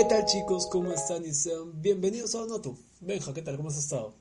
¿Qué 0.00 0.06
tal 0.06 0.24
chicos? 0.24 0.66
¿Cómo 0.66 0.92
están? 0.92 1.26
Y 1.26 1.34
sean 1.34 1.82
bienvenidos 1.82 2.34
a 2.34 2.46
Noto. 2.46 2.74
Benja, 3.02 3.34
¿qué 3.34 3.42
tal? 3.42 3.58
¿Cómo 3.58 3.68
has 3.68 3.76
estado? 3.76 4.14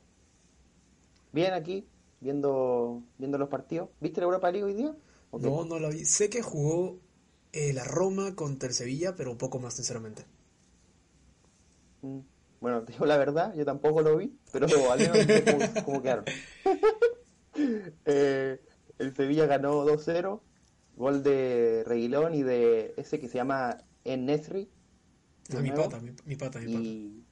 Bien 1.32 1.54
aquí, 1.54 1.88
viendo, 2.20 3.02
viendo 3.18 3.38
los 3.38 3.48
partidos. 3.48 3.88
¿Viste 4.02 4.20
la 4.20 4.26
Europa 4.26 4.52
League 4.52 4.66
hoy 4.66 4.74
día? 4.74 4.94
No, 5.32 5.64
no 5.64 5.80
la 5.80 5.88
vi. 5.88 6.04
Sé 6.04 6.30
que 6.30 6.42
jugó 6.42 7.00
eh, 7.54 7.72
la 7.72 7.86
Roma 7.86 8.36
contra 8.36 8.68
el 8.68 8.76
Sevilla, 8.76 9.16
pero 9.16 9.32
un 9.32 9.38
poco 9.38 9.60
más, 9.60 9.76
sinceramente. 9.76 10.26
Mm, 12.02 12.20
bueno, 12.60 12.84
te 12.84 12.92
digo 12.92 13.06
la 13.06 13.16
verdad, 13.16 13.56
yo 13.56 13.64
tampoco 13.64 14.02
lo 14.02 14.18
vi, 14.18 14.38
pero 14.52 14.68
al 14.92 15.00
menos 15.00 15.18
sé 15.18 15.46
cómo, 15.46 15.86
cómo 15.86 16.02
quedaron. 16.02 16.26
Eh, 18.06 18.60
el 19.00 19.16
Sevilla 19.16 19.46
ganó 19.46 19.86
2-0, 19.86 20.42
gol 20.96 21.24
de 21.24 21.84
Reguilón 21.86 22.34
y 22.34 22.44
de 22.44 22.94
ese 22.98 23.20
que 23.20 23.28
se 23.28 23.36
llama 23.38 23.78
Enesri. 24.04 24.70
Ah, 25.58 25.62
mi 25.62 25.72
pata, 25.72 26.00
mi, 26.00 26.12
mi 26.26 26.36
pata, 26.36 26.60
mi 26.60 26.66
pata. 26.66 26.80
Y, 26.80 27.24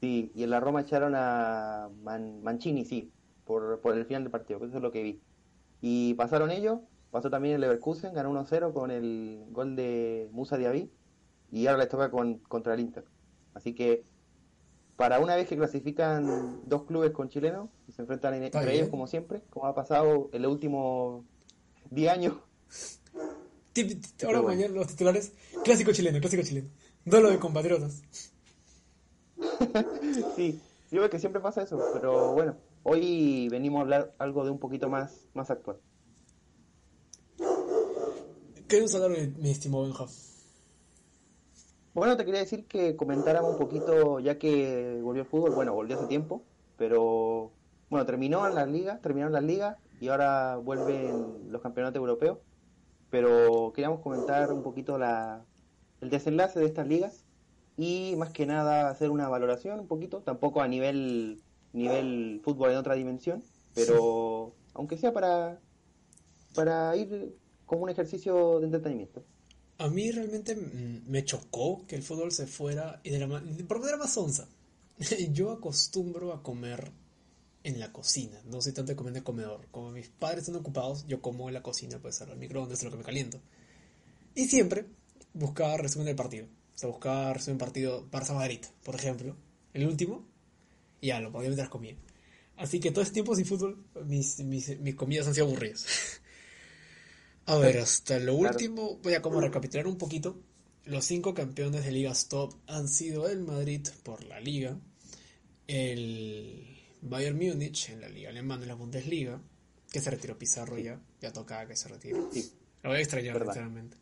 sí, 0.00 0.32
y 0.34 0.42
en 0.42 0.50
la 0.50 0.60
Roma 0.60 0.80
echaron 0.82 1.14
a 1.14 1.88
Man- 2.02 2.42
Mancini, 2.42 2.84
sí, 2.84 3.12
por, 3.44 3.80
por 3.80 3.96
el 3.96 4.04
final 4.06 4.22
del 4.24 4.30
partido, 4.30 4.64
eso 4.64 4.76
es 4.76 4.82
lo 4.82 4.90
que 4.92 5.02
vi. 5.02 5.20
Y 5.80 6.14
pasaron 6.14 6.50
ellos, 6.50 6.80
pasó 7.10 7.30
también 7.30 7.54
el 7.56 7.60
Leverkusen, 7.60 8.12
ganó 8.14 8.30
1-0 8.32 8.72
con 8.72 8.90
el 8.90 9.44
gol 9.50 9.76
de 9.76 10.28
Musa 10.32 10.56
Diaby 10.56 10.90
y 11.52 11.66
ahora 11.66 11.78
les 11.80 11.88
toca 11.88 12.10
con, 12.10 12.38
contra 12.38 12.74
el 12.74 12.80
Inter. 12.80 13.04
Así 13.54 13.74
que 13.74 14.04
para 14.96 15.20
una 15.20 15.36
vez 15.36 15.46
que 15.46 15.56
clasifican 15.56 16.60
dos 16.66 16.84
clubes 16.84 17.10
con 17.10 17.28
chilenos 17.28 17.68
y 17.86 17.92
se 17.92 18.00
enfrentan 18.02 18.34
en- 18.34 18.44
entre 18.44 18.62
bien. 18.62 18.74
ellos 18.76 18.88
como 18.88 19.06
siempre, 19.06 19.42
como 19.50 19.66
ha 19.66 19.74
pasado 19.74 20.30
en 20.32 20.42
los 20.42 20.50
últimos 20.52 21.24
10 21.90 22.10
años, 22.12 22.34
ahora 24.24 24.40
bueno. 24.40 24.56
mañana 24.56 24.74
los 24.74 24.86
titulares. 24.88 25.34
Clásico 25.64 25.92
chileno, 25.92 26.18
clásico 26.20 26.42
chileno. 26.42 26.68
Duelo 27.06 27.30
de 27.30 27.38
compatriotas. 27.38 28.02
Sí, 30.34 30.60
yo 30.90 31.00
veo 31.00 31.10
que 31.10 31.18
siempre 31.18 31.40
pasa 31.40 31.62
eso, 31.62 31.78
pero 31.92 32.32
bueno, 32.32 32.56
hoy 32.82 33.48
venimos 33.48 33.78
a 33.78 33.82
hablar 33.82 34.14
algo 34.18 34.44
de 34.44 34.50
un 34.50 34.58
poquito 34.58 34.88
más, 34.88 35.26
más 35.34 35.50
actual. 35.50 35.78
Queremos 38.68 38.94
hablar 38.94 39.10
de 39.12 39.28
mi 39.38 39.50
estimado 39.50 39.84
Benja. 39.84 40.06
Bueno, 41.94 42.16
te 42.16 42.24
quería 42.24 42.40
decir 42.40 42.66
que 42.66 42.96
comentáramos 42.96 43.52
un 43.52 43.58
poquito, 43.58 44.18
ya 44.20 44.38
que 44.38 44.98
volvió 45.02 45.22
el 45.22 45.28
fútbol, 45.28 45.54
bueno, 45.54 45.74
volvió 45.74 45.96
hace 45.96 46.06
tiempo, 46.06 46.42
pero 46.76 47.52
bueno, 47.88 48.04
terminó 48.04 48.46
en 48.48 48.54
las 48.54 48.68
ligas, 48.68 49.00
terminaron 49.00 49.32
las 49.32 49.44
ligas 49.44 49.76
y 50.00 50.08
ahora 50.08 50.56
vuelven 50.56 51.52
los 51.52 51.62
campeonatos 51.62 52.00
europeos, 52.00 52.38
pero 53.10 53.72
queríamos 53.74 54.00
comentar 54.00 54.52
un 54.52 54.62
poquito 54.62 54.98
la, 54.98 55.44
el 56.00 56.10
desenlace 56.10 56.58
de 56.60 56.66
estas 56.66 56.86
ligas 56.86 57.24
y 57.76 58.14
más 58.16 58.30
que 58.30 58.46
nada 58.46 58.88
hacer 58.90 59.10
una 59.10 59.28
valoración 59.28 59.80
un 59.80 59.86
poquito, 59.86 60.20
tampoco 60.20 60.60
a 60.62 60.68
nivel, 60.68 61.40
nivel 61.72 62.40
fútbol 62.44 62.70
en 62.70 62.76
otra 62.78 62.94
dimensión, 62.94 63.42
pero 63.74 64.54
aunque 64.74 64.96
sea 64.96 65.12
para, 65.12 65.60
para 66.54 66.96
ir 66.96 67.34
como 67.66 67.82
un 67.82 67.90
ejercicio 67.90 68.60
de 68.60 68.66
entretenimiento. 68.66 69.22
A 69.78 69.88
mí 69.88 70.10
realmente 70.10 70.56
me 70.56 71.24
chocó 71.24 71.84
que 71.86 71.96
el 71.96 72.02
fútbol 72.02 72.32
se 72.32 72.46
fuera 72.46 73.00
y 73.04 73.10
de 73.10 73.18
la 73.18 73.26
ma- 73.26 73.42
por 73.68 73.78
manera 73.80 73.98
más 73.98 74.16
onza. 74.16 74.48
Yo 75.32 75.50
acostumbro 75.52 76.32
a 76.32 76.42
comer 76.42 76.92
en 77.62 77.78
la 77.80 77.92
cocina, 77.92 78.40
no 78.46 78.62
soy 78.62 78.72
tanto 78.72 78.92
de 78.92 78.96
comer 78.96 79.10
en 79.12 79.16
el 79.18 79.22
comedor. 79.24 79.66
Como 79.70 79.90
mis 79.90 80.08
padres 80.08 80.40
están 80.42 80.56
ocupados, 80.60 81.04
yo 81.08 81.20
como 81.20 81.48
en 81.48 81.54
la 81.54 81.62
cocina, 81.64 81.98
pues 82.00 82.22
al 82.22 82.36
microondas 82.38 82.78
es 82.78 82.84
lo 82.84 82.92
que 82.92 82.96
me 82.98 83.02
caliento. 83.02 83.40
Y 84.36 84.46
siempre 84.46 84.86
buscaba 85.36 85.76
resumen 85.76 86.06
del 86.06 86.16
partido. 86.16 86.46
O 86.46 86.78
sea, 86.78 86.88
buscaba 86.88 87.32
resumen 87.32 87.58
del 87.58 87.66
partido 87.66 88.10
Barça 88.10 88.34
Madrid, 88.34 88.60
por 88.84 88.94
ejemplo, 88.94 89.36
el 89.72 89.86
último, 89.86 90.26
y 91.00 91.08
ya 91.08 91.20
lo 91.20 91.30
podía 91.32 91.48
mientras 91.48 91.68
comía. 91.68 91.96
Así 92.56 92.80
que 92.80 92.90
todo 92.90 93.02
este 93.02 93.14
tiempo 93.14 93.34
sin 93.36 93.44
fútbol, 93.46 93.84
mis, 94.06 94.38
mis, 94.40 94.78
mis 94.80 94.94
comidas 94.94 95.26
han 95.26 95.34
sido 95.34 95.46
aburridas. 95.46 95.86
A 97.46 97.56
ver, 97.58 97.78
hasta 97.78 98.18
lo 98.18 98.38
Claro. 98.38 98.54
último, 98.56 98.96
voy 99.02 99.14
a 99.14 99.22
como 99.22 99.40
recapitular 99.40 99.86
un 99.86 99.96
poquito. 99.98 100.36
Los 100.84 101.04
cinco 101.04 101.32
campeones 101.34 101.84
de 101.84 101.92
ligas 101.92 102.28
top 102.28 102.54
han 102.66 102.88
sido 102.88 103.28
el 103.28 103.40
Madrid 103.40 103.86
por 104.02 104.24
la 104.24 104.40
Liga, 104.40 104.76
el 105.66 106.76
Bayern 107.02 107.36
Múnich 107.36 107.90
en 107.90 108.00
la 108.00 108.08
Liga 108.08 108.30
Alemana, 108.30 108.62
en 108.62 108.68
la 108.68 108.74
Bundesliga, 108.74 109.40
que 109.90 110.00
se 110.00 110.10
retiró 110.10 110.38
Pizarro 110.38 110.78
ya, 110.78 111.00
ya 111.20 111.32
tocaba 111.32 111.66
que 111.66 111.76
se 111.76 111.88
retire. 111.88 112.18
Sí. 112.32 112.52
Lo 112.82 112.90
voy 112.90 112.98
a 112.98 113.02
extrañar, 113.02 113.40
sinceramente. 113.42 113.96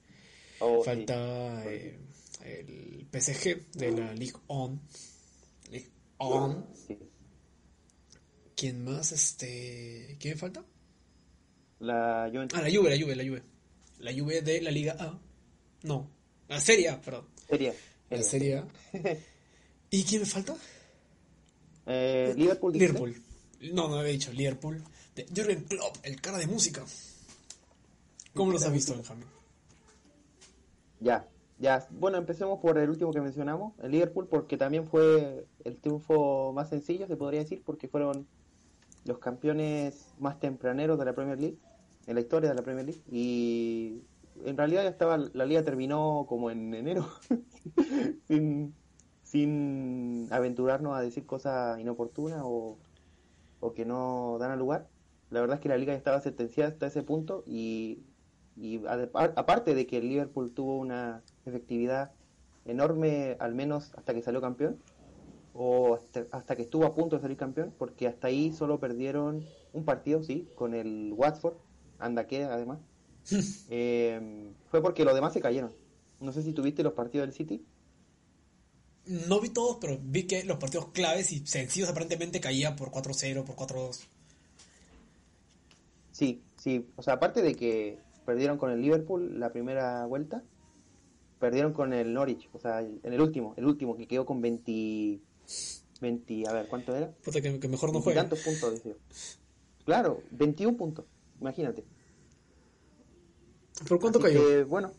Oh, 0.61 0.83
sí. 0.85 0.91
Eh, 1.09 1.99
el 2.45 3.07
PSG 3.13 3.73
de 3.73 3.91
la 3.93 4.11
1. 4.11 4.13
Ligue 4.15 4.33
1. 6.19 6.67
Sí. 6.87 6.99
¿Quién 8.57 8.85
más? 8.85 9.13
Este, 9.13 10.17
¿Quién 10.21 10.35
me 10.35 10.41
falta? 10.41 10.65
La 11.81 12.29
Juventus 12.33 12.59
Ah, 12.59 12.63
la 12.63 12.71
Juve, 12.75 12.91
la 12.97 13.03
Juve, 13.03 13.17
la 13.17 13.25
Juve. 13.25 13.43
La 13.99 14.13
Juve 14.13 14.43
de 14.43 14.61
la 14.61 14.71
Liga 14.71 14.97
A. 14.99 15.19
No, 15.83 16.11
la 16.49 16.61
Serie 16.61 16.89
A, 16.89 17.01
perdón. 17.01 17.27
sería. 17.49 17.75
La 18.11 18.23
sería. 18.23 18.67
Serie 18.93 19.13
A. 19.15 19.19
¿Y 19.91 20.05
quién 20.05 20.23
me 20.23 20.27
falta? 20.27 20.57
Eh. 21.87 22.33
Liverpool. 22.37 23.23
No, 23.73 23.89
no 23.89 23.99
había 23.99 24.13
dicho 24.13 24.33
Liverpool. 24.33 24.83
De 25.15 25.27
Jürgen 25.27 25.65
Klopp, 25.65 25.97
el 26.03 26.21
cara 26.21 26.39
de 26.39 26.47
música. 26.47 26.85
¿Cómo 28.35 28.53
los 28.53 28.63
has 28.65 28.73
visto, 28.73 28.95
Benjamín? 28.95 29.27
Ya, 31.05 31.29
ya. 31.59 31.87
Bueno, 31.91 32.17
empecemos 32.17 32.59
por 32.61 32.79
el 32.79 32.89
último 32.89 33.13
que 33.13 33.21
mencionamos, 33.21 33.75
el 33.83 33.91
Liverpool, 33.91 34.27
porque 34.27 34.57
también 34.57 34.87
fue 34.87 35.47
el 35.63 35.77
triunfo 35.77 36.53
más 36.55 36.71
sencillo, 36.71 37.07
se 37.07 37.17
podría 37.17 37.41
decir, 37.41 37.63
porque 37.63 37.89
fueron 37.89 38.27
los 39.05 39.19
campeones 39.19 40.15
más 40.19 40.41
tempraneros 40.41 40.99
de 40.99 41.05
la 41.05 41.15
Premier 41.15 41.39
League, 41.39 41.59
en 42.07 42.15
la 42.15 42.23
historia 42.23 42.49
de 42.49 42.55
la 42.55 42.63
Premier 42.63 42.87
League, 42.87 43.03
y 43.11 44.01
en 44.47 44.57
realidad 44.57 44.83
ya 44.83 44.89
estaba, 44.89 45.19
la 45.19 45.45
liga 45.45 45.63
terminó 45.63 46.25
como 46.27 46.51
en 46.51 46.73
enero, 46.73 47.07
sin, 49.23 50.27
aventurarnos 50.31 50.97
a 50.97 51.03
decir 51.03 51.27
cosas 51.27 51.79
inoportunas 51.81 52.41
o, 52.45 52.79
o 53.61 53.75
que 53.75 53.85
no 53.85 54.39
dan 54.41 54.53
a 54.53 54.57
lugar. 54.57 54.89
La 55.29 55.41
verdad 55.41 55.57
es 55.57 55.61
que 55.61 55.69
la 55.69 55.77
liga 55.77 55.93
ya 55.93 55.99
estaba 55.99 56.21
sentenciada 56.23 56.71
hasta 56.71 56.87
ese 56.87 57.03
punto 57.03 57.45
y, 57.47 58.05
y 58.57 58.85
a- 58.87 59.09
aparte 59.37 59.75
de 59.75 59.87
que 59.87 59.99
el 59.99 60.09
Liverpool 60.09 60.53
tuvo 60.53 60.79
una 60.79 61.23
efectividad 61.47 62.13
enorme, 62.65 63.37
al 63.41 63.55
menos 63.55 63.93
hasta 63.97 64.15
que 64.15 64.23
salió 64.23 64.41
campeón, 64.41 64.79
o 65.55 65.95
hasta, 65.95 66.27
hasta 66.33 66.57
que 66.57 66.63
estuvo 66.63 66.85
a 66.85 66.95
punto 66.95 67.17
de 67.17 67.23
salir 67.23 67.37
campeón, 67.37 67.73
porque 67.79 68.09
hasta 68.09 68.27
ahí 68.29 68.53
solo 68.53 68.81
perdieron 68.81 69.45
un 69.73 69.85
partido, 69.85 70.23
sí, 70.23 70.49
con 70.55 70.75
el 70.75 71.13
Watford, 71.17 71.55
anda 71.99 72.27
que 72.27 72.45
además. 72.45 72.79
Eh, 73.71 74.51
fue 74.71 74.83
porque 74.83 75.05
los 75.05 75.15
demás 75.15 75.33
se 75.33 75.41
cayeron. 75.41 75.73
No 76.21 76.31
sé 76.33 76.43
si 76.43 76.53
tuviste 76.53 76.83
los 76.83 76.93
partidos 76.93 77.27
del 77.27 77.35
City. 77.35 77.65
No 79.07 79.41
vi 79.41 79.49
todos, 79.51 79.79
pero 79.81 79.99
vi 80.03 80.25
que 80.25 80.45
los 80.45 80.59
partidos 80.59 80.89
claves 80.89 81.33
y 81.33 81.47
sencillos 81.47 81.89
aparentemente 81.89 82.41
caía 82.41 82.77
por 82.77 82.91
4-0, 82.91 83.45
por 83.45 83.57
4-2. 83.57 84.07
Sí, 86.13 86.43
sí. 86.57 86.87
O 86.97 87.03
sea, 87.03 87.15
aparte 87.15 87.43
de 87.43 87.55
que 87.55 87.99
perdieron 88.25 88.59
con 88.59 88.71
el 88.71 88.81
Liverpool 88.81 89.39
la 89.39 89.53
primera 89.53 90.07
vuelta, 90.07 90.43
perdieron 91.39 91.73
con 91.73 91.93
el 91.93 92.13
Norwich. 92.13 92.49
O 92.53 92.59
sea, 92.59 92.81
en 92.81 93.01
el 93.13 93.21
último, 93.21 93.55
el 93.57 93.67
último 93.67 93.97
que 93.97 94.07
quedó 94.07 94.25
con 94.27 94.41
20, 94.41 95.21
20 96.01 96.49
a 96.49 96.53
ver, 96.53 96.69
¿cuánto 96.69 96.95
era? 96.95 97.11
Puta, 97.25 97.41
que, 97.41 97.61
que 97.61 97.69
mejor 97.69 97.93
no 97.93 98.01
juega. 98.01 98.23
tantos 98.23 98.41
puntos, 98.41 98.73
decía. 98.73 98.95
Claro, 99.85 100.23
21 100.31 100.77
puntos, 100.77 101.05
imagínate. 101.41 101.85
¿Por 103.89 104.01
cuánto 104.01 104.19
Así 104.21 104.29
cayó? 104.29 104.47
que, 104.47 104.65
bueno, 104.65 104.93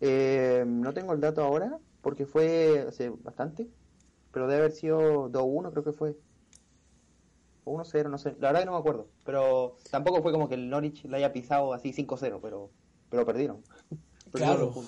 eh, 0.00 0.64
no 0.66 0.92
tengo 0.92 1.12
el 1.12 1.20
dato 1.20 1.42
ahora 1.42 1.78
porque 2.02 2.26
fue 2.26 2.84
hace 2.88 3.08
bastante, 3.08 3.70
pero 4.32 4.46
debe 4.46 4.60
haber 4.60 4.72
sido 4.72 5.30
2-1, 5.30 5.70
creo 5.70 5.84
que 5.84 5.92
fue. 5.92 6.16
O 7.64 7.76
1-0, 7.76 8.10
no 8.10 8.18
sé. 8.18 8.36
La 8.40 8.48
verdad 8.48 8.60
que 8.60 8.66
no 8.66 8.72
me 8.72 8.78
acuerdo. 8.78 9.08
Pero 9.24 9.76
tampoco 9.90 10.22
fue 10.22 10.32
como 10.32 10.48
que 10.48 10.54
el 10.54 10.68
Norwich 10.68 11.04
le 11.04 11.16
haya 11.16 11.32
pisado 11.32 11.72
así 11.72 11.92
5-0, 11.92 12.38
pero, 12.42 12.70
pero 13.10 13.26
perdieron. 13.26 13.62
Perdieron 14.32 14.72
Claro. 14.72 14.84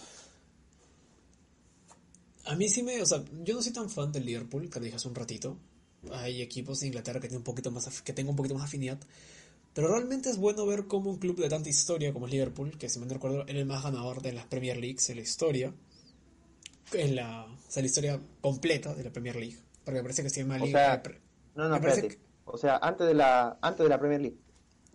A 2.46 2.54
mí 2.54 2.68
sí 2.68 2.82
me, 2.82 3.02
o 3.02 3.06
sea, 3.06 3.24
yo 3.42 3.54
no 3.54 3.62
soy 3.62 3.72
tan 3.72 3.90
fan 3.90 4.12
del 4.12 4.24
Liverpool, 4.24 4.70
que 4.70 4.80
dije 4.80 4.96
hace 4.96 5.08
un 5.08 5.14
ratito. 5.14 5.56
Hay 6.12 6.42
equipos 6.42 6.80
de 6.80 6.86
Inglaterra 6.88 7.20
que 7.20 7.28
tienen 7.28 7.40
un 7.40 7.44
poquito 7.44 7.70
más 7.70 8.02
que 8.02 8.12
tengo 8.12 8.30
un 8.30 8.36
poquito 8.36 8.54
más 8.54 8.64
afinidad. 8.64 8.98
Pero 9.76 9.88
realmente 9.88 10.30
es 10.30 10.38
bueno 10.38 10.64
ver 10.64 10.86
cómo 10.86 11.10
un 11.10 11.18
club 11.18 11.36
de 11.36 11.48
tanta 11.48 11.68
historia 11.68 12.12
como 12.12 12.26
es 12.26 12.32
Liverpool, 12.32 12.78
que 12.78 12.88
si 12.88 12.98
me 12.98 13.06
recuerdo 13.06 13.44
era 13.46 13.58
el 13.58 13.66
más 13.66 13.82
ganador 13.82 14.22
de 14.22 14.32
las 14.32 14.46
Premier 14.46 14.78
Leagues 14.78 15.10
en 15.10 15.16
la 15.16 15.22
historia, 15.22 15.74
en 16.92 17.16
la, 17.16 17.44
o 17.44 17.70
sea, 17.70 17.82
la 17.82 17.86
historia 17.86 18.20
completa 18.40 18.94
de 18.94 19.04
la 19.04 19.12
Premier 19.12 19.36
League, 19.36 19.58
porque 19.84 19.98
me 19.98 20.02
parece 20.02 20.22
que 20.22 20.30
se 20.30 20.40
llama 20.40 20.56
O 20.56 20.64
Liga 20.64 21.02
sea, 21.02 21.20
No, 21.56 21.68
no. 21.68 21.80
O 22.46 22.56
sea, 22.56 22.78
antes 22.78 23.06
de 23.06 23.14
la, 23.14 23.58
antes 23.60 23.84
de 23.84 23.88
la 23.88 23.98
Premier 23.98 24.20
League. 24.20 24.38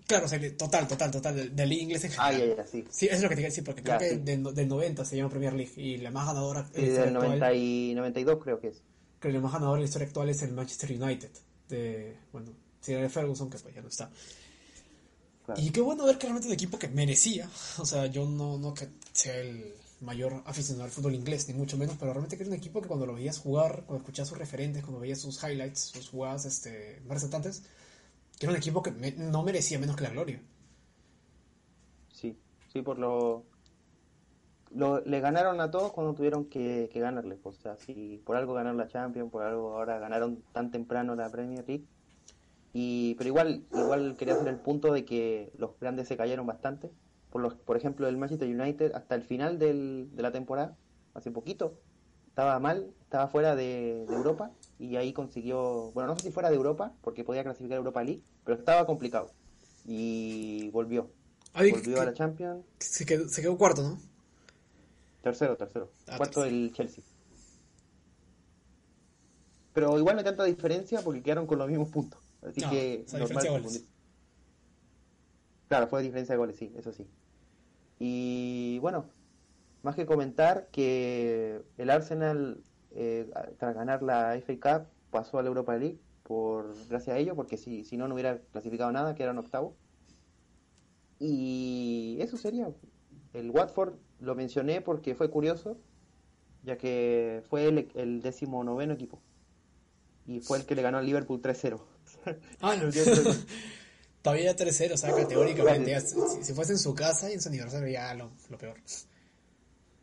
Claro, 0.08 0.26
o 0.26 0.28
sea, 0.28 0.40
total, 0.58 0.88
total, 0.88 1.12
total, 1.12 1.36
de, 1.36 1.50
la 1.56 1.66
liga 1.66 1.84
inglesa 1.84 2.08
en 2.08 2.14
general. 2.14 2.36
Ah, 2.36 2.46
ya, 2.46 2.56
ya, 2.56 2.68
sí. 2.68 2.86
Sí, 2.90 3.06
eso 3.06 3.16
es 3.16 3.22
lo 3.22 3.30
que 3.30 3.36
te 3.36 3.42
quería 3.42 3.50
decir, 3.50 3.64
porque 3.64 3.84
creo 3.84 4.00
que 4.00 4.18
del 4.18 4.68
90 4.68 5.06
se 5.06 5.16
llama 5.16 5.30
Premier 5.30 5.54
League 5.54 5.72
y 5.76 5.98
la 5.98 6.12
más 6.12 6.28
ganadora... 6.28 6.68
Sí, 6.74 6.82
del 6.82 7.14
90 7.14 7.54
y 7.54 7.94
92 7.96 8.40
creo 8.44 8.60
que 8.60 8.70
es. 8.70 8.82
Creo 9.20 9.32
que 9.32 9.38
la 9.38 9.44
más 9.44 9.54
ganadora 9.54 9.78
de 9.78 9.82
la 9.84 9.88
historia 9.88 10.08
actual 10.08 10.30
es 10.30 10.42
el 10.42 10.54
Manchester 10.54 10.92
United, 11.02 11.30
de, 11.70 12.18
bueno, 12.34 12.52
si 12.82 12.94
era 12.94 13.04
de 13.04 13.10
Ferguson, 13.10 13.50
que 13.50 13.58
pues 13.60 13.76
ya 13.76 13.82
no 13.82 13.88
está. 13.88 14.10
Y 15.58 15.70
qué 15.72 15.82
bueno 15.82 16.06
ver 16.06 16.18
que 16.18 16.24
realmente 16.24 16.48
un 16.48 16.54
equipo 16.54 16.80
que 16.80 16.88
merecía, 16.88 17.50
o 17.78 17.86
sea, 17.86 18.08
yo 18.08 18.26
no, 18.26 18.58
no 18.58 18.74
que 18.74 18.88
sea 19.12 19.36
el 19.38 19.74
mayor 20.02 20.42
aficionado 20.46 20.86
al 20.86 20.92
fútbol 20.92 21.16
inglés, 21.16 21.48
ni 21.48 21.54
mucho 21.54 21.78
menos, 21.78 21.96
pero 21.98 22.12
realmente 22.12 22.36
que 22.36 22.44
era 22.44 22.52
un 22.52 22.58
equipo 22.58 22.82
que 22.82 22.88
cuando 22.88 23.06
lo 23.06 23.14
veías 23.14 23.40
jugar, 23.40 23.84
cuando 23.86 23.98
escuchabas 23.98 24.30
sus 24.30 24.38
referentes, 24.38 24.84
cuando 24.84 25.00
veías 25.00 25.20
sus 25.20 25.42
highlights, 25.44 25.80
sus 25.80 26.10
jugadas 26.10 26.46
este, 26.46 27.02
más 27.02 27.16
resaltantes, 27.16 27.64
que 28.40 28.48
era 28.48 28.52
un 28.52 28.58
equipo 28.58 28.82
que 28.82 28.92
no 28.92 29.44
merecía 29.44 29.80
menos 29.80 29.96
que 29.96 30.04
la 30.04 30.10
gloria. 30.10 30.42
Sí, 32.12 32.38
sí, 32.74 32.82
por 32.82 32.98
lo, 32.98 33.46
lo, 34.72 35.02
le 35.02 35.20
ganaron 35.20 35.62
a 35.62 35.70
todos 35.70 35.92
cuando 35.92 36.16
tuvieron 36.16 36.46
que, 36.46 36.90
que 36.92 37.00
ganarle. 37.00 37.38
O 37.44 37.52
sea, 37.52 37.78
si 37.78 38.22
por 38.26 38.36
algo 38.36 38.54
ganaron 38.54 38.78
la 38.78 38.88
Champions, 38.88 39.32
por 39.32 39.44
algo 39.44 39.78
ahora 39.78 40.00
ganaron 40.00 40.44
tan 40.52 40.72
temprano 40.72 41.16
la 41.16 41.30
Premier 41.30 41.64
League. 41.68 41.86
Y, 42.74 43.16
pero 43.16 43.28
igual, 43.28 43.66
igual 43.72 44.16
quería 44.18 44.36
hacer 44.36 44.48
el 44.48 44.60
punto 44.60 44.94
de 44.94 45.06
que 45.06 45.52
los 45.58 45.78
grandes 45.80 46.08
se 46.08 46.18
cayeron 46.18 46.48
bastante. 46.48 46.90
Por, 47.32 47.42
los, 47.42 47.56
por 47.56 47.78
ejemplo, 47.78 48.08
el 48.08 48.18
Manchester 48.18 48.48
United 48.48 48.92
hasta 48.94 49.16
el 49.16 49.24
final 49.24 49.58
del, 49.58 50.10
de 50.14 50.22
la 50.22 50.32
temporada, 50.32 50.78
hace 51.14 51.32
poquito, 51.32 51.80
estaba 52.28 52.60
mal, 52.60 52.94
estaba 53.02 53.28
fuera 53.28 53.56
de, 53.56 54.04
Europa 54.04 54.52
y 54.80 54.96
ahí 54.96 55.14
consiguió, 55.14 55.92
bueno, 55.94 56.10
no 56.10 56.16
sé 56.18 56.24
si 56.24 56.32
fuera 56.32 56.50
de 56.50 56.56
Europa, 56.56 56.94
porque 57.02 57.24
podía 57.24 57.44
clasificar 57.44 57.76
a 57.76 57.80
Europa 57.80 58.04
League, 58.04 58.22
pero 58.44 58.58
estaba 58.58 58.86
complicado. 58.86 59.32
Y 59.86 60.70
volvió. 60.72 61.10
volvió 61.54 62.02
a 62.02 62.06
la 62.06 62.14
Champions. 62.14 62.66
Se 62.80 63.06
quedó, 63.06 63.28
se 63.28 63.42
quedó, 63.42 63.58
cuarto, 63.58 63.82
¿no? 63.82 63.98
Tercero, 65.22 65.56
tercero. 65.58 65.92
Ah, 66.08 66.18
cuarto 66.18 66.42
del 66.42 66.72
Chelsea. 66.74 67.04
Pero 69.74 69.98
igual 69.98 70.16
no 70.16 70.20
hay 70.20 70.26
tanta 70.26 70.44
diferencia 70.44 71.02
porque 71.02 71.22
quedaron 71.22 71.48
con 71.48 71.58
los 71.60 71.68
mismos 71.70 71.90
puntos. 71.90 72.20
Así 72.42 72.62
que 72.62 73.06
Claro, 75.68 75.88
fue 75.88 76.04
diferencia 76.04 76.34
de 76.34 76.38
goles, 76.38 76.58
sí, 76.58 76.74
eso 76.76 76.92
sí. 76.92 77.08
Y 78.04 78.80
bueno, 78.80 79.06
más 79.84 79.96
que 79.96 80.08
comentar 80.08 80.70
que 80.72 81.62
el 81.78 81.90
Arsenal, 81.92 82.64
eh, 82.96 83.30
tras 83.60 83.76
ganar 83.76 84.02
la 84.02 84.36
FA 84.42 84.54
Cup, 84.60 84.88
pasó 85.12 85.38
a 85.38 85.44
la 85.44 85.50
Europa 85.50 85.78
League 85.78 86.00
por 86.24 86.74
gracias 86.90 87.16
a 87.16 87.20
ello, 87.20 87.36
porque 87.36 87.58
si, 87.58 87.84
si 87.84 87.98
no, 87.98 88.08
no 88.08 88.16
hubiera 88.16 88.40
clasificado 88.40 88.92
nada, 88.92 89.14
que 89.14 89.22
eran 89.22 89.38
octavo. 89.38 89.76
Y 91.20 92.18
eso 92.22 92.38
sería. 92.38 92.72
El 93.34 93.52
Watford 93.52 93.94
lo 94.20 94.34
mencioné 94.34 94.82
porque 94.82 95.14
fue 95.14 95.30
curioso, 95.30 95.78
ya 96.64 96.80
que 96.80 97.44
fue 97.52 97.68
el, 97.68 97.92
el 97.94 98.24
décimo 98.24 98.64
noveno 98.64 98.94
equipo. 98.94 99.22
Y 100.26 100.40
fue 100.40 100.58
el 100.58 100.66
que 100.66 100.74
le 100.74 100.82
ganó 100.82 100.98
al 100.98 101.06
Liverpool 101.06 101.40
3-0. 101.40 101.80
Ah, 102.62 102.76
no. 102.82 102.90
Todavía 104.22 104.56
3-0, 104.56 104.94
o 104.94 104.98
sea, 104.98 105.16
categóricamente. 105.16 106.00
si, 106.00 106.54
fuese 106.54 106.74
en 106.74 106.80
su 106.80 106.94
casa 106.94 107.30
y 107.30 107.34
en 107.34 107.42
su 107.42 107.50
aniversario, 107.50 107.88
ya 107.88 108.14
lo, 108.14 108.32
lo 108.50 108.58
peor. 108.58 108.78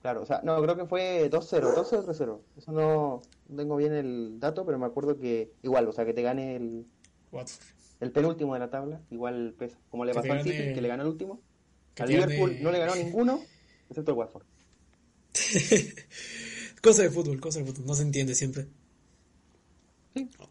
Claro, 0.02 0.22
o 0.22 0.26
sea, 0.26 0.40
no, 0.42 0.60
creo 0.62 0.76
que 0.76 0.86
fue 0.86 1.30
2-0, 1.30 1.74
2 1.74 1.92
o 1.92 2.06
3-0. 2.06 2.40
Eso 2.56 2.72
no, 2.72 3.22
tengo 3.54 3.76
bien 3.76 3.92
el 3.92 4.40
dato, 4.40 4.64
pero 4.64 4.78
me 4.78 4.86
acuerdo 4.86 5.18
que 5.18 5.52
igual, 5.62 5.86
o 5.88 5.92
sea, 5.92 6.04
que 6.04 6.14
te 6.14 6.22
gane 6.22 6.56
el, 6.56 6.86
el 8.00 8.12
penúltimo 8.12 8.54
de 8.54 8.60
la 8.60 8.70
tabla, 8.70 9.00
igual 9.10 9.54
pesa. 9.58 9.78
Como 9.90 10.04
le 10.04 10.14
pasó 10.14 10.32
al 10.32 10.42
City, 10.42 10.74
que 10.74 10.80
le 10.80 10.88
ganó 10.88 11.02
el 11.02 11.10
último. 11.10 11.40
Al 11.98 12.08
Liverpool 12.08 12.58
no 12.60 12.72
le 12.72 12.78
ganó 12.78 12.94
ninguno, 12.96 13.40
excepto 13.88 14.12
el 14.12 14.18
Watford. 14.18 14.44
cosa 16.82 17.02
de 17.02 17.10
fútbol, 17.10 17.40
cosa 17.40 17.60
de 17.60 17.66
fútbol, 17.66 17.86
no 17.86 17.94
se 17.94 18.02
entiende 18.02 18.34
siempre. 18.34 18.66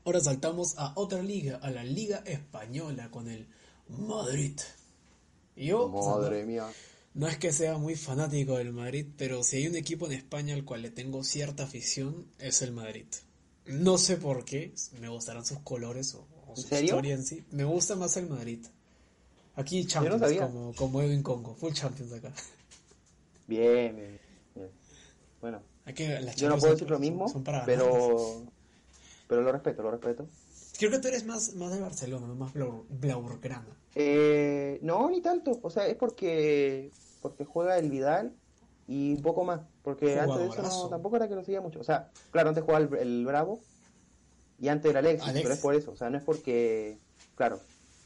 Ahora 0.05 0.19
saltamos 0.19 0.75
a 0.77 0.93
otra 0.95 1.21
liga, 1.21 1.57
a 1.57 1.69
la 1.69 1.83
Liga 1.83 2.23
Española 2.25 3.09
con 3.11 3.27
el 3.27 3.47
Madrid. 3.89 4.59
yo, 5.55 5.89
Madre 5.89 6.45
mía. 6.45 6.67
No 7.13 7.27
es 7.27 7.37
que 7.37 7.51
sea 7.51 7.77
muy 7.77 7.95
fanático 7.95 8.57
del 8.57 8.73
Madrid, 8.73 9.07
pero 9.17 9.43
si 9.43 9.57
hay 9.57 9.67
un 9.67 9.75
equipo 9.75 10.05
en 10.05 10.11
España 10.11 10.53
al 10.53 10.63
cual 10.63 10.83
le 10.83 10.91
tengo 10.91 11.23
cierta 11.23 11.63
afición, 11.63 12.27
es 12.37 12.61
el 12.61 12.71
Madrid. 12.71 13.07
No 13.65 13.97
sé 13.97 14.17
por 14.17 14.45
qué, 14.45 14.73
me 14.99 15.09
gustarán 15.09 15.43
sus 15.43 15.59
colores 15.59 16.13
o, 16.13 16.27
su 16.55 16.73
historia 16.75 17.15
en 17.15 17.23
sí. 17.23 17.43
Me 17.51 17.63
gusta 17.63 17.95
más 17.95 18.15
el 18.17 18.29
Madrid. 18.29 18.59
Aquí 19.55 19.85
Champions, 19.87 20.39
como, 20.39 20.75
como 20.75 21.01
Edwin 21.01 21.23
Congo, 21.23 21.55
full 21.55 21.73
Champions 21.73 22.13
acá. 22.13 22.31
Bien, 23.47 23.95
bien, 23.95 24.19
Bueno, 25.41 25.61
yo 26.35 26.49
no 26.49 26.57
puedo 26.57 26.73
decir 26.73 26.89
lo 26.89 26.99
mismo, 26.99 27.25
pero, 27.65 28.43
pero 29.27 29.41
lo 29.41 29.51
respeto, 29.51 29.81
lo 29.81 29.91
respeto. 29.91 30.27
Creo 30.77 30.91
que 30.91 30.99
tú 30.99 31.07
eres 31.07 31.25
más, 31.25 31.55
más 31.55 31.71
de 31.71 31.81
Barcelona, 31.81 32.27
más 32.27 32.53
blaugrana. 32.53 33.77
Eh, 33.95 34.79
no, 34.83 35.09
ni 35.09 35.21
tanto. 35.21 35.59
O 35.63 35.69
sea, 35.69 35.87
es 35.87 35.95
porque 35.95 36.91
porque 37.21 37.45
juega 37.45 37.77
el 37.77 37.89
Vidal 37.89 38.33
y 38.87 39.15
un 39.15 39.21
poco 39.21 39.43
más. 39.43 39.61
Porque 39.81 40.19
antes 40.19 40.37
de 40.37 40.47
eso 40.47 40.61
no, 40.61 40.89
tampoco 40.89 41.15
era 41.15 41.27
que 41.27 41.35
lo 41.35 41.43
seguía 41.43 41.61
mucho. 41.61 41.79
O 41.79 41.83
sea, 41.83 42.11
claro, 42.31 42.49
antes 42.49 42.63
jugaba 42.63 42.85
el, 42.99 43.25
Bravo 43.25 43.59
y 44.59 44.67
antes 44.67 44.89
era 44.89 44.99
Alexis, 44.99 45.33
pero 45.33 45.53
es 45.53 45.59
por 45.59 45.75
eso. 45.75 45.91
O 45.91 45.95
sea, 45.95 46.09
no 46.09 46.17
es 46.17 46.23
porque. 46.23 46.99
Claro. 47.35 47.59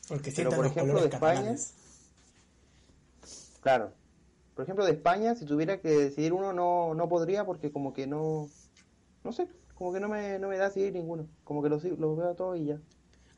Porque 0.08 0.32
pero 0.36 0.52
por 0.52 0.66
ejemplo 0.66 1.02
de 1.02 1.08
España. 1.08 1.56
Claro. 3.62 3.92
Por 4.56 4.64
ejemplo, 4.64 4.86
de 4.86 4.92
España, 4.92 5.36
si 5.36 5.46
tuviera 5.46 5.80
que 5.80 5.90
decidir 5.90 6.34
uno, 6.34 6.52
no, 6.52 6.94
no 6.94 7.10
podría 7.10 7.46
porque 7.46 7.72
como 7.72 7.94
que 7.94 8.08
no. 8.08 8.50
No 9.24 9.32
sé, 9.32 9.48
como 9.82 9.94
que 9.94 10.00
no 10.00 10.10
me, 10.10 10.38
no 10.38 10.48
me 10.48 10.58
da 10.58 10.70
seguir 10.70 10.94
ninguno. 10.94 11.28
Como 11.44 11.64
que 11.64 11.70
los, 11.70 11.84
los 11.84 12.16
veo 12.16 12.36
todos 12.36 12.56
y 12.60 12.66
ya. 12.66 12.78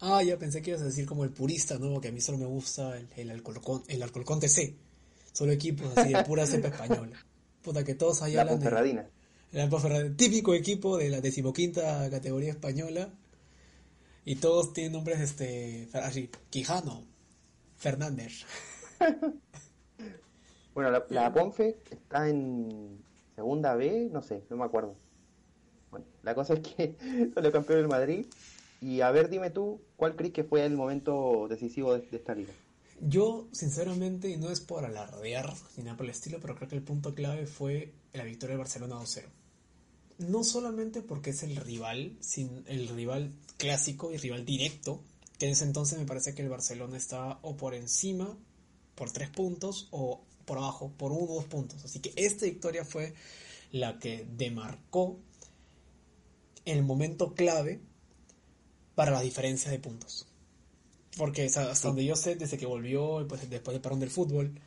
Ah, 0.01 0.21
ya 0.23 0.37
pensé 0.37 0.61
que 0.61 0.71
ibas 0.71 0.81
a 0.81 0.85
decir 0.87 1.05
como 1.05 1.23
el 1.23 1.29
purista, 1.29 1.79
¿no? 1.79 2.01
Que 2.01 2.09
a 2.09 2.11
mí 2.11 2.19
solo 2.19 2.37
me 2.37 2.45
gusta 2.45 2.97
el, 2.97 3.07
el 3.15 3.31
alcoholcón, 3.31 3.81
el 3.87 4.01
TC. 4.11 4.75
Solo 5.31 5.53
equipos 5.53 5.97
así 5.97 6.11
de 6.11 6.21
pura 6.25 6.45
cepa 6.45 6.67
española. 6.67 7.17
Puta, 7.61 7.85
que 7.85 7.95
todos 7.95 8.21
allá 8.23 8.43
la 8.43 8.51
Ponferradina. 8.51 9.07
La 9.53 9.69
Ponferradina. 9.69 10.17
Típico 10.17 10.53
equipo 10.53 10.97
de 10.97 11.11
la 11.11 11.21
decimoquinta 11.21 12.09
categoría 12.09 12.51
española. 12.51 13.07
Y 14.25 14.35
todos 14.35 14.73
tienen 14.73 14.91
nombres, 14.91 15.21
este, 15.21 15.87
así, 15.93 16.29
Quijano, 16.49 17.05
Fernández. 17.77 18.43
bueno, 20.73 20.91
la, 20.91 21.05
la, 21.07 21.33
Ponfe 21.33 21.77
está 21.89 22.27
en 22.27 23.01
segunda 23.33 23.75
B, 23.75 24.09
no 24.11 24.21
sé, 24.21 24.43
no 24.49 24.57
me 24.57 24.65
acuerdo. 24.65 24.93
La 26.23 26.33
cosa 26.33 26.55
es 26.55 26.61
que 26.61 26.95
salió 27.33 27.51
campeón 27.51 27.79
del 27.79 27.87
Madrid. 27.87 28.25
Y 28.81 29.01
a 29.01 29.11
ver, 29.11 29.29
dime 29.29 29.49
tú, 29.49 29.79
¿cuál 29.95 30.15
crees 30.15 30.33
que 30.33 30.43
fue 30.43 30.65
el 30.65 30.75
momento 30.75 31.47
decisivo 31.49 31.93
de 31.97 32.05
esta 32.11 32.35
liga? 32.35 32.53
Yo, 32.99 33.47
sinceramente, 33.51 34.29
y 34.29 34.37
no 34.37 34.49
es 34.49 34.61
por 34.61 34.85
alardear 34.85 35.53
ni 35.77 35.83
nada 35.83 35.97
por 35.97 36.05
el 36.05 36.11
estilo, 36.11 36.39
pero 36.39 36.55
creo 36.55 36.69
que 36.69 36.75
el 36.75 36.83
punto 36.83 37.13
clave 37.13 37.47
fue 37.47 37.93
la 38.13 38.23
victoria 38.23 38.55
de 38.55 38.59
Barcelona 38.59 38.95
2-0. 38.95 39.23
No 40.19 40.43
solamente 40.43 41.01
porque 41.01 41.31
es 41.31 41.43
el 41.43 41.55
rival, 41.55 42.17
sin 42.21 42.63
el 42.67 42.87
rival 42.89 43.33
clásico 43.57 44.13
y 44.13 44.17
rival 44.17 44.45
directo, 44.45 45.01
que 45.37 45.47
en 45.47 45.53
ese 45.53 45.65
entonces 45.65 45.97
me 45.97 46.05
parece 46.05 46.33
que 46.33 46.43
el 46.43 46.49
Barcelona 46.49 46.97
estaba 46.97 47.39
o 47.41 47.57
por 47.57 47.73
encima 47.73 48.37
por 48.95 49.11
tres 49.11 49.29
puntos 49.29 49.87
o 49.91 50.23
por 50.45 50.57
abajo 50.57 50.91
por 50.97 51.11
uno 51.11 51.31
o 51.31 51.35
dos 51.35 51.45
puntos. 51.45 51.83
Así 51.83 51.99
que 51.99 52.13
esta 52.15 52.45
victoria 52.45 52.85
fue 52.85 53.13
la 53.71 53.97
que 53.97 54.27
demarcó 54.37 55.19
el 56.65 56.83
momento 56.83 57.33
clave 57.33 57.81
para 58.95 59.11
la 59.11 59.21
diferencia 59.21 59.71
de 59.71 59.79
puntos. 59.79 60.27
Porque 61.17 61.45
hasta 61.45 61.87
donde 61.87 62.05
yo 62.05 62.15
sé, 62.15 62.35
desde 62.35 62.57
que 62.57 62.65
volvió, 62.65 63.25
pues, 63.27 63.49
después 63.49 63.73
del 63.73 63.81
parón 63.81 63.99
del 63.99 64.09
fútbol 64.09 64.59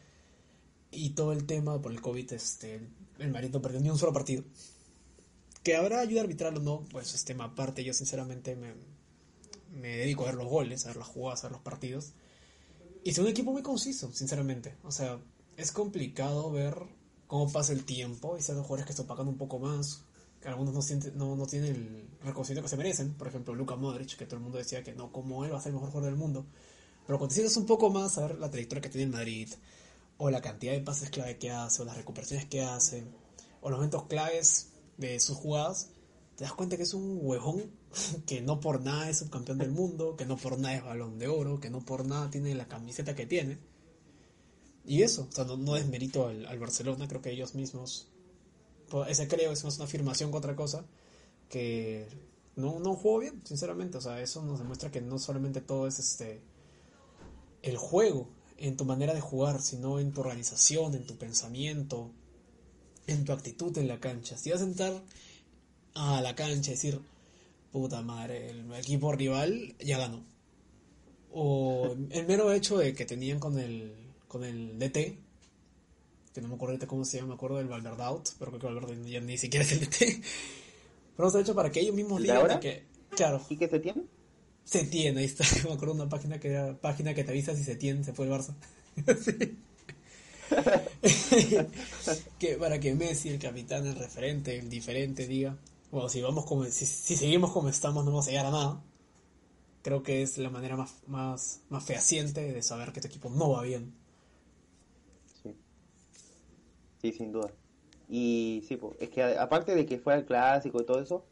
y 0.90 1.10
todo 1.10 1.32
el 1.32 1.46
tema 1.46 1.80
por 1.80 1.92
el 1.92 2.00
COVID, 2.00 2.32
este, 2.32 2.80
el 3.18 3.30
Madrid 3.30 3.50
no 3.52 3.62
perdió 3.62 3.80
ni 3.80 3.90
un 3.90 3.98
solo 3.98 4.12
partido. 4.12 4.44
Que 5.62 5.74
habrá 5.74 6.00
ayuda 6.00 6.20
arbitral 6.20 6.56
o 6.58 6.60
no, 6.60 6.84
pues 6.90 7.14
es 7.14 7.24
tema 7.24 7.44
aparte. 7.44 7.82
Yo 7.82 7.92
sinceramente 7.92 8.54
me, 8.54 8.74
me 9.72 9.96
dedico 9.96 10.22
a 10.22 10.26
ver 10.26 10.36
los 10.36 10.48
goles, 10.48 10.84
a 10.84 10.88
ver 10.88 10.98
las 10.98 11.08
jugadas, 11.08 11.42
a 11.42 11.48
ver 11.48 11.52
los 11.52 11.62
partidos. 11.62 12.12
Y 13.02 13.10
es 13.10 13.18
un 13.18 13.26
equipo 13.26 13.52
muy 13.52 13.62
conciso, 13.62 14.12
sinceramente. 14.12 14.76
O 14.84 14.92
sea, 14.92 15.18
es 15.56 15.72
complicado 15.72 16.50
ver 16.52 16.76
cómo 17.26 17.50
pasa 17.50 17.72
el 17.72 17.84
tiempo 17.84 18.36
y 18.38 18.42
si 18.42 18.52
hay 18.52 18.58
jugadores 18.58 18.86
que 18.86 18.92
se 18.92 19.02
opacan 19.02 19.28
un 19.28 19.36
poco 19.36 19.58
más, 19.58 20.04
algunos 20.46 20.74
no, 20.74 20.82
sienten, 20.82 21.16
no, 21.16 21.36
no 21.36 21.46
tienen 21.46 21.74
el 21.74 22.08
reconocimiento 22.24 22.62
que 22.62 22.68
se 22.68 22.76
merecen. 22.76 23.14
Por 23.14 23.28
ejemplo, 23.28 23.54
Luka 23.54 23.76
Modric, 23.76 24.16
que 24.16 24.26
todo 24.26 24.36
el 24.36 24.42
mundo 24.42 24.58
decía 24.58 24.82
que 24.82 24.94
no, 24.94 25.12
como 25.12 25.44
él 25.44 25.52
va 25.52 25.58
a 25.58 25.60
ser 25.60 25.70
el 25.70 25.74
mejor 25.74 25.90
jugador 25.90 26.10
del 26.10 26.18
mundo. 26.18 26.46
Pero 27.06 27.18
cuando 27.18 27.34
te 27.34 27.58
un 27.58 27.66
poco 27.66 27.90
más 27.90 28.18
a 28.18 28.26
ver 28.26 28.38
la 28.38 28.50
trayectoria 28.50 28.82
que 28.82 28.88
tiene 28.88 29.04
el 29.04 29.10
Madrid, 29.10 29.48
o 30.18 30.30
la 30.30 30.40
cantidad 30.40 30.72
de 30.72 30.80
pases 30.80 31.10
clave 31.10 31.38
que 31.38 31.50
hace, 31.50 31.82
o 31.82 31.84
las 31.84 31.96
recuperaciones 31.96 32.46
que 32.46 32.62
hace, 32.62 33.04
o 33.60 33.70
los 33.70 33.78
momentos 33.78 34.04
claves 34.04 34.70
de 34.96 35.20
sus 35.20 35.36
jugadas, 35.36 35.90
te 36.36 36.44
das 36.44 36.52
cuenta 36.52 36.76
que 36.76 36.82
es 36.82 36.94
un 36.94 37.18
huevón 37.22 37.70
que 38.26 38.40
no 38.40 38.60
por 38.60 38.82
nada 38.82 39.08
es 39.08 39.18
subcampeón 39.18 39.58
del 39.58 39.70
mundo, 39.70 40.16
que 40.16 40.26
no 40.26 40.36
por 40.36 40.58
nada 40.58 40.74
es 40.74 40.84
balón 40.84 41.18
de 41.18 41.28
oro, 41.28 41.60
que 41.60 41.70
no 41.70 41.84
por 41.84 42.06
nada 42.06 42.30
tiene 42.30 42.54
la 42.54 42.66
camiseta 42.66 43.14
que 43.14 43.26
tiene. 43.26 43.58
Y 44.84 45.02
eso, 45.02 45.26
o 45.28 45.32
sea, 45.32 45.44
no, 45.44 45.56
no 45.56 45.74
desmerito 45.74 46.28
al, 46.28 46.46
al 46.46 46.58
Barcelona, 46.58 47.08
creo 47.08 47.20
que 47.20 47.32
ellos 47.32 47.54
mismos, 47.54 48.08
ese 49.08 49.28
creo 49.28 49.52
es 49.52 49.64
más 49.64 49.76
una 49.76 49.84
afirmación 49.84 50.30
que 50.30 50.36
otra 50.36 50.56
cosa, 50.56 50.84
que 51.48 52.06
no, 52.56 52.78
no 52.80 52.94
jugó 52.94 53.18
bien, 53.18 53.42
sinceramente, 53.44 53.98
o 53.98 54.00
sea, 54.00 54.20
eso 54.20 54.42
nos 54.42 54.58
demuestra 54.58 54.90
que 54.90 55.00
no 55.00 55.18
solamente 55.18 55.60
todo 55.60 55.86
es 55.86 55.98
este 55.98 56.40
el 57.62 57.76
juego, 57.76 58.28
en 58.58 58.76
tu 58.76 58.84
manera 58.84 59.12
de 59.14 59.20
jugar, 59.20 59.60
sino 59.60 59.98
en 59.98 60.12
tu 60.12 60.20
organización, 60.20 60.94
en 60.94 61.06
tu 61.06 61.16
pensamiento, 61.16 62.10
en 63.06 63.24
tu 63.24 63.32
actitud 63.32 63.76
en 63.76 63.88
la 63.88 64.00
cancha. 64.00 64.36
Si 64.36 64.50
vas 64.50 64.60
a 64.60 64.64
entrar 64.64 65.02
a 65.94 66.20
la 66.20 66.34
cancha 66.34 66.70
y 66.70 66.74
decir, 66.74 67.00
puta 67.72 68.02
madre, 68.02 68.50
el 68.50 68.72
equipo 68.74 69.12
rival 69.12 69.74
ya 69.78 69.98
ganó. 69.98 70.24
O 71.32 71.94
el 72.10 72.26
mero 72.26 72.52
hecho 72.52 72.78
de 72.78 72.94
que 72.94 73.04
tenían 73.04 73.38
con 73.38 73.58
el, 73.58 73.94
con 74.28 74.44
el 74.44 74.78
DT, 74.78 75.18
que 76.36 76.42
no 76.42 76.48
me 76.48 76.54
acuerdo 76.56 76.72
ahorita 76.72 76.86
cómo 76.86 77.04
se 77.04 77.16
llama, 77.16 77.28
me 77.28 77.34
acuerdo 77.34 77.56
del 77.56 77.68
Valverdaut, 77.68 78.28
pero 78.38 78.50
creo 78.50 78.60
que 78.60 78.66
Valverde 78.66 79.10
ya 79.10 79.20
ni 79.20 79.38
siquiera 79.38 79.64
es 79.64 79.72
el 79.72 79.80
DT. 79.80 80.22
Pero 81.16 81.30
se 81.30 81.38
ha 81.38 81.40
hecho 81.40 81.54
para 81.54 81.72
que 81.72 81.80
ellos 81.80 81.94
mismos 81.94 82.20
digan 82.20 82.60
que, 82.60 82.84
claro. 83.08 83.40
¿Y 83.48 83.56
qué 83.56 83.68
se 83.68 83.80
tiene? 83.80 84.04
Se 84.64 84.84
tiene, 84.84 85.20
ahí 85.20 85.26
está. 85.26 85.44
Me 85.64 85.72
acuerdo 85.72 85.94
de 85.94 86.02
una 86.02 86.10
página 86.10 86.38
que 86.38 86.48
era 86.48 86.78
página 86.78 87.14
que 87.14 87.24
te 87.24 87.30
avisa 87.30 87.56
si 87.56 87.64
se 87.64 87.76
tiene, 87.76 88.04
se 88.04 88.12
fue 88.12 88.26
el 88.26 88.32
Barça. 88.32 88.54
que 92.38 92.56
para 92.56 92.78
que 92.78 92.94
Messi, 92.94 93.30
el 93.30 93.38
capitán, 93.38 93.86
el 93.86 93.96
referente, 93.96 94.58
el 94.58 94.68
diferente, 94.68 95.26
diga, 95.26 95.56
bueno, 95.90 96.10
si 96.10 96.20
vamos 96.20 96.44
como, 96.44 96.64
si, 96.66 96.84
si, 96.84 97.16
seguimos 97.16 97.50
como 97.50 97.70
estamos 97.70 98.04
no 98.04 98.10
vamos 98.10 98.26
a 98.28 98.30
llegar 98.30 98.46
a 98.46 98.50
nada. 98.50 98.82
Creo 99.82 100.02
que 100.02 100.20
es 100.20 100.36
la 100.36 100.50
manera 100.50 100.76
más, 100.76 100.96
más, 101.06 101.62
más 101.70 101.82
fehaciente 101.84 102.52
de 102.52 102.62
saber 102.62 102.92
que 102.92 103.00
tu 103.00 103.06
equipo 103.06 103.30
no 103.30 103.52
va 103.52 103.62
bien. 103.62 103.94
Sí. 107.00 107.12
Sin 107.12 107.32
duda. 107.32 107.50
Y 108.08 108.64
sí, 108.66 108.76
pues, 108.76 108.96
es 109.00 109.10
que 109.10 109.22
aparte 109.22 109.74
de 109.74 109.86
que 109.86 109.98
fuera 109.98 110.18
el 110.18 110.24
clásico 110.24 110.80
y 110.80 110.84
todo 110.86 111.00
eso, 111.00 111.24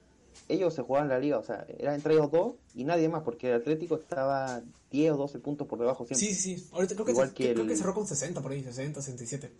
ellos 0.48 0.74
se 0.74 0.82
jugaban 0.82 1.08
la 1.08 1.18
liga, 1.18 1.38
o 1.38 1.44
sea, 1.44 1.66
eran 1.78 1.94
entre 1.94 2.14
ellos 2.14 2.30
dos 2.30 2.54
y 2.74 2.84
nadie 2.84 3.08
más, 3.08 3.22
porque 3.22 3.48
el 3.48 3.54
Atlético 3.54 3.96
estaba 3.96 4.62
10 4.90 5.12
o 5.12 5.16
12 5.16 5.38
puntos 5.38 5.66
por 5.66 5.78
debajo 5.78 6.04
siempre. 6.04 6.26
Sí, 6.26 6.34
sí, 6.34 6.68
ahorita 6.72 6.94
creo 6.94 7.06
que, 7.06 7.12
Igual 7.12 7.32
que, 7.32 7.52
creo 7.52 7.66
que 7.66 7.76
cerró 7.76 7.94
con 7.94 8.06
60 8.06 8.40
por 8.42 8.52
ahí, 8.52 8.62
60, 8.62 9.00
67. 9.00 9.52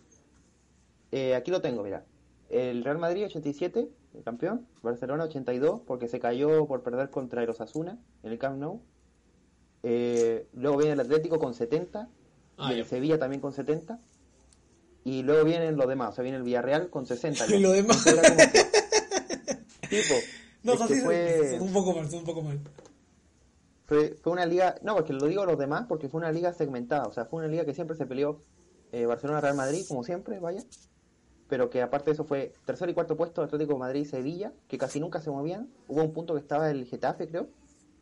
Eh, 1.11 1.35
aquí 1.35 1.51
lo 1.51 1.61
tengo, 1.61 1.83
mira. 1.83 2.05
El 2.49 2.83
Real 2.83 2.97
Madrid 2.97 3.25
87, 3.25 3.89
el 4.13 4.23
campeón. 4.23 4.67
Barcelona 4.83 5.23
82, 5.25 5.81
porque 5.85 6.07
se 6.07 6.19
cayó 6.19 6.67
por 6.67 6.83
perder 6.83 7.09
contra 7.09 7.43
el 7.43 7.49
Osasuna 7.49 7.97
en 8.23 8.31
el 8.31 8.37
Camp 8.37 8.59
Nou. 8.59 8.81
Eh, 9.83 10.47
luego 10.53 10.77
viene 10.77 10.93
el 10.93 10.99
Atlético 10.99 11.39
con 11.39 11.53
70. 11.53 12.09
Ah, 12.57 12.73
y 12.73 12.79
el 12.79 12.85
Sevilla 12.85 13.17
también 13.17 13.41
con 13.41 13.53
70. 13.53 13.99
Y 15.05 15.21
luego 15.21 15.45
vienen 15.45 15.77
los 15.77 15.87
demás, 15.87 16.09
o 16.09 16.13
sea, 16.15 16.23
viene 16.23 16.39
el 16.39 16.43
Villarreal 16.43 16.89
con 16.89 17.05
60. 17.07 17.45
Y 17.55 17.59
lo 17.59 17.71
demás. 17.71 18.03
tipo, 19.87 20.15
no, 20.63 20.73
es 20.73 20.81
que 20.81 20.95
fue... 20.95 21.57
un 21.61 21.71
poco 21.71 21.93
mal, 21.93 22.07
un 22.11 22.23
poco 22.25 22.41
mal. 22.41 22.59
Fue, 23.85 24.17
fue 24.21 24.33
una 24.33 24.47
liga, 24.47 24.75
no, 24.81 24.95
porque 24.95 25.13
lo 25.13 25.27
digo 25.27 25.45
los 25.45 25.59
demás, 25.59 25.85
porque 25.87 26.09
fue 26.09 26.17
una 26.17 26.31
liga 26.31 26.51
segmentada, 26.53 27.05
o 27.05 27.13
sea, 27.13 27.25
fue 27.25 27.37
una 27.37 27.47
liga 27.47 27.65
que 27.65 27.75
siempre 27.75 27.95
se 27.95 28.07
peleó 28.07 28.41
eh, 28.91 29.05
Barcelona-Real 29.05 29.55
Madrid, 29.55 29.85
como 29.87 30.03
siempre, 30.03 30.39
vaya, 30.39 30.63
pero 31.47 31.69
que 31.69 31.83
aparte 31.83 32.05
de 32.05 32.13
eso 32.13 32.23
fue 32.23 32.53
tercer 32.65 32.89
y 32.89 32.95
cuarto 32.95 33.15
puesto 33.15 33.43
Atlético 33.43 33.77
Madrid-Sevilla, 33.77 34.53
que 34.67 34.79
casi 34.79 34.99
nunca 34.99 35.21
se 35.21 35.29
movían, 35.29 35.69
hubo 35.87 36.01
un 36.01 36.13
punto 36.13 36.33
que 36.33 36.39
estaba 36.39 36.71
el 36.71 36.87
Getafe, 36.87 37.27
creo, 37.27 37.47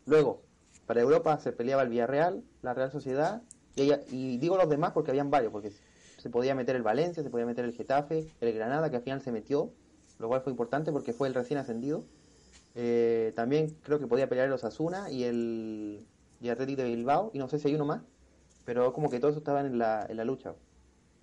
luego, 0.05 0.41
para 0.85 1.01
Europa 1.01 1.37
se 1.39 1.51
peleaba 1.51 1.81
el 1.83 1.89
Villarreal, 1.89 2.45
la 2.61 2.73
Real 2.73 2.89
Sociedad, 2.89 3.41
y, 3.75 3.91
y 4.09 4.37
digo 4.37 4.55
los 4.55 4.69
demás 4.69 4.93
porque 4.93 5.11
habían 5.11 5.29
varios, 5.29 5.51
porque 5.51 5.73
se 6.23 6.29
podía 6.29 6.55
meter 6.55 6.77
el 6.77 6.83
Valencia, 6.83 7.21
se 7.21 7.29
podía 7.29 7.45
meter 7.45 7.65
el 7.65 7.73
Getafe, 7.73 8.25
el 8.39 8.53
Granada, 8.53 8.89
que 8.89 8.95
al 8.95 9.01
final 9.01 9.21
se 9.21 9.33
metió, 9.33 9.73
lo 10.19 10.29
cual 10.29 10.39
fue 10.39 10.51
importante 10.51 10.89
porque 10.93 11.11
fue 11.11 11.27
el 11.27 11.33
recién 11.33 11.59
ascendido, 11.59 12.05
eh, 12.75 13.33
también 13.35 13.75
creo 13.83 13.99
que 13.99 14.07
podía 14.07 14.29
pelear 14.29 14.47
el 14.47 14.53
Osasuna 14.53 15.11
y 15.11 15.25
el, 15.25 16.05
y 16.39 16.47
Atlético 16.47 16.81
de 16.81 16.95
Bilbao, 16.95 17.29
y 17.33 17.39
no 17.39 17.49
sé 17.49 17.59
si 17.59 17.67
hay 17.67 17.75
uno 17.75 17.83
más, 17.83 18.03
pero 18.63 18.93
como 18.93 19.09
que 19.09 19.19
todos 19.19 19.35
estaban 19.35 19.65
en 19.65 19.77
la, 19.77 20.05
en 20.07 20.15
la 20.15 20.23
lucha. 20.23 20.55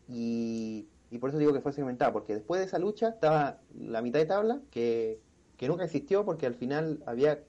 Y, 0.06 0.86
y 1.10 1.16
por 1.16 1.30
eso 1.30 1.38
digo 1.38 1.54
que 1.54 1.62
fue 1.62 1.72
segmentada, 1.72 2.12
porque 2.12 2.34
después 2.34 2.60
de 2.60 2.66
esa 2.66 2.78
lucha 2.78 3.08
estaba 3.08 3.58
la 3.74 4.02
mitad 4.02 4.18
de 4.18 4.26
tabla, 4.26 4.60
que, 4.70 5.18
que 5.56 5.66
nunca 5.66 5.84
existió, 5.84 6.26
porque 6.26 6.44
al 6.44 6.56
final 6.56 7.02
había, 7.06 7.42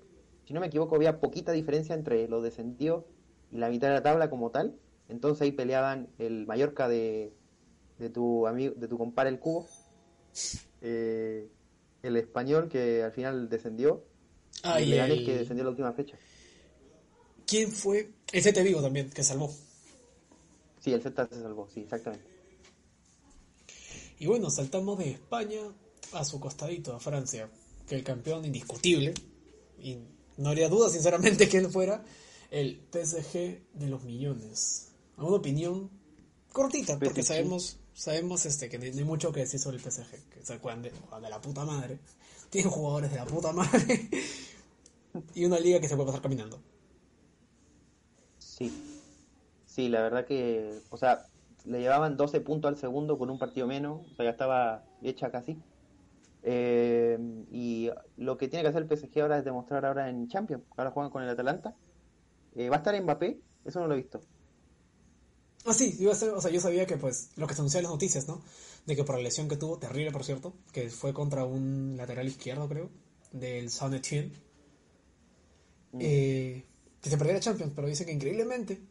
si 0.45 0.53
no 0.53 0.61
me 0.61 0.67
equivoco, 0.67 0.95
había 0.95 1.19
poquita 1.19 1.51
diferencia 1.51 1.95
entre 1.95 2.29
los 2.29 2.43
descendidos 2.43 3.03
y 3.51 3.57
la 3.57 3.67
mitad 3.67 3.89
de 3.89 3.95
la 3.95 4.03
tabla 4.03 4.29
como 4.29 4.51
tal. 4.51 4.73
Entonces 5.09 5.41
ahí 5.41 5.51
peleaban 5.51 6.07
el 6.17 6.47
Mallorca 6.47 6.87
de, 6.87 7.33
de 8.01 8.09
tu 8.09 8.47
amigo, 8.47 8.73
de 8.75 8.87
tu 8.87 8.97
compadre 8.97 9.29
el 9.29 9.39
Cubo. 9.39 9.67
Eh, 10.81 11.47
el 12.01 12.17
español 12.17 12.67
que 12.67 13.03
al 13.03 13.11
final 13.11 13.47
descendió. 13.47 14.03
y 14.63 14.83
el 14.83 14.89
Leganés 14.89 15.25
que 15.25 15.37
descendió 15.37 15.63
la 15.63 15.69
última 15.69 15.93
fecha. 15.93 16.17
¿Quién 17.45 17.71
fue? 17.71 18.11
El 18.31 18.43
CT 18.43 18.63
Vigo 18.63 18.81
también, 18.81 19.09
que 19.09 19.23
salvó. 19.23 19.53
Sí, 20.79 20.93
el 20.93 21.01
Z 21.01 21.27
se 21.27 21.41
salvó, 21.41 21.67
sí, 21.69 21.81
exactamente. 21.81 22.25
Y 24.17 24.25
bueno, 24.25 24.49
saltamos 24.49 24.97
de 24.97 25.11
España 25.11 25.61
a 26.13 26.25
su 26.25 26.39
costadito, 26.39 26.95
a 26.95 26.99
Francia, 26.99 27.49
que 27.87 27.95
el 27.95 28.03
campeón 28.03 28.45
indiscutible, 28.45 29.13
y 29.79 29.97
no 30.37 30.49
habría 30.49 30.69
duda 30.69 30.89
sinceramente 30.89 31.49
que 31.49 31.57
él 31.57 31.69
fuera, 31.69 32.03
el 32.49 32.81
PSG 32.91 33.33
de 33.73 33.87
los 33.87 34.03
millones. 34.03 34.93
A 35.17 35.25
una 35.25 35.37
opinión 35.37 35.91
cortita, 36.51 36.97
porque 36.97 37.21
sabemos 37.21 37.80
sabemos 37.93 38.45
este 38.45 38.69
que 38.69 38.77
no 38.77 38.85
hay 38.85 39.03
mucho 39.03 39.31
que 39.31 39.41
decir 39.41 39.59
sobre 39.59 39.77
el 39.77 39.83
PSG, 39.83 40.29
que 40.29 40.45
se 40.45 40.57
de, 40.57 40.91
de 40.91 41.29
la 41.29 41.41
puta 41.41 41.65
madre, 41.65 41.99
tienen 42.49 42.71
jugadores 42.71 43.11
de 43.11 43.17
la 43.17 43.25
puta 43.25 43.51
madre 43.51 44.09
y 45.35 45.45
una 45.45 45.59
liga 45.59 45.79
que 45.79 45.87
se 45.87 45.95
puede 45.95 46.07
pasar 46.07 46.21
caminando. 46.21 46.59
Sí, 48.37 48.71
sí, 49.65 49.89
la 49.89 50.01
verdad 50.01 50.25
que, 50.25 50.79
o 50.89 50.97
sea, 50.97 51.25
le 51.65 51.79
llevaban 51.79 52.17
12 52.17 52.41
puntos 52.41 52.69
al 52.69 52.77
segundo 52.77 53.17
con 53.17 53.29
un 53.29 53.39
partido 53.39 53.67
menos, 53.67 54.01
o 54.11 54.15
sea, 54.15 54.25
ya 54.25 54.31
estaba 54.31 54.83
hecha 55.01 55.31
casi. 55.31 55.57
Eh, 56.43 57.19
y 57.51 57.89
lo 58.17 58.37
que 58.37 58.47
tiene 58.47 58.63
que 58.63 58.69
hacer 58.69 58.81
el 58.81 58.87
PSG 58.87 59.21
ahora 59.21 59.37
es 59.37 59.45
demostrar 59.45 59.85
ahora 59.85 60.09
en 60.09 60.27
Champions, 60.27 60.63
ahora 60.75 60.91
juegan 60.91 61.11
con 61.11 61.23
el 61.23 61.29
Atalanta. 61.29 61.75
Eh, 62.55 62.69
va 62.69 62.77
a 62.77 62.79
estar 62.79 62.99
Mbappé, 63.01 63.39
eso 63.65 63.79
no 63.79 63.87
lo 63.87 63.93
he 63.93 63.97
visto. 63.97 64.21
Ah, 65.65 65.73
sí, 65.73 65.95
iba 65.99 66.11
a 66.11 66.15
ser, 66.15 66.29
o 66.29 66.41
sea, 66.41 66.49
yo 66.49 66.59
sabía 66.59 66.87
que 66.87 66.97
pues 66.97 67.29
lo 67.35 67.45
que 67.45 67.53
se 67.53 67.61
anunció 67.61 67.79
en 67.79 67.83
las 67.83 67.91
noticias, 67.91 68.27
¿no? 68.27 68.41
De 68.85 68.95
que 68.95 69.03
por 69.03 69.15
la 69.15 69.21
lesión 69.21 69.47
que 69.47 69.57
tuvo, 69.57 69.77
terrible 69.77 70.11
por 70.11 70.23
cierto, 70.23 70.53
que 70.71 70.89
fue 70.89 71.13
contra 71.13 71.45
un 71.45 71.95
lateral 71.97 72.27
izquierdo, 72.27 72.67
creo, 72.67 72.89
del 73.31 73.69
Saint 73.69 73.93
Etienne, 73.93 74.31
mm. 75.91 75.99
eh, 76.01 76.65
que 76.99 77.09
se 77.09 77.17
perdiera 77.17 77.39
Champions, 77.39 77.73
pero 77.75 77.87
dice 77.87 78.05
que 78.05 78.11
increíblemente, 78.11 78.81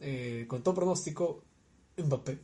eh, 0.00 0.44
con 0.48 0.62
todo 0.62 0.74
pronóstico, 0.74 1.44
Mbappé, 1.96 2.38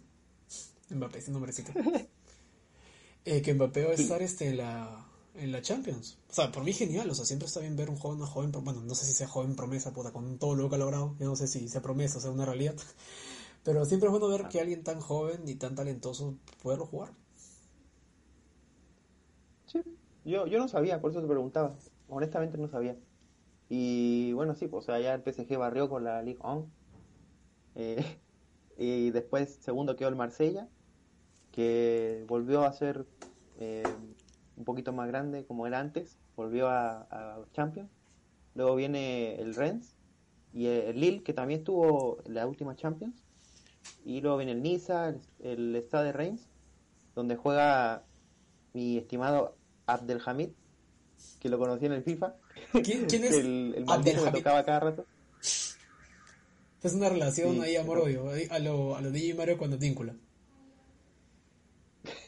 Mbappé, 0.91 1.19
ese 1.19 1.31
nombrecito, 1.31 1.73
eh, 3.25 3.43
que 3.43 3.55
Mbappé 3.55 3.85
va 3.85 3.91
a 3.91 3.95
estar 3.95 4.23
este, 4.23 4.49
en, 4.49 4.57
la, 4.57 5.07
en 5.35 5.53
la 5.53 5.61
Champions. 5.61 6.17
O 6.31 6.35
sea, 6.35 6.51
por 6.51 6.65
mí 6.65 6.73
genial, 6.73 7.11
o 7.11 7.15
sea, 7.15 7.27
siempre 7.27 7.49
está 7.49 7.61
bien 7.61 7.77
ver 7.77 7.91
un 7.91 7.97
joven, 7.97 8.17
una 8.17 8.27
joven, 8.27 8.51
bueno, 8.51 8.81
no 8.81 8.95
sé 8.95 9.05
si 9.05 9.13
sea 9.13 9.29
joven 9.29 9.55
promesa, 9.55 9.93
puta, 9.93 10.11
con 10.11 10.39
todo 10.39 10.55
lo 10.55 10.71
que 10.71 10.77
ha 10.77 10.79
logrado, 10.79 11.15
yo 11.21 11.27
no 11.27 11.37
sé 11.37 11.47
si 11.47 11.69
sea 11.69 11.83
promesa 11.83 12.17
o 12.17 12.21
sea 12.23 12.31
una 12.31 12.47
realidad. 12.47 12.77
Pero 13.65 13.85
siempre 13.85 14.07
es 14.07 14.13
bueno 14.13 14.29
ver 14.29 14.47
que 14.49 14.61
alguien 14.61 14.85
tan 14.85 15.01
joven 15.01 15.49
y 15.49 15.57
tan 15.57 15.75
talentoso 15.75 16.39
pueda 16.63 16.79
jugar. 16.87 17.11
Sí, 19.67 19.81
yo, 20.25 20.47
yo 20.47 20.59
no 20.59 20.69
sabía, 20.69 21.01
por 21.01 21.11
eso 21.11 21.21
te 21.21 21.27
preguntaba. 21.29 21.77
Honestamente 22.09 22.59
no 22.59 22.69
sabía. 22.69 22.97
Y 23.69 24.33
bueno, 24.35 24.55
sí, 24.55 24.69
pues 24.69 24.85
o 24.85 24.87
sea, 24.87 25.01
ya 25.01 25.15
el 25.15 25.23
PSG 25.23 25.59
barrió 25.59 25.89
con 25.89 26.05
la 26.05 26.23
Ligue 26.23 26.41
1. 26.43 26.71
Eh, 27.75 28.05
y 28.79 29.11
después 29.11 29.51
segundo 29.63 29.97
quedó 29.97 30.09
el 30.09 30.17
Marsella, 30.17 30.69
que 31.53 32.25
volvió 32.29 32.65
a 32.65 32.73
ser 32.73 33.07
eh, 33.59 33.85
un 34.57 34.65
poquito 34.65 34.93
más 34.93 35.09
grande 35.09 35.47
como 35.47 35.67
era 35.67 35.81
antes, 35.81 36.19
volvió 36.37 36.69
a, 36.69 37.03
a 37.11 37.47
Champions. 37.53 37.91
Luego 38.55 38.77
viene 38.77 39.37
el 39.37 39.55
Rennes 39.55 39.97
y 40.53 40.67
el 40.67 41.01
Lille, 41.01 41.23
que 41.25 41.35
también 41.35 41.61
estuvo 41.61 42.19
en 42.27 42.35
la 42.35 42.47
última 42.47 42.77
Champions. 42.77 43.24
Y 44.05 44.21
luego 44.21 44.37
viene 44.39 44.53
el 44.53 44.63
Niza, 44.63 45.15
el, 45.41 45.83
Stade 45.87 46.07
de 46.07 46.13
Reims, 46.13 46.49
donde 47.15 47.37
juega 47.37 48.05
mi 48.73 48.99
estimado 48.99 49.57
Abdelhamid, 49.87 50.51
que 51.41 51.49
lo 51.49 51.59
conocí 51.59 51.87
en 51.87 51.93
el 51.93 52.03
FIFA. 52.03 52.35
¿Quién, 52.83 53.05
es? 53.25 53.35
el, 53.35 53.75
el 53.77 54.05
que 54.05 54.31
tocaba 54.31 54.65
cada 54.65 54.81
rato. 54.81 55.07
Es 56.85 56.93
una 56.93 57.09
relación 57.09 57.63
ahí 57.63 57.77
amor-odio, 57.77 58.27
a 58.51 58.59
lo, 58.59 58.95
a 58.95 59.01
lo 59.01 59.11
DJ 59.11 59.35
Mario 59.35 59.57
cuando 59.57 59.79
tíncula. 59.79 60.15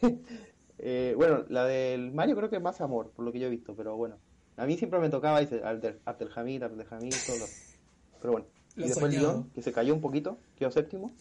eh, 0.78 1.14
bueno, 1.16 1.44
la 1.50 1.66
del 1.66 2.12
Mario 2.12 2.36
creo 2.36 2.48
que 2.48 2.56
es 2.56 2.62
más 2.62 2.80
amor, 2.80 3.10
por 3.10 3.24
lo 3.24 3.32
que 3.32 3.38
yo 3.38 3.48
he 3.48 3.50
visto, 3.50 3.74
pero 3.76 3.96
bueno. 3.96 4.16
A 4.56 4.64
mí 4.64 4.78
siempre 4.78 4.98
me 4.98 5.10
tocaba 5.10 5.42
ese, 5.42 5.60
Abdelhamid, 5.62 6.62
Abdelhamid, 6.62 7.12
todo. 7.26 7.38
Lo... 7.38 7.44
Pero 8.20 8.32
bueno. 8.32 8.46
y 8.76 8.88
después 8.88 9.12
Lyon, 9.12 9.50
que 9.50 9.60
se 9.60 9.72
cayó 9.72 9.92
un 9.92 10.00
poquito, 10.00 10.38
quedó 10.56 10.70
séptimo. 10.70 11.12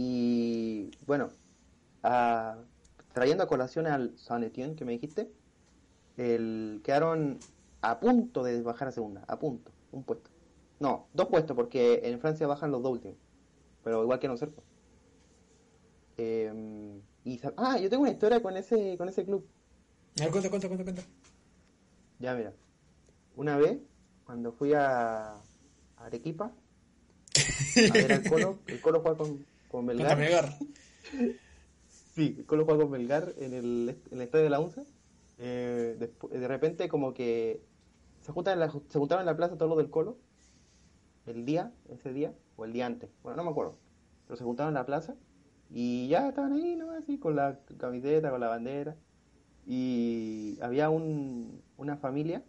Y 0.00 0.92
bueno, 1.06 1.30
trayendo 3.12 3.42
a 3.42 3.48
colación 3.48 3.88
al 3.88 4.16
Saint 4.16 4.44
Etienne 4.44 4.76
que 4.76 4.84
me 4.84 4.92
dijiste, 4.92 5.28
el, 6.16 6.80
quedaron 6.84 7.40
a 7.82 7.98
punto 7.98 8.44
de 8.44 8.62
bajar 8.62 8.86
a 8.86 8.92
segunda, 8.92 9.24
a 9.26 9.40
punto, 9.40 9.72
un 9.90 10.04
puesto. 10.04 10.30
No, 10.78 11.08
dos 11.14 11.26
puestos, 11.26 11.56
porque 11.56 12.02
en 12.04 12.20
Francia 12.20 12.46
bajan 12.46 12.70
los 12.70 12.80
dos 12.80 12.92
últimos, 12.92 13.16
pero 13.82 14.04
igual 14.04 14.20
que 14.20 14.28
no 14.28 14.36
cerca. 14.36 14.62
Eh, 16.16 17.00
y, 17.24 17.40
ah, 17.56 17.76
yo 17.78 17.90
tengo 17.90 18.02
una 18.02 18.12
historia 18.12 18.40
con 18.40 18.56
ese, 18.56 18.96
con 18.96 19.08
ese 19.08 19.24
club. 19.24 19.44
A 20.22 20.30
cuenta, 20.30 20.48
cuenta, 20.48 20.68
cuenta, 20.68 20.84
cuenta. 20.84 21.02
Ya, 22.20 22.36
mira. 22.36 22.52
Una 23.34 23.56
vez, 23.56 23.80
cuando 24.24 24.52
fui 24.52 24.74
a, 24.74 25.34
Arequipa, 25.96 26.52
a 27.90 27.92
ver 27.92 28.12
al 28.12 28.22
Colo, 28.28 28.58
el 28.68 28.80
Colo 28.80 29.00
juega 29.00 29.18
con, 29.18 29.44
con 29.68 29.84
Melgar. 29.84 30.56
sí, 32.14 32.36
el 32.38 32.46
Colo 32.46 32.64
juega 32.64 32.82
con 32.82 32.90
Melgar 32.90 33.34
en 33.38 33.54
el, 33.54 33.98
en 34.10 34.18
el 34.18 34.22
estadio 34.22 34.44
de 34.44 34.50
la 34.50 34.60
UNCE 34.60 34.82
eh, 35.38 35.96
de, 36.32 36.48
repente 36.48 36.88
como 36.88 37.14
que 37.14 37.62
se, 38.22 38.32
juntan 38.32 38.60
en 38.60 38.70
se 38.70 38.98
juntaron 38.98 39.22
en 39.22 39.26
la 39.26 39.36
plaza 39.36 39.56
todos 39.56 39.68
los 39.68 39.78
del 39.78 39.90
Colo, 39.90 40.18
el 41.26 41.44
día, 41.44 41.72
ese 41.88 42.12
día, 42.12 42.34
o 42.56 42.64
el 42.64 42.72
día 42.72 42.86
antes, 42.86 43.10
bueno, 43.22 43.36
no 43.36 43.44
me 43.44 43.50
acuerdo, 43.50 43.76
pero 44.26 44.36
se 44.36 44.44
juntaron 44.44 44.70
en 44.70 44.74
la 44.74 44.86
plaza 44.86 45.14
y 45.70 46.08
ya 46.08 46.28
estaban 46.28 46.54
ahí, 46.54 46.74
¿no? 46.76 46.90
Así, 46.90 47.18
con 47.18 47.36
la 47.36 47.60
camiseta, 47.78 48.30
con 48.30 48.40
la 48.40 48.48
bandera. 48.48 48.96
Y 49.66 50.58
había 50.62 50.88
un, 50.88 51.62
una 51.76 51.98
familia 51.98 52.42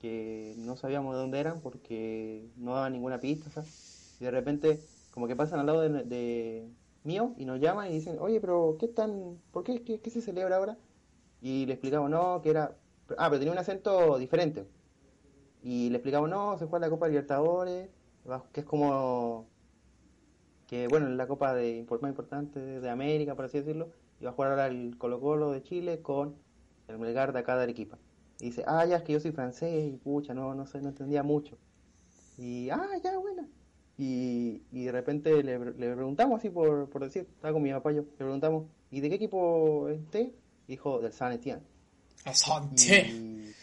que 0.00 0.54
no 0.58 0.76
sabíamos 0.76 1.14
de 1.14 1.20
dónde 1.20 1.40
eran 1.40 1.60
porque 1.60 2.48
no 2.56 2.74
daban 2.74 2.92
ninguna 2.92 3.18
pista, 3.18 3.50
Y 4.20 4.24
de 4.24 4.30
repente, 4.30 4.80
como 5.18 5.26
que 5.26 5.34
pasan 5.34 5.58
al 5.58 5.66
lado 5.66 5.80
de, 5.80 6.68
mío 7.02 7.34
y 7.36 7.44
nos 7.44 7.58
llaman 7.58 7.90
y 7.90 7.94
dicen, 7.94 8.18
oye, 8.20 8.40
pero 8.40 8.76
¿qué 8.78 8.86
están, 8.86 9.36
por 9.50 9.64
qué, 9.64 9.82
qué, 9.82 10.00
qué 10.00 10.10
se 10.10 10.20
celebra 10.22 10.58
ahora? 10.58 10.78
Y 11.40 11.66
le 11.66 11.72
explicamos, 11.72 12.08
no, 12.08 12.40
que 12.40 12.50
era... 12.50 12.76
Ah, 13.16 13.28
pero 13.28 13.40
tenía 13.40 13.50
un 13.50 13.58
acento 13.58 14.16
diferente. 14.16 14.64
Y 15.60 15.90
le 15.90 15.96
explicamos, 15.96 16.30
no, 16.30 16.56
se 16.56 16.66
juega 16.66 16.86
la 16.86 16.90
Copa 16.90 17.08
Libertadores, 17.08 17.90
que 18.52 18.60
es 18.60 18.66
como... 18.66 19.48
Que, 20.68 20.86
bueno, 20.86 21.08
la 21.08 21.26
Copa 21.26 21.52
de 21.52 21.84
más 22.00 22.10
importante 22.10 22.60
de 22.60 22.88
América, 22.88 23.34
por 23.34 23.46
así 23.46 23.58
decirlo. 23.58 23.88
Y 24.20 24.24
va 24.24 24.30
a 24.30 24.34
jugar 24.34 24.52
ahora 24.52 24.68
el 24.68 24.96
Colo 24.98 25.18
Colo 25.20 25.50
de 25.50 25.64
Chile 25.64 26.00
con 26.00 26.36
el 26.86 26.96
Melgar 26.96 27.32
de 27.32 27.40
acá 27.40 27.56
de 27.56 27.64
Arequipa. 27.64 27.98
Y 28.38 28.44
dice, 28.46 28.62
ah, 28.68 28.86
ya, 28.86 28.98
es 28.98 29.02
que 29.02 29.14
yo 29.14 29.18
soy 29.18 29.32
francés 29.32 29.92
y 29.92 29.96
pucha, 29.96 30.32
no, 30.32 30.54
no 30.54 30.64
sé, 30.64 30.80
no 30.80 30.90
entendía 30.90 31.24
mucho. 31.24 31.58
Y, 32.36 32.70
ah, 32.70 32.86
ya, 33.02 33.18
bueno. 33.18 33.48
Y, 33.98 34.62
y 34.70 34.84
de 34.84 34.92
repente 34.92 35.42
le, 35.42 35.58
le 35.58 35.94
preguntamos 35.94 36.38
así 36.38 36.50
por, 36.50 36.88
por 36.88 37.02
decir, 37.02 37.26
estaba 37.34 37.52
con 37.52 37.62
mi 37.62 37.72
papá 37.72 37.90
yo, 37.90 38.02
le 38.02 38.16
preguntamos, 38.16 38.66
¿y 38.92 39.00
de 39.00 39.08
qué 39.08 39.16
equipo 39.16 39.88
esté? 39.88 40.32
hijo 40.68 41.00
del 41.00 41.12
San 41.12 41.32
Etienne. 41.32 41.62
San 42.32 42.70
Etienne. 42.72 43.54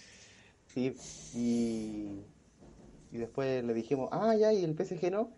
Sí, 0.74 0.94
y, 1.34 3.15
y 3.15 3.18
después 3.18 3.63
le 3.63 3.74
dijimos, 3.74 4.10
ah, 4.12 4.36
ya, 4.36 4.51
y 4.51 4.63
el 4.63 4.75
PSG 4.75 5.12
no. 5.12 5.30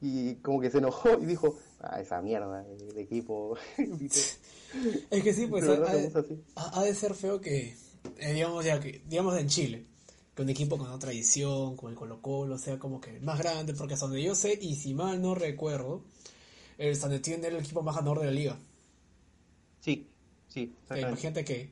Y 0.00 0.36
como 0.36 0.60
que 0.60 0.70
se 0.70 0.78
enojó 0.78 1.10
y 1.20 1.26
dijo, 1.26 1.58
ah, 1.80 2.00
esa 2.00 2.20
mierda 2.22 2.64
de 2.64 3.02
equipo. 3.02 3.56
es 3.78 5.22
que 5.22 5.32
sí, 5.32 5.46
pues 5.46 5.64
ha, 5.68 6.82
de 6.82 6.94
ser 6.94 7.14
feo 7.14 7.40
que, 7.40 7.76
eh, 8.18 8.32
digamos, 8.32 8.64
ya 8.64 8.80
que, 8.80 9.02
digamos 9.06 9.38
en 9.38 9.46
Chile, 9.46 9.86
que 10.34 10.42
un 10.42 10.48
equipo 10.48 10.78
con 10.78 10.88
una 10.88 10.98
tradición, 10.98 11.76
con 11.76 11.90
el 11.90 11.96
Colo 11.96 12.20
Colo, 12.22 12.58
sea 12.58 12.78
como 12.78 13.00
que 13.00 13.20
más 13.20 13.38
grande, 13.38 13.74
porque 13.74 13.94
hasta 13.94 14.06
donde 14.06 14.22
yo 14.22 14.34
sé, 14.34 14.58
y 14.60 14.76
si 14.76 14.94
mal 14.94 15.20
no 15.20 15.34
recuerdo, 15.34 16.02
el 16.78 16.96
San 16.96 17.12
Etienne 17.12 17.46
era 17.46 17.56
el 17.56 17.62
equipo 17.62 17.82
más 17.82 17.96
ganador 17.96 18.20
de 18.20 18.26
la 18.26 18.32
liga. 18.32 18.58
Sí, 19.80 20.10
Sí, 20.50 20.74
imagínate 20.90 21.44
que 21.44 21.70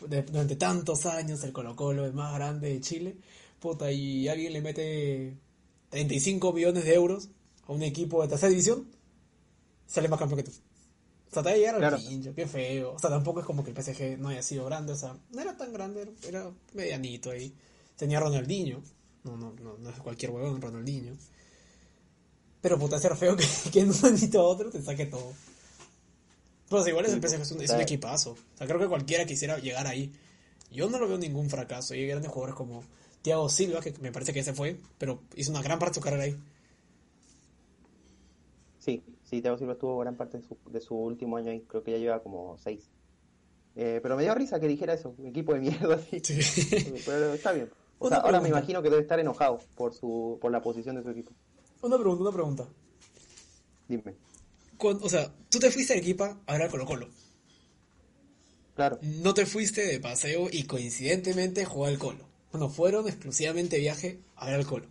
durante 0.00 0.56
tantos 0.56 1.06
años 1.06 1.44
el 1.44 1.52
Colo 1.52 1.76
Colo 1.76 2.06
es 2.06 2.14
más 2.14 2.34
grande 2.34 2.70
de 2.70 2.80
Chile, 2.80 3.16
puta, 3.60 3.92
y 3.92 4.28
alguien 4.28 4.52
le 4.54 4.62
mete 4.62 5.36
35 5.90 6.52
millones 6.52 6.84
de 6.84 6.94
euros 6.94 7.28
a 7.66 7.72
un 7.72 7.82
equipo 7.82 8.22
de 8.22 8.28
tercera 8.28 8.48
división, 8.48 8.88
sale 9.86 10.08
más 10.08 10.18
campeón 10.18 10.38
que 10.42 10.50
tú. 10.50 10.56
O 11.30 11.34
sea, 11.34 11.42
te 11.42 11.50
va 11.50 11.54
a 11.54 11.58
llegar 11.58 11.84
al 11.84 11.96
pincho, 11.96 12.34
qué 12.34 12.46
feo. 12.46 12.92
O 12.92 12.98
sea, 12.98 13.10
tampoco 13.10 13.40
es 13.40 13.46
como 13.46 13.62
que 13.62 13.72
el 13.72 13.82
PSG 13.82 14.18
no 14.18 14.28
haya 14.28 14.42
sido 14.42 14.64
grande, 14.64 14.92
o 14.92 14.96
sea, 14.96 15.18
no 15.30 15.40
era 15.40 15.56
tan 15.56 15.72
grande, 15.72 16.10
era 16.26 16.50
medianito 16.72 17.30
ahí. 17.30 17.54
Tenía 17.96 18.20
Ronaldinho, 18.20 18.82
no, 19.24 19.36
no, 19.36 19.52
no, 19.54 19.78
no 19.78 19.90
es 19.90 19.98
cualquier 20.00 20.30
huevón, 20.30 20.60
Ronaldinho. 20.60 21.16
Pero 22.60 22.78
puta, 22.78 22.98
ser 22.98 23.16
feo 23.16 23.36
que, 23.36 23.44
que 23.72 23.80
en 23.80 23.90
un 23.90 24.04
añito 24.04 24.40
a 24.40 24.44
otro 24.44 24.70
te 24.70 24.82
saque 24.82 25.06
todo. 25.06 25.32
Pues 26.68 26.86
igual 26.88 27.06
es 27.06 27.12
el 27.12 27.20
PSG, 27.20 27.40
es 27.40 27.50
un, 27.52 27.60
es 27.60 27.70
un 27.70 27.80
equipazo. 27.80 28.32
O 28.32 28.56
sea, 28.56 28.66
creo 28.66 28.78
que 28.78 28.88
cualquiera 28.88 29.24
quisiera 29.26 29.58
llegar 29.58 29.86
ahí. 29.86 30.12
Yo 30.70 30.88
no 30.88 30.98
lo 30.98 31.06
veo 31.06 31.18
ningún 31.18 31.48
fracaso. 31.48 31.94
Hay 31.94 32.06
grandes 32.06 32.30
jugadores 32.30 32.56
como 32.56 32.82
Thiago 33.22 33.48
Silva, 33.48 33.80
que 33.80 33.94
me 34.00 34.12
parece 34.12 34.32
que 34.32 34.40
ese 34.40 34.54
fue, 34.54 34.78
pero 34.98 35.22
hizo 35.36 35.50
una 35.50 35.62
gran 35.62 35.78
parte 35.78 35.92
de 35.92 35.94
su 35.94 36.00
carrera 36.00 36.24
ahí. 36.24 36.36
Sí, 38.78 39.02
sí, 39.24 39.40
Thiago 39.40 39.56
Silva 39.56 39.74
estuvo 39.74 39.98
gran 39.98 40.16
parte 40.16 40.40
de 40.70 40.80
su, 40.80 40.94
último 40.94 41.36
año 41.36 41.50
ahí. 41.50 41.60
Creo 41.68 41.82
que 41.82 41.92
ya 41.92 41.98
lleva 41.98 42.22
como 42.22 42.58
seis. 42.58 42.90
Eh, 43.76 44.00
pero 44.02 44.16
me 44.16 44.22
dio 44.22 44.34
risa 44.34 44.60
que 44.60 44.68
dijera 44.68 44.94
eso, 44.94 45.14
un 45.18 45.26
equipo 45.26 45.54
de 45.54 45.60
mierda 45.60 45.96
así. 45.96 46.20
Pero 47.06 47.34
está 47.34 47.52
bien. 47.52 47.68
O 48.06 48.08
sea, 48.08 48.18
ahora 48.18 48.40
me 48.40 48.48
imagino 48.48 48.82
que 48.82 48.90
debe 48.90 49.02
estar 49.02 49.18
enojado 49.18 49.60
por 49.74 49.94
su 49.94 50.38
por 50.40 50.52
la 50.52 50.62
posición 50.62 50.96
de 50.96 51.02
su 51.02 51.10
equipo. 51.10 51.32
Una 51.82 51.96
pregunta, 51.96 52.22
una 52.22 52.32
pregunta. 52.32 52.66
Dime 53.88 54.14
o 54.78 55.08
sea, 55.08 55.32
tú 55.50 55.58
te 55.58 55.70
fuiste 55.70 55.92
a 55.92 55.96
Arequipa 55.96 56.38
a 56.46 56.52
ver 56.52 56.62
al 56.62 56.70
Colo 56.70 56.86
Colo. 56.86 57.08
Claro. 58.74 58.98
No 59.02 59.34
te 59.34 59.46
fuiste 59.46 59.86
de 59.86 60.00
paseo 60.00 60.48
y 60.50 60.64
coincidentemente 60.64 61.64
jugó 61.64 61.86
al 61.86 61.98
Colo. 61.98 62.24
Bueno, 62.52 62.68
fueron 62.68 63.08
exclusivamente 63.08 63.78
viaje 63.78 64.20
a 64.36 64.46
ver 64.46 64.56
al 64.56 64.66
Colo. 64.66 64.86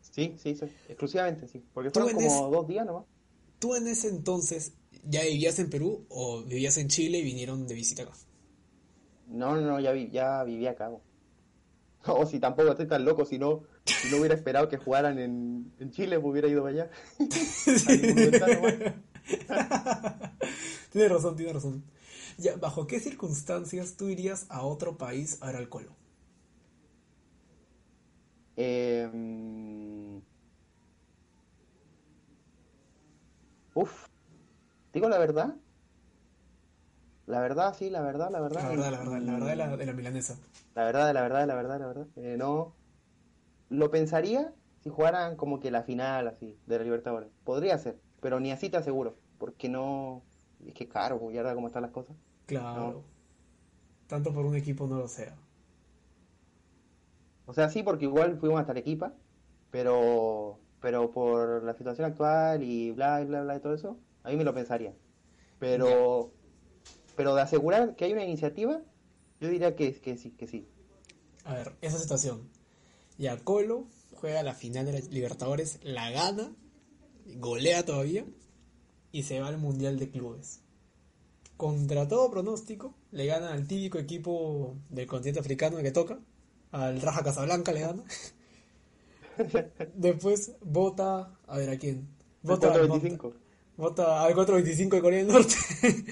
Sí, 0.00 0.34
sí, 0.42 0.54
sí, 0.54 0.64
exclusivamente, 0.88 1.46
sí. 1.46 1.62
Porque 1.72 1.90
fueron 1.90 2.14
como 2.14 2.50
dos 2.50 2.68
días 2.68 2.86
nomás. 2.86 3.04
¿Tú 3.58 3.74
en 3.76 3.86
ese 3.86 4.08
entonces 4.08 4.72
ya 5.04 5.22
vivías 5.22 5.58
en 5.58 5.70
Perú 5.70 6.04
o 6.08 6.42
vivías 6.42 6.78
en 6.78 6.88
Chile 6.88 7.18
y 7.18 7.22
vinieron 7.22 7.66
de 7.66 7.74
visita 7.74 8.02
acá? 8.02 8.12
No, 9.28 9.54
no, 9.54 9.60
no, 9.60 9.80
ya, 9.80 9.94
ya 9.94 10.42
vivía 10.44 10.70
acá. 10.70 10.90
O 12.06 12.26
si 12.26 12.40
tampoco 12.40 12.70
estoy 12.70 12.86
tan 12.86 13.04
loco, 13.04 13.24
si 13.24 13.38
no, 13.38 13.62
si 13.84 14.10
no 14.10 14.18
hubiera 14.18 14.34
esperado 14.34 14.68
que 14.68 14.78
jugaran 14.78 15.18
en, 15.18 15.72
en 15.78 15.90
Chile, 15.90 16.18
me 16.18 16.28
hubiera 16.28 16.48
ido 16.48 16.62
para 16.62 16.74
allá. 16.74 16.90
tiene 20.92 21.08
razón, 21.08 21.36
tiene 21.36 21.52
razón. 21.52 21.84
Ya, 22.38 22.56
¿Bajo 22.56 22.86
qué 22.86 23.00
circunstancias 23.00 23.96
tú 23.96 24.08
irías 24.08 24.46
a 24.48 24.62
otro 24.62 24.96
país 24.96 25.38
a 25.42 25.48
ver 25.48 25.56
al 25.56 25.68
Colo? 25.68 25.94
Eh, 28.56 29.08
uf, 33.74 34.06
digo 34.92 35.08
la 35.08 35.18
verdad. 35.18 35.56
La 37.30 37.40
verdad, 37.40 37.74
sí, 37.76 37.90
la 37.90 38.02
verdad, 38.02 38.30
la 38.30 38.40
verdad. 38.40 38.62
La 38.62 38.68
verdad, 38.68 38.90
la 38.90 38.98
verdad, 38.98 39.20
la 39.20 39.32
verdad 39.32 39.46
de 39.46 39.56
la, 39.56 39.76
de 39.76 39.86
la 39.86 39.92
milanesa. 39.92 40.36
La 40.74 40.84
verdad, 40.84 41.14
la 41.14 41.22
verdad, 41.22 41.46
la 41.46 41.54
verdad, 41.54 41.80
la 41.80 41.86
verdad. 41.86 42.06
Eh, 42.16 42.36
no. 42.38 42.74
Lo 43.68 43.90
pensaría 43.90 44.52
si 44.80 44.90
jugaran 44.90 45.36
como 45.36 45.60
que 45.60 45.70
la 45.70 45.82
final 45.82 46.28
así 46.28 46.58
de 46.66 46.78
la 46.78 46.84
Libertadores. 46.84 47.30
Podría 47.44 47.78
ser, 47.78 48.00
pero 48.20 48.40
ni 48.40 48.50
así 48.50 48.68
te 48.68 48.76
aseguro. 48.76 49.16
Porque 49.38 49.68
no. 49.68 50.22
Es 50.66 50.74
que 50.74 50.88
caro, 50.88 51.18
pues, 51.18 51.34
ya 51.34 51.54
cómo 51.54 51.68
están 51.68 51.82
las 51.82 51.92
cosas. 51.92 52.16
Claro. 52.46 53.04
Tanto 54.06 54.34
por 54.34 54.44
un 54.44 54.56
equipo 54.56 54.86
no 54.86 54.98
lo 54.98 55.08
sea. 55.08 55.36
O 57.46 57.54
sea, 57.54 57.68
sí, 57.70 57.82
porque 57.82 58.04
igual 58.04 58.38
fuimos 58.38 58.60
hasta 58.60 58.72
Arequipa, 58.72 59.14
pero 59.70 60.58
pero 60.80 61.10
por 61.10 61.62
la 61.62 61.74
situación 61.74 62.06
actual 62.06 62.62
y 62.62 62.90
bla, 62.92 63.22
bla, 63.24 63.42
bla, 63.42 63.56
y 63.56 63.60
todo 63.60 63.74
eso, 63.74 63.98
a 64.24 64.30
mí 64.30 64.36
me 64.36 64.44
lo 64.44 64.54
pensaría. 64.54 64.94
Pero, 65.58 66.32
pero 67.16 67.34
de 67.34 67.42
asegurar 67.42 67.96
que 67.96 68.04
hay 68.04 68.12
una 68.12 68.24
iniciativa, 68.24 68.80
yo 69.40 69.48
diría 69.48 69.76
que, 69.76 69.92
que 70.00 70.16
sí, 70.16 70.30
que 70.30 70.46
sí. 70.46 70.66
A 71.44 71.54
ver, 71.54 71.72
esa 71.80 71.98
situación. 71.98 72.48
Ya 73.18 73.36
Colo 73.38 73.86
juega 74.14 74.42
la 74.42 74.54
final 74.54 74.86
de 74.86 74.92
la 74.92 75.00
Libertadores, 75.10 75.78
la 75.82 76.10
gana, 76.10 76.52
golea 77.36 77.84
todavía 77.84 78.24
y 79.12 79.22
se 79.24 79.40
va 79.40 79.48
al 79.48 79.58
Mundial 79.58 79.98
de 79.98 80.10
Clubes. 80.10 80.60
Contra 81.56 82.08
todo 82.08 82.30
pronóstico, 82.30 82.94
le 83.12 83.26
gana 83.26 83.52
al 83.52 83.66
típico 83.66 83.98
equipo 83.98 84.76
del 84.88 85.06
continente 85.06 85.40
africano 85.40 85.78
que 85.78 85.90
toca, 85.90 86.18
al 86.72 87.00
Raja 87.00 87.22
Casablanca 87.22 87.72
le 87.72 87.80
gana. 87.80 88.04
Después 89.94 90.52
vota, 90.62 91.38
a 91.46 91.58
ver 91.58 91.70
a 91.70 91.78
quién. 91.78 92.08
Vota 92.42 92.68
al 92.68 92.88
425. 92.88 93.32
Vota 93.76 94.24
al 94.24 94.34
425 94.34 94.96
de 94.96 95.02
Corea 95.02 95.18
del 95.18 95.28
Norte. 95.28 95.54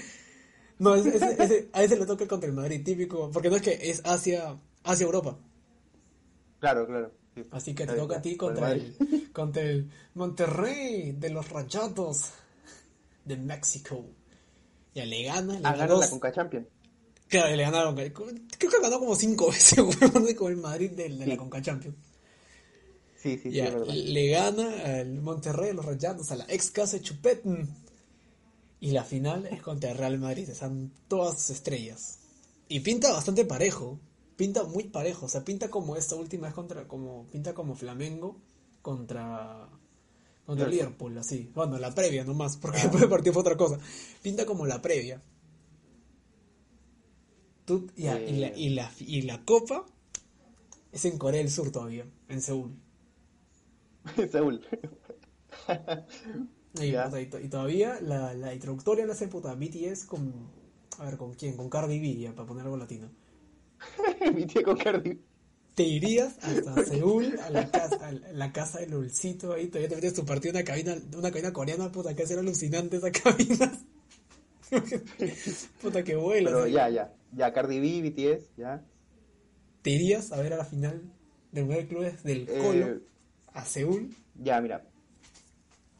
No, 0.79 0.95
ese, 0.95 1.15
ese, 1.15 1.35
ese- 1.43 1.69
a 1.73 1.83
ese 1.83 1.97
le 1.97 2.05
toca 2.05 2.27
contra 2.27 2.47
el 2.49 2.55
Madrid, 2.55 2.81
típico. 2.83 3.29
Porque 3.31 3.49
no 3.49 3.57
es 3.57 3.61
que 3.61 3.77
es 3.89 4.01
Asia, 4.05 4.57
Asia 4.83 5.03
Europa. 5.05 5.37
Claro, 6.59 6.87
claro. 6.87 7.11
sí. 7.35 7.43
Así 7.51 7.73
que 7.75 7.85
te 7.85 7.93
toca 7.93 8.17
a 8.17 8.21
ti 8.21 8.35
con 8.35 8.49
contra 8.49 8.71
el, 8.73 8.95
contra 9.33 9.61
el 9.63 9.89
Monterrey 10.15 11.11
de 11.13 11.29
los 11.29 11.49
Rayados 11.49 12.31
de 13.25 13.37
México. 13.37 14.05
Ya 14.95 15.05
le 15.05 15.23
gana, 15.23 15.53
le 15.59 15.67
Ah, 15.67 15.75
gana 15.75 15.95
la 15.95 16.09
Conca 16.09 16.31
Champions. 16.31 16.67
Claro, 17.27 17.55
le 17.55 17.61
ganaron. 17.63 17.95
Creo 17.95 18.11
que 18.71 18.81
ganó 18.81 18.99
como 18.99 19.15
cinco 19.15 19.47
veces, 19.51 19.79
huevón, 19.79 20.33
con 20.33 20.51
el 20.51 20.57
Madrid 20.57 20.91
de, 20.91 21.03
de 21.09 21.09
la 21.09 21.25
Sí. 21.25 21.37
Conca 21.37 21.61
Champions. 21.61 21.95
Sí, 23.17 23.35
sí, 23.37 23.49
sí, 23.49 23.51
Ya, 23.51 23.65
es 23.67 23.73
verdad. 23.73 23.93
le 23.93 24.27
gana 24.29 24.99
al 24.99 25.21
Monterrey, 25.21 25.69
a 25.71 25.73
los 25.73 25.85
Rayados, 25.85 26.31
a 26.31 26.37
la 26.37 26.45
ex 26.47 26.71
casa 26.71 26.97
de 26.97 27.03
Chupetn. 27.03 27.67
Y 28.81 28.91
la 28.91 29.03
final 29.03 29.45
es 29.47 29.61
contra 29.61 29.91
el 29.91 29.97
Real 29.97 30.17
Madrid, 30.19 30.49
están 30.49 30.91
todas 31.07 31.39
sus 31.41 31.49
estrellas. 31.51 32.19
Y 32.69 32.79
pinta 32.81 33.11
bastante 33.11 33.43
parejo, 33.45 33.99
pinta 34.37 34.63
muy 34.63 34.85
parejo, 34.85 35.25
o 35.25 35.29
sea, 35.29 35.43
pinta 35.43 35.69
como 35.69 35.95
esta 35.97 36.15
última 36.15 36.47
es 36.47 36.53
contra, 36.53 36.87
como, 36.87 37.25
pinta 37.31 37.53
como 37.53 37.75
Flamengo 37.75 38.37
contra, 38.81 39.67
contra 40.45 40.67
Liverpool. 40.67 41.11
Liverpool, 41.13 41.17
así. 41.17 41.51
Bueno, 41.53 41.77
la 41.77 41.93
previa 41.93 42.23
nomás, 42.23 42.55
porque 42.57 42.77
después 42.81 43.01
del 43.01 43.09
partido 43.09 43.33
fue 43.33 43.41
otra 43.41 43.57
cosa. 43.57 43.79
Pinta 44.21 44.45
como 44.45 44.65
la 44.65 44.81
previa. 44.81 45.21
Tú- 47.65 47.91
ya, 47.97 48.19
y, 48.19 48.37
la, 48.37 48.57
y, 48.57 48.69
la, 48.69 48.91
y 48.99 49.21
la 49.23 49.43
copa 49.43 49.85
es 50.91 51.05
en 51.05 51.17
Corea 51.17 51.41
del 51.41 51.51
Sur 51.51 51.71
todavía, 51.71 52.05
en 52.29 52.41
Seúl. 52.41 52.75
Seúl. 54.31 54.61
Y, 56.75 57.49
todavía 57.49 57.99
la, 58.01 58.33
la 58.33 58.53
introductoria 58.53 59.05
la 59.05 59.13
hace 59.13 59.27
puta 59.27 59.55
BTS 59.55 60.05
con. 60.05 60.33
A 60.99 61.05
ver, 61.05 61.17
¿con 61.17 61.33
quién? 61.33 61.55
Con 61.57 61.69
Cardi 61.69 61.99
B, 61.99 62.15
ya, 62.17 62.33
para 62.33 62.47
poner 62.47 62.63
algo 62.65 62.77
latino. 62.77 63.09
Tía 64.53 64.63
con 64.63 64.77
Cardi. 64.77 65.19
Te 65.73 65.83
irías 65.83 66.37
hasta 66.41 66.83
Seúl, 66.83 67.39
a 67.39 67.49
la 67.49 67.71
casa, 67.71 68.07
a 68.09 68.11
la 68.11 68.51
casa 68.51 68.79
del 68.79 68.91
Lulcito 68.91 69.53
ahí, 69.53 69.67
todavía 69.67 69.87
te 69.87 69.95
metes 69.95 70.13
tu 70.13 70.25
partido 70.25 70.49
en 70.51 70.57
una 70.57 70.65
cabina, 70.65 70.97
una 71.17 71.31
cabina 71.31 71.53
coreana, 71.53 71.89
puta, 71.89 72.13
que 72.13 72.23
era 72.23 72.41
alucinante 72.41 72.97
esa 72.97 73.11
cabina. 73.13 73.71
puta, 75.81 76.03
que 76.03 76.15
vuela. 76.15 76.49
Pero 76.51 76.67
ya, 76.67 76.89
ya. 76.89 77.13
Ya, 77.31 77.53
Cardi 77.53 77.79
B, 77.79 78.09
BTS, 78.09 78.57
ya. 78.57 78.83
Te 79.81 79.91
irías 79.91 80.33
a 80.33 80.41
ver 80.41 80.53
a 80.53 80.57
la 80.57 80.65
final 80.65 81.01
del 81.53 81.63
Mundial 81.65 81.83
de 81.83 81.87
Clubes 81.87 82.23
del 82.23 82.49
Eh, 82.49 82.59
Colo 82.61 82.99
a 83.53 83.63
Seúl. 83.65 84.13
Ya, 84.35 84.59
mira. 84.59 84.85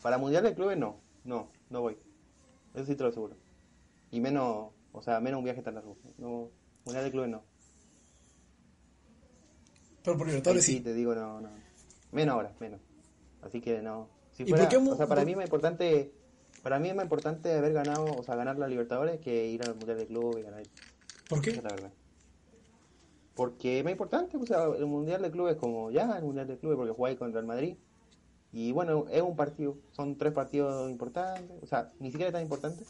Para 0.02 0.18
Mundial 0.18 0.44
de 0.44 0.54
Clubes 0.56 0.78
no. 0.78 0.98
No, 1.24 1.50
no 1.70 1.82
voy. 1.82 1.98
Eso 2.74 2.86
sí 2.86 2.96
te 2.96 3.04
lo 3.04 3.10
aseguro. 3.10 3.36
Y 4.12 4.20
menos, 4.20 4.70
o 4.92 5.02
sea, 5.02 5.20
menos 5.20 5.40
un 5.40 5.44
viaje 5.44 5.62
tan 5.62 5.76
largo. 5.76 5.98
No, 6.18 6.50
Mundial 6.86 7.04
de 7.06 7.12
Clubes 7.12 7.30
no. 7.30 7.44
Pero 10.04 10.18
por 10.18 10.28
Libertadores 10.28 10.64
sí, 10.66 10.78
sí. 10.78 10.80
te 10.82 10.94
digo 10.94 11.14
no, 11.14 11.42
no. 11.42 11.50
Menos 12.12 12.34
ahora, 12.34 12.54
menos. 12.60 12.80
Así 13.42 13.62
que 13.62 13.82
no. 13.82 14.08
Si 14.32 14.44
¿Y 14.44 14.48
fuera, 14.48 14.64
por 14.64 14.70
qué 14.72 14.78
o 14.78 14.96
sea, 14.96 15.08
para 15.08 15.22
por- 15.22 15.26
mí 15.26 15.32
es 15.32 15.38
más 15.38 15.46
importante, 15.46 16.14
para 16.64 16.80
mí 16.80 16.90
es 16.90 16.96
más 16.96 17.06
importante 17.06 17.54
haber 17.54 17.74
ganado, 17.74 18.06
o 18.06 18.24
sea, 18.24 18.36
ganar 18.36 18.58
la 18.58 18.68
Libertadores 18.68 19.20
que 19.20 19.48
ir 19.48 19.62
al 19.64 19.76
Mundial 19.76 19.98
de 19.98 20.08
Clubes 20.08 20.40
y 20.40 20.44
ganar. 20.44 20.64
¿Por 21.30 21.42
qué? 21.42 21.52
es 21.52 21.58
la 21.64 21.70
verdad. 21.70 21.92
Porque 23.36 23.80
es 23.80 23.84
más 23.84 23.92
importante, 23.92 24.38
o 24.38 24.46
sea, 24.46 24.66
el 24.66 24.86
Mundial 24.86 25.22
de 25.22 25.32
Clubes 25.32 25.56
como 25.58 25.92
ya, 25.92 26.18
el 26.18 26.24
Mundial 26.24 26.48
de 26.48 26.58
Clubes 26.58 26.78
porque 26.78 26.94
jugáis 26.94 27.18
contra 27.18 27.40
el 27.40 27.46
Madrid. 27.46 27.76
Y 28.52 28.72
bueno, 28.72 29.06
es 29.12 29.22
un 29.22 29.36
partido, 29.36 29.78
son 29.92 30.18
tres 30.18 30.34
partidos 30.34 30.90
importantes, 30.90 31.56
o 31.62 31.68
sea, 31.68 31.92
ni 32.00 32.10
siquiera 32.12 32.32
tan 32.32 32.42
importantes, 32.42 32.88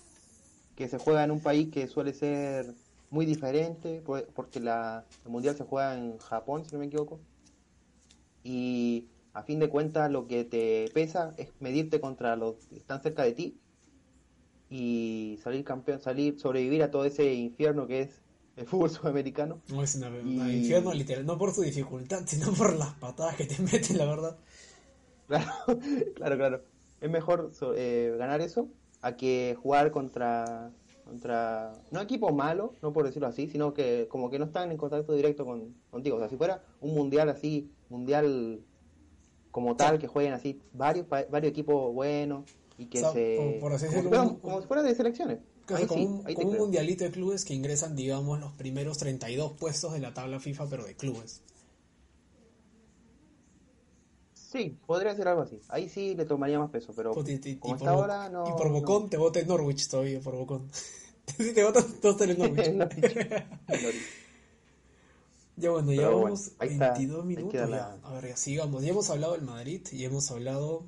que 0.76 0.88
se 0.88 0.98
juega 0.98 1.24
en 1.24 1.32
un 1.32 1.41
país 1.41 1.69
que 1.69 1.88
suele 1.88 2.13
ser 2.13 2.74
muy 3.10 3.26
diferente, 3.26 4.02
porque 4.36 4.60
la, 4.62 5.06
el 5.26 5.32
Mundial 5.32 5.58
se 5.58 5.65
juega 5.65 5.95
en 5.98 6.17
Japón, 6.19 6.63
si 6.63 6.72
no 6.72 6.80
me 6.80 6.86
equivoco. 6.86 7.19
Y 8.43 9.06
a 9.34 9.43
fin 9.43 9.60
de 9.60 9.69
cuentas 9.69 10.10
lo 10.12 10.28
que 10.28 10.45
te 10.45 10.89
pesa 10.93 11.34
es 11.38 11.50
medirte 11.60 12.00
contra 12.00 12.36
los 12.36 12.56
que 12.69 12.78
están 12.78 13.02
cerca 13.02 13.24
de 13.24 13.34
ti 13.34 13.60
y 14.69 15.39
salir 15.43 15.63
campeón, 15.63 16.00
salir, 16.00 16.39
sobrevivir 16.39 16.84
a 16.84 16.91
todo 16.91 17.06
ese 17.06 17.34
infierno 17.34 17.88
que 17.88 18.02
es 18.02 18.22
el 18.56 18.65
fútbol 18.65 18.89
sudamericano. 18.89 19.62
No 20.24 20.45
es 20.45 20.54
Y- 20.54 20.58
infierno 20.60 20.93
literal, 20.93 21.26
no 21.26 21.38
por 21.38 21.54
su 21.54 21.62
dificultad, 21.62 22.24
sino 22.26 22.52
por 22.54 22.76
las 22.76 22.93
patadas 22.95 23.36
que 23.36 23.45
te 23.45 23.62
meten, 23.62 23.98
la 23.98 24.06
verdad. 24.06 24.38
Claro, 25.30 25.52
claro, 26.15 26.38
claro. 26.38 26.63
Es 27.00 27.10
mejor 27.10 27.52
eh, 27.76 28.15
ganar 28.18 28.42
eso 28.42 28.68
a 29.02 29.15
que 29.15 29.56
jugar 29.62 29.92
contra, 29.92 30.72
contra, 31.06 31.72
no 31.92 32.02
equipos 32.02 32.34
malos, 32.34 32.72
no 32.82 32.92
por 32.92 33.06
decirlo 33.06 33.28
así, 33.28 33.48
sino 33.48 33.74
que 33.74 34.08
como 34.10 34.30
que 34.30 34.39
no 34.39 34.46
están 34.46 34.72
en 34.72 34.78
contacto 34.78 35.13
directo 35.13 35.46
con, 35.46 35.76
contigo. 35.92 36.18
O 36.18 36.20
sea, 36.20 36.28
si 36.30 36.36
fuera 36.36 36.63
un 36.82 36.94
mundial 36.96 37.30
así, 37.30 37.72
mundial 37.89 38.60
como 39.52 39.76
tal, 39.76 40.00
que 40.00 40.08
jueguen 40.08 40.34
así 40.34 40.62
varios, 40.74 41.08
varios 41.08 41.52
equipos 41.52 41.94
buenos 41.94 42.46
y 42.78 42.86
que 42.88 43.00
O 43.00 43.02
sea, 43.02 43.12
se... 43.12 43.36
por- 43.38 43.60
por 43.62 43.74
así 43.74 43.86
como, 43.88 44.02
decirlo, 44.02 44.02
si 44.02 44.10
fuera, 44.10 44.24
un- 44.34 44.39
como 44.39 44.62
si 44.62 44.68
fuera 44.68 44.84
de 44.84 44.96
selecciones. 44.96 45.39
Ahí 45.72 45.86
como 45.86 46.02
sí, 46.02 46.08
un, 46.08 46.24
ahí 46.26 46.36
como 46.36 46.52
mundialito 46.52 47.04
de 47.04 47.12
clubes 47.12 47.46
que 47.46 47.54
ingresan, 47.54 47.96
digamos, 47.96 48.39
los 48.39 48.52
primeros 48.54 48.98
32 48.98 49.54
puestos 49.60 49.94
de 49.94 50.00
la 50.00 50.13
tabla 50.13 50.39
FIFA, 50.39 50.68
pero 50.70 50.84
de 50.84 50.96
clubes. 50.96 51.44
Sí, 54.52 54.76
podría 54.88 55.16
ser 55.16 55.28
algo 55.28 55.44
así. 55.44 55.60
Ahí 55.70 55.90
sí 55.90 56.16
le 56.16 56.26
tomaría 56.26 56.58
más 56.58 56.72
peso, 56.72 56.92
pero 56.96 57.14
y- 57.28 57.50
y- 57.52 57.56
como 57.58 57.76
está 57.76 57.92
ahora 57.92 58.30
no... 58.30 58.48
y 58.48 58.52
por 58.58 58.72
Bocón 58.72 59.08
te 59.10 59.18
vota 59.18 59.40
el 59.40 59.48
Norwich 59.48 59.88
todavía, 59.88 60.20
por 60.22 60.36
Bocón. 60.36 60.70
Si 61.38 61.54
te 61.54 61.64
votan 61.64 61.84
todos 62.02 62.20
en 62.22 62.30
el 62.32 62.38
no. 62.40 62.48
Norwich. 62.48 62.74
No. 62.74 62.88
ya 65.58 65.70
bueno, 65.72 65.92
ya 65.94 66.02
bueno, 66.10 66.22
vamos 66.24 66.52
ahí 66.58 66.70
está, 66.70 66.94
22 66.94 67.22
ahí 67.22 67.28
minutos. 67.28 67.70
ya. 67.70 68.00
A 68.04 68.14
ver, 68.14 68.30
ya 68.30 68.36
sigamos. 68.38 68.82
Ya 68.84 68.90
hemos 68.90 69.10
hablado 69.12 69.34
del 69.34 69.44
Madrid 69.44 69.86
y 69.92 70.04
hemos 70.06 70.32
hablado 70.32 70.86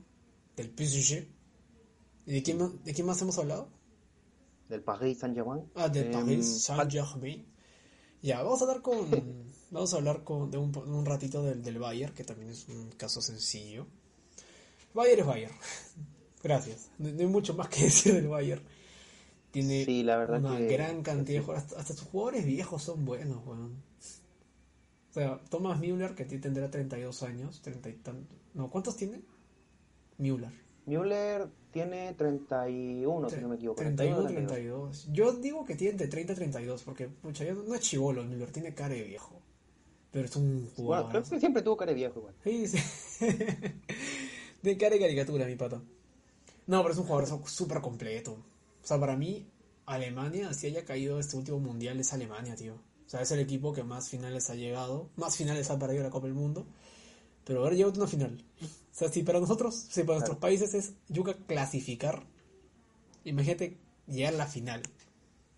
del 0.56 0.70
PSG. 0.76 1.28
¿Y 2.26 2.34
de 2.34 2.44
quién, 2.44 2.58
más, 2.58 2.84
de 2.84 2.94
quién 2.94 3.06
más 3.06 3.22
hemos 3.22 3.38
hablado? 3.38 3.70
Del 4.70 4.82
Paris 4.82 5.20
Saint-Germain. 5.20 5.70
Ah, 5.76 5.90
del 5.90 6.08
Em, 6.08 6.12
Paris 6.14 6.64
Saint-Germain. 6.64 7.46
Ya, 8.24 8.42
vamos 8.42 8.62
a 8.62 8.66
hablar 8.66 8.82
con. 8.82 9.08
Vamos 9.72 9.94
a 9.94 9.98
hablar 9.98 10.24
con, 10.24 10.52
de 10.52 10.58
un, 10.58 10.76
un 10.78 11.06
ratito 11.06 11.44
del, 11.44 11.64
del 11.64 11.80
Bayern, 11.80 12.14
que 12.14 12.24
también 12.24 12.52
es 12.52 12.68
un 12.70 12.92
caso 12.92 13.22
sencillo. 13.22 13.88
Bayern 14.94 15.22
es 15.22 15.26
Bayern. 15.28 15.54
Gracias. 16.44 16.90
No, 17.00 17.10
no 17.10 17.20
hay 17.20 17.28
mucho 17.28 17.54
más 17.56 17.68
que 17.70 17.84
decir 17.86 18.14
del 18.14 18.28
Bayern. 18.28 18.62
Tiene 19.52 19.84
Sí, 19.86 20.04
la 20.04 20.18
verdad 20.18 20.40
una 20.40 20.58
que- 20.58 20.68
gran 20.68 21.02
cantidad 21.04 21.40
de 21.40 21.46
jugadores. 21.46 21.70
Hasta, 21.72 21.82
hasta 21.82 21.94
sus 21.94 22.08
jugadores 22.08 22.46
viejos 22.46 22.84
son 22.84 23.04
buenos, 23.06 23.46
weón. 23.46 23.82
O 25.10 25.14
sea, 25.14 25.42
Thomas 25.50 25.78
Müller, 25.80 26.16
que 26.16 26.24
tendrá 26.24 26.72
32 26.72 27.24
años, 27.24 27.62
30 27.62 27.90
y 27.90 27.94
tanto. 27.96 28.34
No, 28.54 28.70
¿cuántos 28.70 28.96
tiene? 28.96 29.22
Müller. 30.18 30.52
Müller 30.86 31.50
tiene 31.72 32.14
31, 32.14 33.30
si 33.30 33.36
no 33.42 33.50
me 33.50 33.56
equivoco. 33.56 33.82
31, 33.82 34.24
32. 34.28 34.48
32. 34.48 35.10
Yo 35.12 35.34
digo 35.34 35.66
que 35.66 35.76
tiene 35.76 35.92
entre 35.92 36.08
30 36.08 36.32
y 36.32 36.36
32, 36.38 36.84
porque 36.84 37.08
pucha, 37.10 37.44
no 37.54 37.76
es 37.76 37.82
chivolo, 37.82 38.24
Müller 38.24 38.52
tiene 38.52 38.74
cara 38.74 38.94
de 38.96 39.04
viejo. 39.04 39.41
Pero 40.12 40.26
es 40.26 40.36
un 40.36 40.62
Bueno, 40.62 40.72
jugador. 40.76 41.10
creo 41.12 41.24
que 41.24 41.40
siempre 41.40 41.62
tuvo 41.62 41.78
cara 41.78 41.92
de 41.92 41.96
viejo 41.96 42.20
igual. 42.20 42.36
Sí, 42.44 42.68
sí. 42.68 42.78
de 44.62 44.78
cara 44.78 44.96
de 44.96 45.00
caricatura, 45.02 45.46
mi 45.46 45.56
pata. 45.56 45.82
No, 46.68 46.82
pero 46.82 46.94
es 46.94 47.00
un 47.00 47.06
jugador 47.06 47.48
súper 47.50 47.82
completo. 47.82 48.34
O 48.34 48.88
sea, 48.88 49.00
para 49.00 49.16
mí, 49.16 49.48
Alemania, 49.86 50.54
si 50.54 50.68
haya 50.68 50.86
caído 50.86 51.20
este 51.20 51.38
último 51.38 51.60
mundial, 51.60 52.00
es 52.00 52.14
Alemania, 52.14 52.56
tío. 52.56 52.76
O 52.76 53.10
sea, 53.10 53.22
es 53.22 53.32
el 53.32 53.40
equipo 53.40 53.74
que 53.74 53.84
más 53.84 54.10
finales 54.10 54.50
ha 54.50 54.56
llegado, 54.56 55.10
más 55.16 55.36
finales 55.36 55.70
ha 55.70 55.80
perdido 55.80 56.04
la 56.04 56.10
Copa 56.10 56.28
del 56.28 56.36
Mundo. 56.36 56.66
Pero 57.44 57.62
haber 57.62 57.74
llegado 57.76 57.94
a 57.94 57.98
una 57.98 58.08
final. 58.08 58.44
O 58.62 58.66
sea, 58.92 59.10
si 59.10 59.24
para 59.24 59.40
nosotros, 59.40 59.76
si 59.90 60.04
para 60.04 60.20
nuestros 60.20 60.38
países 60.38 60.74
es 60.74 60.94
yuca 61.10 61.34
clasificar, 61.48 62.24
imagínate 63.24 63.78
llegar 64.08 64.34
a 64.36 64.38
la 64.38 64.48
final. 64.48 64.84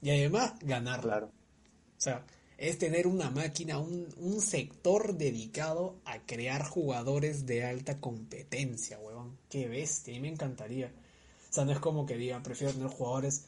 Y 0.01 0.09
además 0.11 0.53
ganarla. 0.61 1.11
Claro. 1.11 1.25
O 1.27 2.01
sea, 2.01 2.25
es 2.69 2.77
tener 2.77 3.07
una 3.07 3.29
máquina, 3.29 3.77
un, 3.77 4.07
un 4.17 4.39
sector 4.39 5.17
dedicado 5.17 5.95
a 6.05 6.19
crear 6.19 6.63
jugadores 6.63 7.45
de 7.45 7.65
alta 7.65 7.99
competencia, 7.99 8.97
huevón. 8.99 9.37
Qué 9.49 9.67
bestia, 9.67 10.13
a 10.13 10.15
mí 10.15 10.21
me 10.21 10.29
encantaría. 10.29 10.87
O 10.87 11.53
sea, 11.53 11.65
no 11.65 11.73
es 11.73 11.79
como 11.79 12.05
que 12.05 12.15
diga, 12.15 12.41
prefiero 12.41 12.73
tener 12.73 12.87
jugadores 12.87 13.47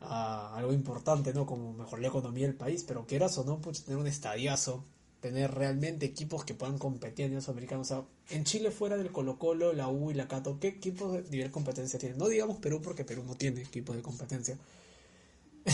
a 0.00 0.56
algo 0.56 0.72
importante, 0.72 1.34
¿no? 1.34 1.44
Como 1.44 1.74
mejorar 1.74 2.00
la 2.00 2.08
economía 2.08 2.46
del 2.46 2.56
país, 2.56 2.82
pero 2.88 3.06
quieras 3.06 3.36
o 3.36 3.44
no, 3.44 3.60
pues 3.60 3.84
tener 3.84 4.00
un 4.00 4.06
estadiazo, 4.06 4.82
tener 5.20 5.50
realmente 5.50 6.06
equipos 6.06 6.46
que 6.46 6.54
puedan 6.54 6.78
competir 6.78 7.26
a 7.26 7.28
nivel 7.28 7.42
sudamericano. 7.42 7.82
O 7.82 7.84
sea, 7.84 8.04
en 8.30 8.44
Chile 8.44 8.70
fuera 8.70 8.96
del 8.96 9.12
Colo 9.12 9.38
Colo, 9.38 9.74
la 9.74 9.88
U 9.88 10.10
y 10.10 10.14
la 10.14 10.28
Cato, 10.28 10.58
¿qué 10.58 10.68
equipos 10.68 11.12
de 11.12 11.30
nivel 11.30 11.50
competencia 11.50 11.98
tienen? 11.98 12.16
No 12.16 12.26
digamos 12.28 12.56
Perú 12.56 12.80
porque 12.82 13.04
Perú 13.04 13.22
no 13.26 13.34
tiene 13.34 13.60
equipos 13.60 13.94
de 13.94 14.00
competencia. 14.00 14.56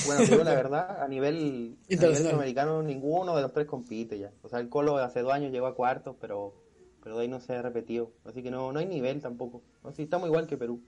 Bueno, 0.07 0.23
pero 0.29 0.45
la 0.45 0.55
verdad, 0.55 1.03
a 1.03 1.09
nivel, 1.09 1.77
a 1.91 1.95
nivel 1.95 2.17
sudamericano, 2.17 2.83
ninguno 2.83 3.37
de 3.37 3.43
los 3.43 3.53
tres 3.53 3.67
compite 3.67 4.19
ya. 4.19 4.33
O 4.43 4.49
sea, 4.49 4.59
el 4.61 4.69
Colo 4.69 4.97
hace 4.99 5.21
dos 5.21 5.33
años 5.33 5.53
llegó 5.53 5.67
a 5.67 5.75
cuartos, 5.75 6.17
pero, 6.21 6.55
pero 7.03 7.17
de 7.17 7.23
ahí 7.23 7.29
no 7.29 7.41
se 7.41 7.53
ha 7.55 7.63
repetido. 7.63 8.13
Así 8.25 8.43
que 8.43 8.51
no, 8.51 8.73
no 8.73 8.79
hay 8.79 8.87
nivel 8.87 9.21
tampoco. 9.21 9.63
No, 9.85 9.91
estamos 9.91 10.29
igual 10.29 10.47
que 10.47 10.57
Perú. 10.57 10.81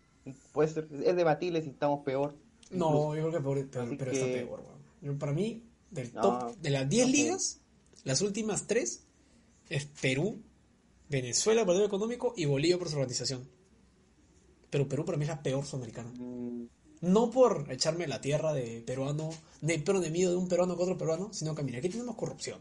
Puede 0.53 0.69
ser, 0.71 0.89
es 1.05 1.17
debatible 1.17 1.61
si 1.63 1.69
estamos 1.71 2.01
peor. 2.05 2.35
No, 2.71 3.15
yo 3.15 3.29
creo 3.29 3.33
que 3.33 3.41
peor, 3.41 3.69
peor, 3.69 3.97
pero 3.99 4.11
que- 4.11 4.17
está 4.17 4.27
peor. 4.27 4.63
Yo, 5.03 5.19
Para 5.19 5.33
mí, 5.33 5.63
del 5.91 6.15
No, 6.15 6.23
top, 6.23 6.57
de 6.57 6.71
las 6.71 6.89
10 6.89 7.07
no 7.07 7.13
sé. 7.13 7.17
ligas, 7.19 7.61
las 8.05 8.23
últimas 8.23 8.67
3 8.67 9.07
es 9.69 9.85
Perú, 10.01 10.41
Venezuela 11.11 11.67
por 11.67 11.77
el 11.77 11.83
económico 11.83 12.33
y 12.37 12.47
Bolivia 12.47 12.79
por 12.79 12.89
su 12.89 12.95
organización. 12.97 13.47
Pero 14.71 14.89
Perú 14.89 15.05
para 15.05 15.19
mí 15.19 15.25
es 15.25 15.29
la 15.29 15.43
peor 15.43 15.65
sudamericana. 15.65 16.11
Mm, 16.19 16.44
No 17.05 17.31
por 17.31 17.71
echarme 17.71 18.07
la 18.07 18.21
tierra 18.21 18.53
de 18.53 18.81
peruano, 18.81 19.31
de 19.61 19.79
pero 19.79 20.01
de 20.01 20.11
miedo 20.11 20.31
de 20.31 20.37
un 20.39 20.49
peruano 20.49 20.75
con 20.77 20.85
otro 20.85 20.99
peruano, 20.99 21.33
sino 21.33 21.55
que 21.55 21.63
mira, 21.63 21.79
aquí 21.79 21.89
tenemos 21.89 22.17
corrupción. 22.17 22.61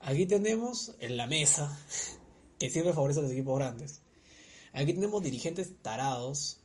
Aquí 0.00 0.26
tenemos 0.26 0.94
en 1.00 1.16
la 1.16 1.26
mesa, 1.26 1.78
que 2.58 2.70
siempre 2.70 2.92
favorece 2.92 3.20
a 3.20 3.22
los 3.22 3.32
equipos 3.32 3.58
grandes. 3.58 4.00
Aquí 4.72 4.92
tenemos 4.92 5.22
dirigentes 5.22 5.70
tarados, 5.82 6.58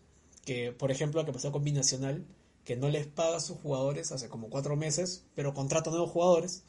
que 0.45 0.71
por 0.71 0.91
ejemplo 0.91 1.21
lo 1.21 1.25
que 1.25 1.33
pasó 1.33 1.51
con 1.51 1.63
Binacional, 1.63 2.25
que 2.63 2.75
no 2.75 2.89
les 2.89 3.07
paga 3.07 3.37
a 3.37 3.41
sus 3.41 3.57
jugadores 3.57 4.11
hace 4.11 4.29
como 4.29 4.49
cuatro 4.49 4.75
meses, 4.75 5.25
pero 5.35 5.53
contrata 5.53 5.89
nuevos 5.89 6.11
jugadores. 6.11 6.63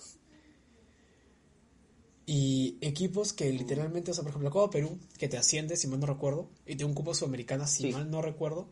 Y 2.27 2.77
equipos 2.81 3.33
que 3.33 3.51
literalmente, 3.53 4.11
o 4.13 4.15
sea, 4.15 4.23
por 4.23 4.31
ejemplo, 4.31 4.51
Copa 4.51 4.71
Perú, 4.71 4.99
que 5.19 5.29
te 5.29 5.37
asciende, 5.37 5.77
si 5.77 5.89
mal 5.89 5.99
no 6.01 6.07
recuerdo, 6.07 6.49
y 6.65 6.77
tiene 6.77 6.85
un 6.85 6.95
cupo 6.95 7.13
sudamericana, 7.15 7.67
si 7.67 7.85
Sí. 7.85 7.93
mal 7.93 8.11
no 8.11 8.23
recuerdo. 8.23 8.69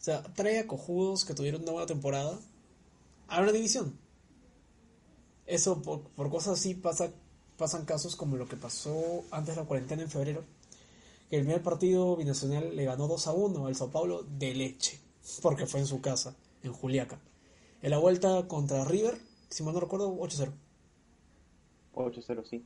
O 0.00 0.02
sea, 0.02 0.22
trae 0.22 0.58
a 0.58 0.66
cojudos 0.66 1.26
que 1.26 1.34
tuvieron 1.34 1.60
una 1.62 1.72
buena 1.72 1.86
temporada 1.86 2.38
a 3.28 3.42
una 3.42 3.52
división. 3.52 3.98
Eso, 5.44 5.82
por, 5.82 6.00
por 6.00 6.30
cosas 6.30 6.58
así, 6.58 6.74
pasa, 6.74 7.12
pasan 7.58 7.84
casos 7.84 8.16
como 8.16 8.38
lo 8.38 8.48
que 8.48 8.56
pasó 8.56 9.24
antes 9.30 9.54
de 9.54 9.60
la 9.60 9.66
cuarentena 9.68 10.02
en 10.02 10.08
febrero. 10.08 10.42
Que 11.28 11.36
el 11.36 11.42
primer 11.42 11.62
partido 11.62 12.16
binacional 12.16 12.74
le 12.74 12.84
ganó 12.86 13.08
2 13.08 13.26
a 13.26 13.32
1 13.32 13.66
al 13.66 13.76
Sao 13.76 13.90
Paulo 13.90 14.22
de 14.22 14.54
leche, 14.54 14.98
porque 15.42 15.66
fue 15.66 15.80
en 15.80 15.86
su 15.86 16.00
casa, 16.00 16.34
en 16.62 16.72
Juliaca. 16.72 17.20
En 17.82 17.90
la 17.90 17.98
vuelta 17.98 18.48
contra 18.48 18.86
River, 18.86 19.20
si 19.50 19.62
mal 19.62 19.74
no 19.74 19.80
recuerdo, 19.80 20.16
8-0. 20.16 20.50
8-0, 21.94 22.44
sí. 22.48 22.64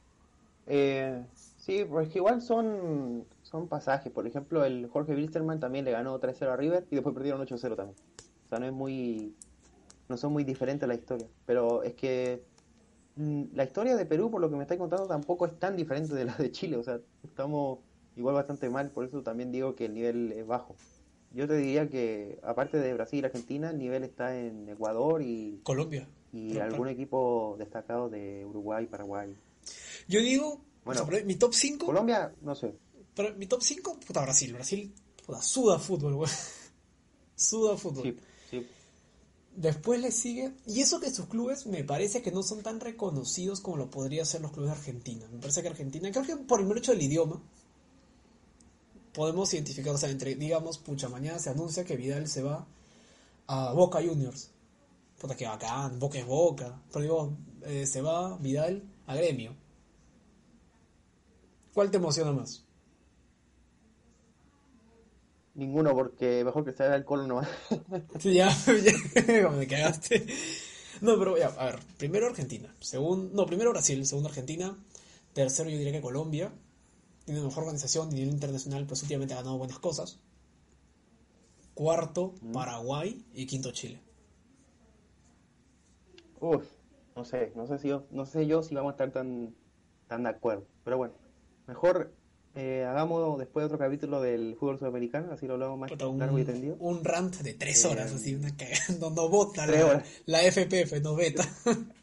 Eh, 0.69 1.27
sí, 1.65 1.85
porque 1.89 2.19
igual 2.19 2.43
son, 2.43 3.25
son 3.43 3.69
pasajes. 3.69 4.13
Por 4.13 4.27
ejemplo, 4.27 4.65
el 4.65 4.89
Jorge 4.89 5.15
Wilstermann 5.15 5.61
también 5.61 5.85
le 5.85 5.93
ganó 5.93 6.21
3-0 6.21 6.49
a 6.49 6.57
River 6.57 6.87
y 6.91 6.97
después 6.97 7.15
perdieron 7.15 7.41
8-0 7.41 7.77
también. 7.77 7.97
O 8.47 8.49
sea, 8.49 8.59
no 8.59 8.67
es 8.67 8.73
muy. 8.73 9.35
No 10.09 10.17
son 10.17 10.33
muy 10.33 10.45
diferentes 10.45 10.87
la 10.87 10.95
historia. 10.95 11.27
Pero 11.47 11.83
es 11.83 11.95
que 11.95 12.45
mm, 13.17 13.45
la 13.55 13.65
historia 13.65 13.97
de 13.97 14.05
Perú, 14.05 14.31
por 14.31 14.41
lo 14.41 14.51
que 14.51 14.57
me 14.57 14.63
estáis 14.63 14.79
contando, 14.79 15.07
tampoco 15.07 15.47
es 15.47 15.59
tan 15.59 15.77
diferente 15.77 16.15
de 16.15 16.25
la 16.27 16.37
de 16.37 16.51
Chile. 16.51 16.77
O 16.77 16.83
sea, 16.83 17.01
estamos 17.23 17.79
igual 18.17 18.35
bastante 18.35 18.69
mal. 18.69 18.91
Por 18.91 19.05
eso 19.07 19.23
también 19.23 19.51
digo 19.51 19.75
que 19.75 19.87
el 19.87 19.95
nivel 19.95 20.33
es 20.33 20.47
bajo. 20.47 20.77
Yo 21.33 21.49
te 21.49 21.57
diría 21.57 21.89
que, 21.89 22.39
aparte 22.45 22.79
de 22.79 22.95
Brasil 22.95 23.21
y 23.21 23.25
Argentina, 23.25 23.71
el 23.71 23.79
nivel 23.79 24.05
está 24.05 24.39
en 24.39 24.69
Ecuador 24.69 25.21
y, 25.21 25.61
Colombia. 25.65 26.07
y 26.33 26.59
algún 26.59 26.87
equipo 26.87 27.57
destacado 27.59 28.09
de 28.09 28.45
Uruguay, 28.45 28.87
Paraguay. 28.87 29.35
Yo 30.07 30.21
digo, 30.21 30.61
Bueno, 30.85 31.07
mi 31.25 31.37
top 31.37 31.55
5 31.55 31.87
Colombia, 31.87 32.33
no 32.43 32.55
sé. 32.55 32.75
Pero 33.15 33.35
mi 33.37 33.47
top 33.47 33.63
5, 33.63 34.01
puta, 34.07 34.23
Brasil. 34.23 34.53
Brasil, 34.53 34.93
puta, 35.25 35.41
suda 35.41 35.79
fútbol, 35.79 36.15
güey. 36.15 36.31
Suda 37.37 37.77
fútbol. 37.77 38.05
Sí, 38.05 38.17
sí. 38.51 38.67
Después 39.57 40.01
le 40.01 40.11
sigue. 40.11 40.53
Y 40.67 40.81
eso 40.81 41.01
que 41.01 41.11
sus 41.11 41.27
clubes 41.27 41.67
me 41.67 41.85
parece 41.85 42.23
que 42.23 42.31
no 42.31 42.43
son 42.43 42.63
tan 42.63 42.81
reconocidos 42.81 43.61
como 43.61 43.77
lo 43.77 43.91
podrían 43.91 44.27
ser 44.27 44.41
los 44.41 44.53
clubes 44.53 44.71
de 44.71 44.77
Argentina. 44.77 45.27
Me 45.33 45.39
parece 45.39 45.63
que 45.63 45.69
Argentina, 45.69 46.11
creo 46.11 46.25
que 46.25 46.37
por 46.37 46.61
el 46.61 46.67
mero 46.67 46.79
hecho 46.79 46.93
del 46.93 47.03
idioma, 47.03 47.41
podemos 49.13 49.53
identificar, 49.55 49.95
o 49.95 49.99
sea, 49.99 50.11
entre, 50.11 50.35
digamos, 50.35 50.79
pucha, 50.79 51.09
mañana 51.09 51.39
se 51.39 51.51
anuncia 51.51 51.85
que 51.85 51.97
Vidal 51.97 52.29
se 52.29 52.43
va 52.43 52.67
a 53.47 53.73
Boca 53.73 54.03
Juniors. 54.03 54.51
Puta, 55.21 55.37
que 55.37 55.47
bacán, 55.47 55.99
Boca 55.99 56.19
es 56.19 56.27
Boca. 56.27 56.81
Pero 56.93 57.03
digo, 57.03 57.37
eh, 57.63 57.87
se 57.87 58.01
va 58.01 58.37
Vidal 58.39 58.83
a 59.07 59.15
Gremio. 59.15 59.57
¿Cuál 61.75 61.91
te 61.91 61.97
emociona 61.97 62.33
más? 62.33 62.65
Ninguno, 65.55 65.95
porque 65.95 66.43
mejor 66.45 66.65
que 66.65 66.73
se 66.73 66.85
haga 66.85 66.97
el 66.97 67.05
nomás. 67.05 67.49
Sí, 68.19 68.35
ya, 68.35 68.49
ya, 69.27 69.49
me 69.51 69.67
cagaste. 69.67 70.27
No, 71.01 71.19
pero 71.19 71.37
ya, 71.37 71.49
a 71.49 71.67
ver, 71.67 71.81
primero 71.99 72.27
Argentina, 72.27 72.73
segundo, 72.81 73.31
no, 73.35 73.47
primero 73.47 73.71
Brasil, 73.71 74.05
segundo 74.07 74.29
Argentina, 74.29 74.77
tercero 75.33 75.69
yo 75.69 75.77
diría 75.77 75.93
que 75.93 76.01
Colombia, 76.01 76.53
tiene 77.25 77.41
mejor 77.41 77.65
organización, 77.65 78.09
a 78.09 78.13
nivel 78.13 78.31
internacional, 78.31 78.87
pues 78.87 79.03
últimamente 79.03 79.35
ha 79.35 79.39
ganado 79.39 79.59
buenas 79.59 79.79
cosas. 79.81 80.21
Cuarto, 81.75 82.35
Paraguay 82.53 83.25
y 83.35 83.47
quinto 83.47 83.73
Chile. 83.73 84.01
Uf, 86.41 86.65
no 87.17 87.25
sé, 87.25 87.53
no 87.57 87.67
sé 87.67 87.79
si 87.79 87.89
yo, 87.89 88.07
no 88.11 88.27
sé 88.27 88.47
yo 88.47 88.63
si 88.63 88.75
vamos 88.75 88.91
a 88.91 88.95
estar 88.95 89.11
tan, 89.11 89.55
tan 90.07 90.23
de 90.23 90.29
acuerdo. 90.29 90.67
Pero 90.85 90.99
bueno, 90.99 91.15
mejor 91.67 92.13
eh, 92.57 92.85
hagamos 92.89 93.39
después 93.39 93.67
otro 93.67 93.79
capítulo 93.79 94.21
del 94.21 94.55
fútbol 94.57 94.79
sudamericano, 94.79 95.33
así 95.33 95.47
lo 95.47 95.55
hablamos 95.55 95.79
más 95.79 95.91
Puta, 95.91 96.07
largo 96.07 96.39
y 96.39 96.43
un, 96.43 96.47
tendido. 96.47 96.77
un 96.79 97.05
rant 97.05 97.35
de 97.39 97.55
tres 97.55 97.85
Eh, 97.85 97.89
horas, 97.89 98.13
así, 98.13 98.35
una 98.35 98.57
cagada, 98.57 98.85
no, 99.01 99.11
vota 99.29 99.67
la, 99.67 100.39
FPF, 100.53 101.01
no 101.03 101.17
veta. 101.17 101.45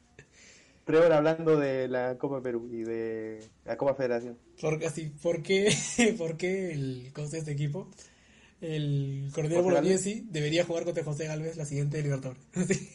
Tres 0.84 1.00
horas 1.00 1.20
hablando 1.20 1.58
de 1.58 1.88
la 1.88 2.18
Copa 2.18 2.42
Perú 2.42 2.68
y 2.74 2.82
de 2.82 3.40
la 3.66 3.78
Copa 3.78 3.94
Federación. 3.94 4.38
Porque 4.60 4.88
así, 4.88 5.12
¿por 5.22 5.42
qué, 5.44 5.72
por 6.18 6.36
qué 6.38 6.74
el, 6.74 7.12
¿cómo 7.14 7.28
se 7.28 7.34
llama 7.34 7.40
este 7.40 7.52
equipo? 7.52 7.88
El 8.60 9.30
Cordero. 9.34 9.62
Bolognesi 9.64 10.26
debería 10.30 10.66
jugar 10.66 10.84
contra 10.84 11.04
José 11.04 11.28
Galvez 11.28 11.56
la 11.56 11.66
siguiente 11.66 12.02
Libertadores. 12.02 12.42
Así. 12.56 12.90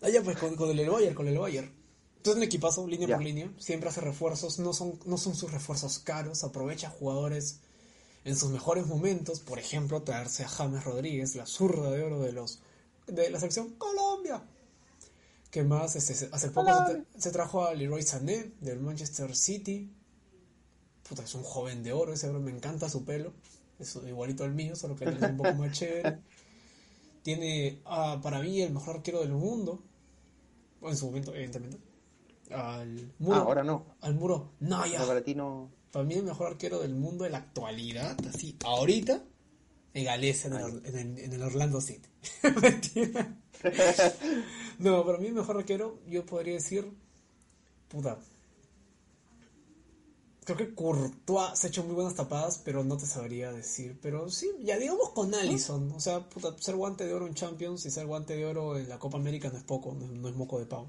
Ah, 0.00 0.08
pues 0.24 0.36
con, 0.38 0.56
con 0.56 0.76
el 0.76 0.88
Bayern, 0.90 1.14
con 1.14 1.28
el 1.28 1.38
Bayern. 1.38 1.70
Entonces 2.18 2.36
un 2.38 2.42
equipazo, 2.42 2.86
línea 2.86 3.08
por 3.08 3.22
línea, 3.22 3.52
siempre 3.58 3.88
hace 3.88 4.00
refuerzos, 4.00 4.58
no 4.58 4.72
son, 4.72 4.98
no 5.06 5.16
son 5.18 5.34
sus 5.34 5.50
refuerzos 5.52 5.98
caros, 6.00 6.44
aprovecha 6.44 6.90
jugadores 6.90 7.60
en 8.24 8.36
sus 8.36 8.50
mejores 8.50 8.86
momentos, 8.86 9.40
por 9.40 9.58
ejemplo, 9.58 10.02
traerse 10.02 10.44
a 10.44 10.48
James 10.48 10.84
Rodríguez, 10.84 11.34
la 11.36 11.46
zurda 11.46 11.90
de 11.90 12.02
oro 12.02 12.20
de 12.20 12.32
los 12.32 12.60
de 13.06 13.30
la 13.30 13.38
selección 13.40 13.70
Colombia. 13.78 14.42
¿Qué 15.50 15.62
más? 15.64 15.96
Este, 15.96 16.14
se- 16.14 16.28
hace 16.32 16.50
poco 16.50 16.68
se, 16.74 16.80
tra- 16.80 17.04
se 17.18 17.30
trajo 17.30 17.64
a 17.64 17.74
Leroy 17.74 18.02
Sané 18.02 18.52
del 18.60 18.80
Manchester 18.80 19.34
City. 19.34 19.90
Puta, 21.08 21.22
es 21.22 21.34
un 21.34 21.42
joven 21.42 21.82
de 21.82 21.92
oro, 21.92 22.12
ese 22.12 22.28
bro 22.28 22.40
me 22.40 22.50
encanta 22.50 22.88
su 22.88 23.04
pelo. 23.04 23.32
Es 23.78 23.96
igualito 23.96 24.44
al 24.44 24.52
mío, 24.54 24.76
solo 24.76 24.96
que 24.96 25.04
él 25.04 25.16
es 25.16 25.22
un 25.22 25.36
poco 25.36 25.54
más 25.54 25.72
chévere. 25.78 26.18
Tiene 27.22 27.80
ah, 27.84 28.20
para 28.22 28.40
mí 28.40 28.60
el 28.60 28.72
mejor 28.72 28.96
arquero 28.96 29.20
del 29.20 29.32
mundo. 29.32 29.82
En 30.82 30.96
su 30.96 31.06
momento, 31.06 31.34
evidentemente. 31.34 31.78
Al 32.50 33.12
muro. 33.18 33.36
Ah, 33.36 33.40
ahora 33.40 33.62
no. 33.64 33.84
Al 34.00 34.14
muro. 34.14 34.52
Naya. 34.60 34.98
No, 35.00 35.06
para 35.06 35.22
ti 35.22 35.34
no. 35.34 35.70
Para 35.92 36.04
mí 36.04 36.14
el 36.14 36.24
mejor 36.24 36.48
arquero 36.48 36.80
del 36.80 36.94
mundo 36.94 37.24
de 37.24 37.30
la 37.30 37.38
actualidad, 37.38 38.16
así, 38.28 38.56
ahorita, 38.64 39.22
en 39.94 40.04
Galesa, 40.04 40.48
en 40.48 40.54
el, 40.54 40.86
en 40.86 40.96
el- 40.98 41.18
en 41.18 41.32
el 41.32 41.42
Orlando 41.42 41.80
City. 41.80 42.08
No, 44.78 45.04
para 45.04 45.18
mí 45.18 45.26
el 45.26 45.32
mejor 45.34 45.56
arquero, 45.58 45.98
yo 46.06 46.24
podría 46.24 46.54
decir, 46.54 46.88
puta. 47.88 48.18
Creo 50.44 50.56
que 50.56 50.74
Courtois 50.74 51.58
se 51.58 51.66
ha 51.66 51.70
hecho 51.70 51.84
muy 51.84 51.94
buenas 51.94 52.14
tapadas, 52.14 52.60
pero 52.64 52.82
no 52.84 52.96
te 52.96 53.04
sabría 53.06 53.52
decir. 53.52 53.98
Pero 54.00 54.30
sí, 54.30 54.50
ya 54.62 54.78
digamos 54.78 55.10
con 55.10 55.34
Allison. 55.34 55.92
O 55.92 56.00
sea, 56.00 56.26
puta, 56.28 56.54
ser 56.58 56.76
guante 56.76 57.04
de 57.06 57.12
oro 57.12 57.26
en 57.26 57.34
Champions 57.34 57.84
y 57.84 57.90
ser 57.90 58.06
guante 58.06 58.34
de 58.36 58.46
oro 58.46 58.78
en 58.78 58.88
la 58.88 58.98
Copa 58.98 59.18
América 59.18 59.50
no 59.50 59.58
es 59.58 59.64
poco, 59.64 59.94
no, 59.94 60.04
es- 60.06 60.12
no 60.12 60.28
es 60.28 60.34
moco 60.36 60.58
de 60.58 60.66
pavo. 60.66 60.88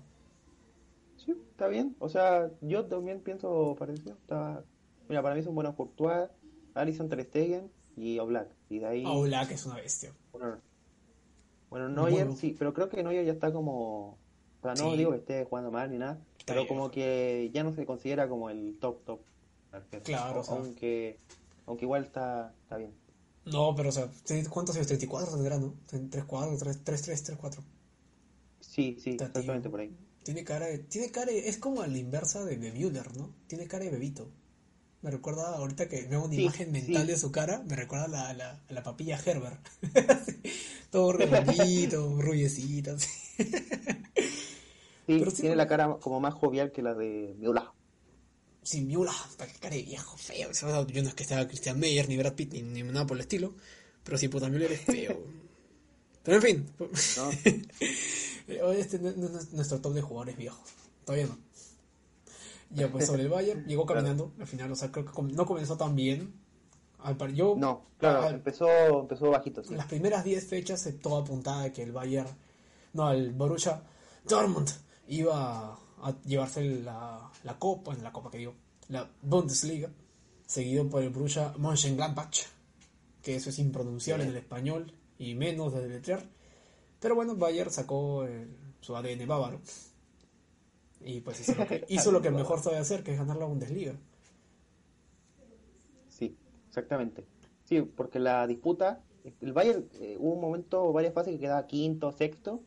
Está 1.59 1.67
bien. 1.67 1.93
O 1.99 2.07
sea, 2.07 2.49
yo 2.61 2.85
también 2.85 3.19
pienso 3.19 3.75
parecido. 3.77 4.13
Está... 4.13 4.63
Mira, 5.09 5.21
para 5.21 5.35
mí 5.35 5.43
son 5.43 5.55
buenos 5.55 5.75
Courtois, 5.75 6.29
Alisson 6.73 7.09
Ter 7.09 7.25
Stegen 7.25 7.69
y 7.97 8.17
Oblak. 8.17 8.47
Y 8.69 8.79
de 8.79 8.85
ahí... 8.85 9.03
Ah, 9.05 9.11
Oblak 9.11 9.51
es 9.51 9.65
una 9.65 9.75
bestia. 9.75 10.13
Bueno, 10.31 10.57
bueno, 11.69 11.89
Neuer 11.89 12.13
bueno. 12.27 12.35
sí, 12.37 12.55
pero 12.57 12.73
creo 12.73 12.87
que 12.87 13.03
Neuer 13.03 13.25
ya 13.25 13.33
está 13.33 13.51
como... 13.51 14.11
O 14.11 14.61
sea, 14.61 14.73
no 14.75 14.91
Sí. 14.91 14.97
digo 14.99 15.11
que 15.11 15.17
esté 15.17 15.43
jugando 15.43 15.69
mal 15.69 15.91
ni 15.91 15.97
nada, 15.97 16.13
Está 16.37 16.53
pero 16.53 16.61
viejo. 16.61 16.75
como 16.75 16.91
que 16.91 17.51
ya 17.53 17.63
no 17.63 17.73
se 17.73 17.85
considera 17.85 18.29
como 18.29 18.49
el 18.49 18.77
top 18.79 19.03
top. 19.03 19.19
Claro, 20.03 20.39
o 20.39 20.43
sea. 20.45 20.55
Aunque, 20.55 21.17
aunque 21.65 21.83
igual 21.85 22.03
está, 22.05 22.53
está 22.63 22.77
bien. 22.77 22.93
No, 23.45 23.75
pero 23.75 23.89
o 23.89 23.91
sea, 23.91 24.09
¿cuántos 24.49 24.75
años? 24.75 24.87
34 24.87 25.33
tendrá, 25.35 25.57
¿no? 25.59 25.73
3-4, 25.91 26.57
3-3, 26.57 27.37
3-4. 27.37 27.59
Sí, 28.61 28.97
sí, 28.99 29.11
Está 29.11 29.25
exactamente 29.25 29.69
por 29.69 29.79
ahí. 29.81 29.93
Tiene 30.23 30.43
cara 30.43 30.67
de, 30.67 30.79
tiene 30.79 31.11
cara 31.11 31.31
de- 31.31 31.47
es 31.49 31.57
como 31.57 31.81
a 31.81 31.87
la 31.87 31.97
inversa 31.97 32.43
de, 32.45 32.57
de 32.57 32.71
Müller, 32.71 33.15
¿no? 33.17 33.33
Tiene 33.47 33.67
cara 33.67 33.85
de 33.85 33.91
bebito. 33.91 34.29
Me 35.01 35.11
recuerda, 35.11 35.55
ahorita 35.55 35.87
que 35.87 36.03
veo 36.03 36.23
una 36.25 36.35
Sí, 36.35 36.41
imagen 36.41 36.71
mental 36.71 37.05
sí. 37.05 37.07
de 37.13 37.17
su 37.17 37.31
cara, 37.31 37.63
me 37.67 37.75
recuerda 37.75 38.05
a 38.05 38.07
la, 38.09 38.29
a 38.29 38.33
la, 38.33 38.49
a 38.69 38.73
la 38.73 38.83
papilla 38.83 39.17
Herbert. 39.25 39.65
Todo 40.91 41.13
redondito, 41.13 42.21
rubiecito. 42.21 42.97
Sí, 42.99 43.07
Pero 45.05 45.31
sí, 45.31 45.41
tiene 45.41 45.55
la 45.55 45.67
cara 45.67 45.97
como 46.01 46.19
más 46.19 46.33
jovial 46.33 46.71
que 46.71 46.81
la 46.81 46.93
de 46.93 47.33
Müller. 47.39 47.63
Sin 48.61 48.87
Müller, 48.87 49.13
para 49.37 49.51
cara 49.53 49.75
de 49.75 49.83
viejo 49.83 50.17
feo. 50.17 50.51
Yo 50.87 51.01
no 51.01 51.09
es 51.09 51.15
que 51.15 51.23
sea 51.23 51.47
Christian 51.47 51.79
Meyer, 51.79 52.07
ni 52.09 52.17
Brad 52.17 52.33
Pitt, 52.33 52.53
ni, 52.53 52.61
ni 52.61 52.83
nada 52.83 53.07
por 53.07 53.17
el 53.17 53.21
estilo. 53.21 53.55
Pero 54.03 54.17
si 54.17 54.27
puta 54.27 54.49
Müller 54.49 54.71
es 54.71 54.81
feo. 54.81 55.17
Pero 56.23 56.37
en 56.37 56.43
fin. 56.43 56.65
este 58.49 58.99
no 58.99 59.09
es 59.09 59.53
nuestro 59.53 59.79
top 59.79 59.93
de 59.93 60.01
jugadores 60.01 60.37
viejos. 60.37 60.59
Todavía 61.05 61.27
no. 61.27 61.37
Ya, 62.71 62.91
pues 62.91 63.07
sobre 63.07 63.23
el 63.23 63.29
Bayern, 63.29 63.65
llegó 63.65 63.85
caminando 63.87 64.33
al 64.39 64.47
final, 64.47 64.71
o 64.71 64.75
sea, 64.75 64.91
creo 64.91 65.05
que 65.05 65.21
no 65.21 65.45
comenzó 65.45 65.77
tan 65.77 65.95
bien. 65.95 66.33
Al 66.99 67.17
yo, 67.33 67.55
no, 67.57 67.85
claro, 67.97 68.27
empezó, 68.29 68.67
empezó 68.99 69.29
bajito. 69.29 69.61
Las 69.69 69.85
primeras 69.85 70.25
10 70.25 70.45
fechas 70.45 70.81
se 70.81 70.91
todo 70.91 71.17
apuntaba 71.19 71.69
que 71.69 71.81
el 71.81 71.93
Bayern, 71.93 72.27
no, 72.91 73.09
el 73.11 73.31
Borussia 73.31 73.81
Dortmund 74.27 74.69
iba 75.07 75.77
a 76.01 76.21
llevarse 76.25 76.61
la, 76.61 77.31
la 77.45 77.57
copa, 77.57 77.93
en 77.93 78.03
la 78.03 78.11
copa 78.11 78.29
que 78.29 78.39
digo, 78.39 78.53
la 78.89 79.09
Bundesliga, 79.21 79.89
seguido 80.45 80.89
por 80.89 81.01
el 81.01 81.09
Borussia 81.09 81.53
Mönchengladbach, 81.57 82.47
que 83.21 83.35
eso 83.35 83.49
es 83.49 83.59
impronunciable 83.59 84.25
en 84.25 84.31
el 84.31 84.37
español 84.37 84.93
y 85.17 85.35
menos 85.35 85.73
de 85.73 85.81
deletrear. 85.81 86.23
Pero 86.99 87.15
bueno, 87.15 87.35
Bayern 87.35 87.71
sacó 87.71 88.27
su 88.81 88.95
ADN 88.95 89.27
bávaro 89.27 89.61
y 91.01 91.21
pues 91.21 91.39
hizo 91.39 91.55
lo 91.55 91.67
que, 91.67 91.85
hizo 91.89 92.11
lo 92.11 92.21
que 92.21 92.31
mejor 92.31 92.61
sabe 92.61 92.77
hacer, 92.77 93.03
que 93.03 93.11
es 93.11 93.17
ganar 93.17 93.37
la 93.37 93.45
Bundesliga. 93.45 93.95
Sí, 96.09 96.35
exactamente. 96.67 97.25
Sí, 97.63 97.81
porque 97.81 98.19
la 98.19 98.45
disputa, 98.47 99.01
el 99.41 99.53
Bayern 99.53 99.87
eh, 99.93 100.17
hubo 100.19 100.33
un 100.33 100.41
momento, 100.41 100.91
varias 100.91 101.13
fases 101.13 101.33
que 101.33 101.39
quedaba 101.39 101.67
quinto, 101.67 102.11
sexto, 102.11 102.61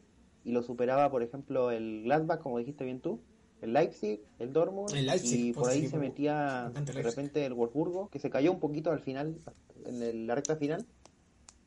y 0.45 0.53
lo 0.53 0.63
superaba, 0.63 1.11
por 1.11 1.23
ejemplo, 1.23 1.71
el 1.71 2.03
Gladbach, 2.05 2.41
como 2.41 2.59
dijiste 2.59 2.85
bien 2.85 3.01
tú, 3.01 3.21
el 3.61 3.73
Leipzig, 3.75 4.21
el 4.39 4.53
Dortmund, 4.53 4.91
y 5.23 5.53
por 5.53 5.69
ahí 5.69 5.87
se 5.87 5.99
metía 5.99 6.73
de 6.75 6.93
repente 6.93 7.47
el 7.47 7.55
Wolfsburgo, 7.55 8.09
que 8.09 8.19
se 8.19 8.29
cayó 8.29 8.51
un 8.51 8.59
poquito 8.59 8.91
al 8.91 9.01
final, 9.01 9.37
en 9.85 10.27
la 10.27 10.35
recta 10.35 10.57
final. 10.57 10.85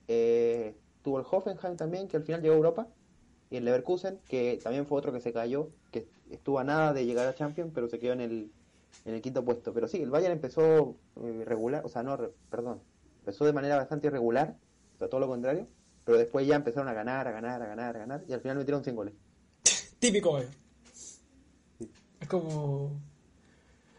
Eh, 0.08 0.76
tuvo 1.06 1.20
el 1.20 1.26
Hoffenheim 1.30 1.78
también, 1.78 2.08
que 2.08 2.18
al 2.18 2.24
final 2.24 2.42
llegó 2.42 2.56
a 2.56 2.58
Europa, 2.58 2.88
y 3.52 3.58
el 3.58 3.66
Leverkusen, 3.66 4.20
que 4.28 4.60
también 4.62 4.88
fue 4.88 4.98
otro 4.98 5.14
que 5.14 5.22
se 5.22 5.32
cayó, 5.32 5.70
que 5.92 6.08
estuvo 6.32 6.58
a 6.58 6.64
nada 6.64 6.94
de 6.94 7.06
llegar 7.06 7.28
a 7.28 7.36
Champions, 7.36 7.72
pero 7.76 7.88
se 7.88 8.00
quedó 8.00 8.14
en 8.14 8.22
el, 8.22 8.52
en 9.06 9.14
el 9.14 9.22
quinto 9.22 9.46
puesto. 9.46 9.72
Pero 9.72 9.88
sí, 9.88 10.02
el 10.02 10.10
Bayern 10.10 10.34
empezó 10.34 10.96
eh, 11.22 11.44
regular, 11.46 11.86
o 11.86 11.90
sea, 11.90 12.02
no, 12.02 12.18
perdón, 12.50 12.82
empezó 13.20 13.46
de 13.46 13.54
manera 13.54 13.78
bastante 13.78 14.08
irregular, 14.08 14.58
o 14.96 14.98
sea, 14.98 15.08
todo 15.08 15.20
lo 15.20 15.28
contrario, 15.28 15.68
pero 16.06 16.18
después 16.18 16.48
ya 16.48 16.56
empezaron 16.56 16.90
a 16.90 16.94
ganar, 16.94 17.28
a 17.28 17.32
ganar, 17.32 17.62
a 17.62 17.68
ganar, 17.68 17.96
a 17.96 18.00
ganar, 18.00 18.24
y 18.28 18.34
al 18.34 18.42
final 18.42 18.58
metieron 18.58 18.84
100 18.84 18.96
goles. 18.96 19.14
Típico 20.00 20.34
Bayern. 20.34 20.54
Es 22.20 22.28
como 22.28 23.00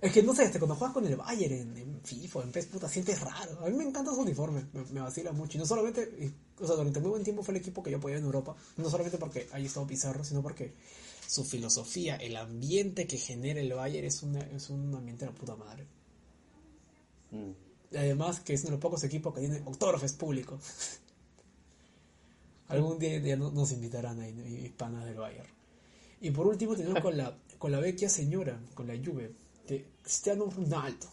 es 0.01 0.13
que 0.13 0.23
no 0.23 0.35
sé, 0.35 0.45
este, 0.45 0.59
cuando 0.59 0.77
juegas 0.77 0.93
con 0.93 1.07
el 1.07 1.17
Bayern 1.17 1.77
en, 1.77 2.01
FIFA, 2.03 2.43
en 2.43 2.53
PES, 2.53 2.67
puta, 2.67 2.89
sientes 2.89 3.19
raro. 3.21 3.65
A 3.65 3.71
mí 3.71 3.77
me 3.77 3.85
encanta 3.85 4.13
su 4.13 4.21
uniforme, 4.21 4.67
me, 4.93 5.01
vacila 5.01 5.33
mucho. 5.33 5.57
Y 5.57 5.61
no 5.61 5.67
solamente, 5.67 6.33
o 6.61 6.67
sea, 6.67 6.77
durante 6.77 7.01
muy 7.01 7.11
buen 7.11 7.25
tiempo 7.25 7.43
fue 7.43 7.55
el 7.55 7.61
equipo 7.61 7.83
que 7.83 7.91
yo 7.91 7.97
apoyé 7.97 8.17
en 8.17 8.25
Europa. 8.25 8.55
No 8.77 8.91
solamente 8.91 9.17
porque 9.17 9.49
ahí 9.53 9.65
estaba 9.65 9.87
Pizarro, 9.87 10.23
sino 10.23 10.43
porque 10.43 10.75
su 11.27 11.45
filosofía, 11.45 12.17
el 12.17 12.37
ambiente 12.37 13.07
que 13.07 13.17
genera 13.17 13.61
el 13.61 13.73
Bayern 13.73 14.07
es, 14.07 14.23
una, 14.23 14.41
es 14.41 14.69
un 14.69 14.95
ambiente 14.95 15.25
de 15.25 15.33
la 15.33 15.37
puta 15.37 15.57
madre. 15.57 15.87
Mm. 17.31 17.97
Además, 17.97 18.41
que 18.41 18.53
es 18.53 18.61
uno 18.61 18.71
de 18.71 18.77
los 18.77 18.83
pocos 18.83 19.03
equipos 19.05 19.33
que 19.33 19.41
tiene 19.41 19.63
autógrafos 19.65 20.13
públicos. 20.13 20.61
Algún 22.69 22.99
día, 22.99 23.37
nos 23.37 23.73
invitarán 23.73 24.21
ahí, 24.21 24.63
hispanas 24.65 25.07
del 25.07 25.15
Bayern. 25.15 25.49
Y 26.21 26.31
por 26.33 26.47
último 26.47 26.77
tenemos 26.77 27.01
con 27.01 27.17
la, 27.17 27.35
con 27.59 27.73
la 27.73 27.81
vecchia 27.81 28.11
señora, 28.11 28.61
con 28.75 28.87
la 28.87 28.95
Juve 28.95 29.46
de 29.67 29.87
Cristiano 30.03 30.47
Ronaldo. 30.47 31.07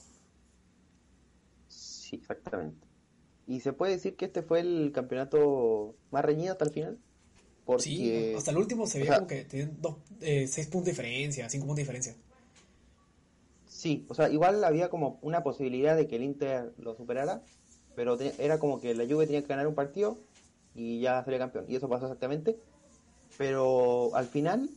Sí, 1.68 2.16
exactamente. 2.16 2.88
¿Y 3.48 3.60
se 3.60 3.74
puede 3.74 3.94
decir 3.94 4.16
que 4.16 4.26
este 4.26 4.42
fue 4.42 4.62
el 4.62 4.92
campeonato 4.94 5.96
más 6.12 6.24
reñido 6.24 6.54
hasta 6.54 6.66
el 6.66 6.72
final? 6.72 7.00
Porque... 7.66 7.84
Sí, 7.84 8.34
hasta 8.38 8.52
el 8.52 8.58
último 8.58 8.88
se 8.88 9.00
veía 9.00 9.16
como 9.16 9.28
que 9.28 9.46
tenían 9.46 9.78
dos, 9.82 9.98
eh, 10.22 10.48
seis 10.48 10.68
puntos 10.68 10.86
de 10.86 10.92
diferencia, 10.92 11.50
cinco 11.50 11.66
puntos 11.66 11.78
de 11.78 11.82
diferencia. 11.84 12.16
Sí, 13.68 14.06
o 14.08 14.14
sea, 14.14 14.30
igual 14.30 14.64
había 14.64 14.90
como 14.90 15.20
una 15.22 15.44
posibilidad 15.44 15.98
de 15.98 16.08
que 16.08 16.16
el 16.16 16.24
Inter 16.24 16.74
lo 16.78 16.96
superara, 16.96 17.44
pero 17.96 18.18
era 18.20 18.60
como 18.60 18.80
que 18.80 18.94
la 18.94 19.06
Juve 19.06 19.26
tenía 19.26 19.42
que 19.42 19.48
ganar 19.48 19.68
un 19.68 19.76
partido 19.76 20.18
y 20.74 21.02
ya 21.02 21.24
sería 21.24 21.40
campeón. 21.40 21.66
Y 21.68 21.76
eso 21.76 21.90
pasó 21.90 22.06
exactamente. 22.06 22.58
Pero 23.38 24.16
al 24.16 24.28
final 24.28 24.70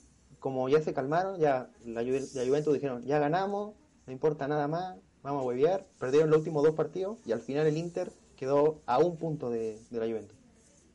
como 0.46 0.68
ya 0.68 0.80
se 0.80 0.94
calmaron, 0.94 1.40
ya 1.40 1.72
la, 1.85 2.02
Juventus 2.04 2.72
dijeron, 2.72 3.02
ya 3.02 3.18
ganamos, 3.18 3.74
no 4.06 4.12
importa 4.12 4.46
nada 4.46 4.68
más, 4.68 4.96
vamos 5.20 5.42
a 5.42 5.44
huevear. 5.44 5.88
Perdieron 5.98 6.30
los 6.30 6.38
últimos 6.38 6.62
dos 6.62 6.76
partidos 6.76 7.18
y 7.26 7.32
al 7.32 7.40
final 7.40 7.66
el 7.66 7.76
Inter 7.76 8.12
quedó 8.37 8.80
a 8.87 9.00
un 9.00 9.16
punto 9.16 9.50
de, 9.50 9.82
la 9.90 10.06
Juventus. 10.06 10.38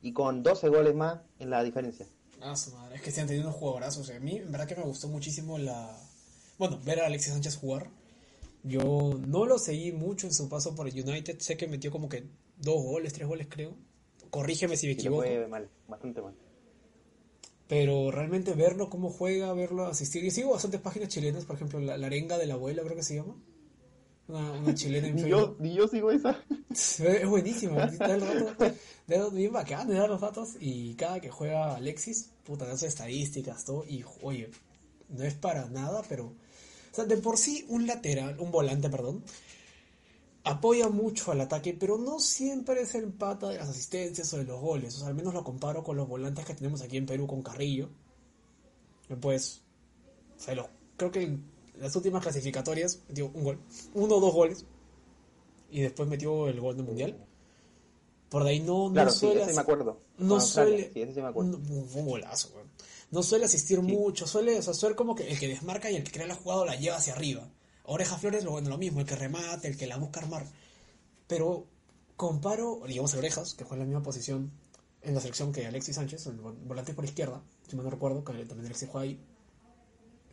Y 0.01 0.13
con 0.13 0.41
12 0.41 0.69
goles 0.69 0.95
más 0.95 1.19
en 1.39 1.49
la 1.49 1.65
diferencia. 1.65 2.07
Ah, 2.39 2.55
su 2.55 2.71
madre, 2.71 2.95
es 2.95 3.01
que 3.01 3.11
se 3.11 3.19
han 3.19 3.27
tenido 3.27 3.49
unos 3.49 3.59
jugadorazos. 3.59 4.09
a 4.09 4.17
mí, 4.21 4.37
en 4.37 4.53
verdad 4.53 4.67
que 4.67 4.75
me 4.77 4.83
gustó 4.83 5.09
muchísimo 5.09 5.57
la. 5.57 5.99
Bueno, 6.57 6.79
ver 6.85 7.01
a 7.01 7.07
Alexis 7.07 7.33
Sánchez 7.33 7.57
jugar. 7.57 7.89
Yo 8.63 9.19
no 9.27 9.45
lo 9.45 9.59
seguí 9.59 9.91
mucho 9.91 10.27
en 10.27 10.33
su 10.33 10.47
paso 10.47 10.75
por 10.75 10.87
el 10.87 10.93
United. 10.93 11.39
Sé 11.39 11.57
que 11.57 11.67
metió 11.67 11.91
como 11.91 12.07
que 12.07 12.23
dos 12.55 12.81
goles, 12.81 13.11
tres 13.11 13.27
goles, 13.27 13.47
creo. 13.49 13.75
Corrígeme 14.29 14.77
si 14.77 14.87
me 14.87 14.93
equivoco. 14.93 15.23
Fue 15.23 15.45
mal, 15.49 15.67
bastante 15.89 16.21
mal 16.21 16.35
pero 17.71 18.12
realmente 18.12 18.53
verlo 18.53 18.89
cómo 18.89 19.10
juega, 19.10 19.53
verlo 19.53 19.86
asistir. 19.86 20.25
Y 20.25 20.31
sigo 20.31 20.51
bastantes 20.51 20.81
páginas 20.81 21.07
chilenas, 21.07 21.45
por 21.45 21.55
ejemplo, 21.55 21.79
la, 21.79 21.93
arenga 21.93 22.38
de 22.38 22.45
la 22.45 22.55
abuela, 22.55 22.84
creo 22.84 22.97
que 22.97 23.01
se 23.01 23.15
llama. 23.15 23.34
Una, 24.27 24.75
chilena 24.75 25.07
en 25.07 25.15
ni 25.23 25.29
yo, 25.29 25.55
ni 25.57 25.73
yo 25.73 25.88
sigo 25.88 26.12
esa. 26.12 26.38
Es 26.69 27.25
buenísimo, 27.25 27.77
da 27.77 28.13
el 28.13 28.19
rato, 28.19 29.31
bien 29.31 29.53
bacán, 29.53 29.88
da 29.88 30.05
los 30.05 30.19
datos. 30.19 30.57
Y 30.60 30.95
cada 30.95 31.21
que 31.21 31.29
juega 31.29 31.77
Alexis, 31.77 32.31
puta, 32.43 32.65
da 32.65 32.73
sus 32.73 32.89
estadísticas, 32.89 33.63
todo. 33.63 33.86
Y 33.88 34.03
oye, 34.21 34.49
no 35.07 35.23
es 35.23 35.36
para 35.36 35.69
nada, 35.69 36.01
pero. 36.10 36.25
O 36.25 36.93
sea, 36.93 37.05
de 37.05 37.15
por 37.15 37.38
sí, 37.38 37.65
un 37.69 37.88
lateral, 37.88 38.38
un 38.41 38.51
volante, 38.51 38.89
perdón, 38.89 39.23
apoya 40.43 40.89
mucho 40.89 41.32
al 41.32 41.41
ataque, 41.41 41.75
pero 41.80 41.97
no 41.97 42.19
siempre 42.19 42.82
es 42.82 42.95
el 42.95 43.12
pata 43.13 43.49
de 43.49 43.58
las 43.58 43.69
asistencias 43.69 44.34
o 44.34 44.38
de 44.38 44.45
los 44.45 44.60
goles. 44.60 44.95
O 44.95 44.99
sea, 44.99 45.08
al 45.08 45.15
menos 45.15 45.34
lo 45.34 45.43
comparo 45.43 45.84
con 45.84 45.97
los 45.97 46.08
volantes 46.08 46.45
que 46.45 46.56
tenemos 46.56 46.82
aquí 46.82 46.97
en 46.97 47.06
Perú 47.06 47.27
con 47.27 47.41
Carrillo. 47.41 47.89
Pues, 49.19 49.62
o 50.38 50.41
sea, 50.41 50.69
creo 50.97 51.12
que 51.12 51.23
en 51.23 51.43
las 51.80 51.95
últimas 51.95 52.23
clasificatorias 52.23 53.01
metió 53.08 53.30
un 53.34 53.43
gol, 53.43 53.60
uno 53.93 54.15
o 54.15 54.19
dos 54.19 54.34
goles, 54.34 54.65
y 55.69 55.82
después 55.82 56.08
metió 56.08 56.47
el 56.47 56.60
gol 56.60 56.77
del 56.77 56.86
mundial. 56.86 57.25
Por 58.30 58.43
ahí 58.43 58.62
no, 58.62 58.89
no 58.89 59.10
suele. 59.10 59.45
Sí, 59.45 59.54
me 59.54 59.62
acuerdo. 59.62 59.97
No 60.17 60.39
suele. 60.39 60.91
Sí, 60.93 61.01
ese 61.01 61.21
me 61.21 61.27
acuerdo. 61.27 61.58
un 61.58 62.06
golazo, 62.06 62.49
No 63.12 63.21
suele 63.21 63.45
asistir 63.45 63.82
mucho, 63.82 64.25
suele, 64.25 64.58
o 64.58 64.62
sea, 64.62 64.73
suele 64.73 64.95
como 64.95 65.15
que 65.15 65.30
el 65.30 65.38
que 65.38 65.49
desmarca 65.49 65.91
y 65.91 65.97
el 65.97 66.04
que 66.04 66.12
crea 66.12 66.27
la 66.27 66.36
jugada 66.36 66.65
la 66.65 66.75
lleva 66.77 66.95
hacia 66.95 67.13
arriba. 67.13 67.49
Oreja 67.91 68.17
Flores, 68.17 68.43
lo, 68.43 68.51
bueno, 68.51 68.69
lo 68.69 68.77
mismo, 68.77 69.01
el 69.01 69.06
que 69.06 69.15
remate, 69.15 69.67
el 69.67 69.77
que 69.77 69.88
la 69.88 69.97
busca 69.97 70.21
armar. 70.21 70.45
Pero 71.27 71.65
comparo, 72.15 72.82
digamos, 72.88 73.13
a 73.13 73.17
Orejas, 73.17 73.54
que 73.54 73.63
juega 73.63 73.84
en 73.84 73.89
la 73.89 73.93
misma 73.93 74.04
posición 74.04 74.51
en 75.01 75.15
la 75.15 75.21
selección 75.21 75.51
que 75.51 75.65
Alexis 75.65 75.95
Sánchez, 75.95 76.27
el 76.27 76.36
volante 76.36 76.93
por 76.93 77.04
izquierda, 77.04 77.41
si 77.67 77.75
me 77.75 77.84
no 77.84 77.89
recuerdo, 77.89 78.23
que 78.23 78.34
también 78.45 78.65
Alexis 78.67 78.89
juega 78.89 79.06
ahí. 79.06 79.19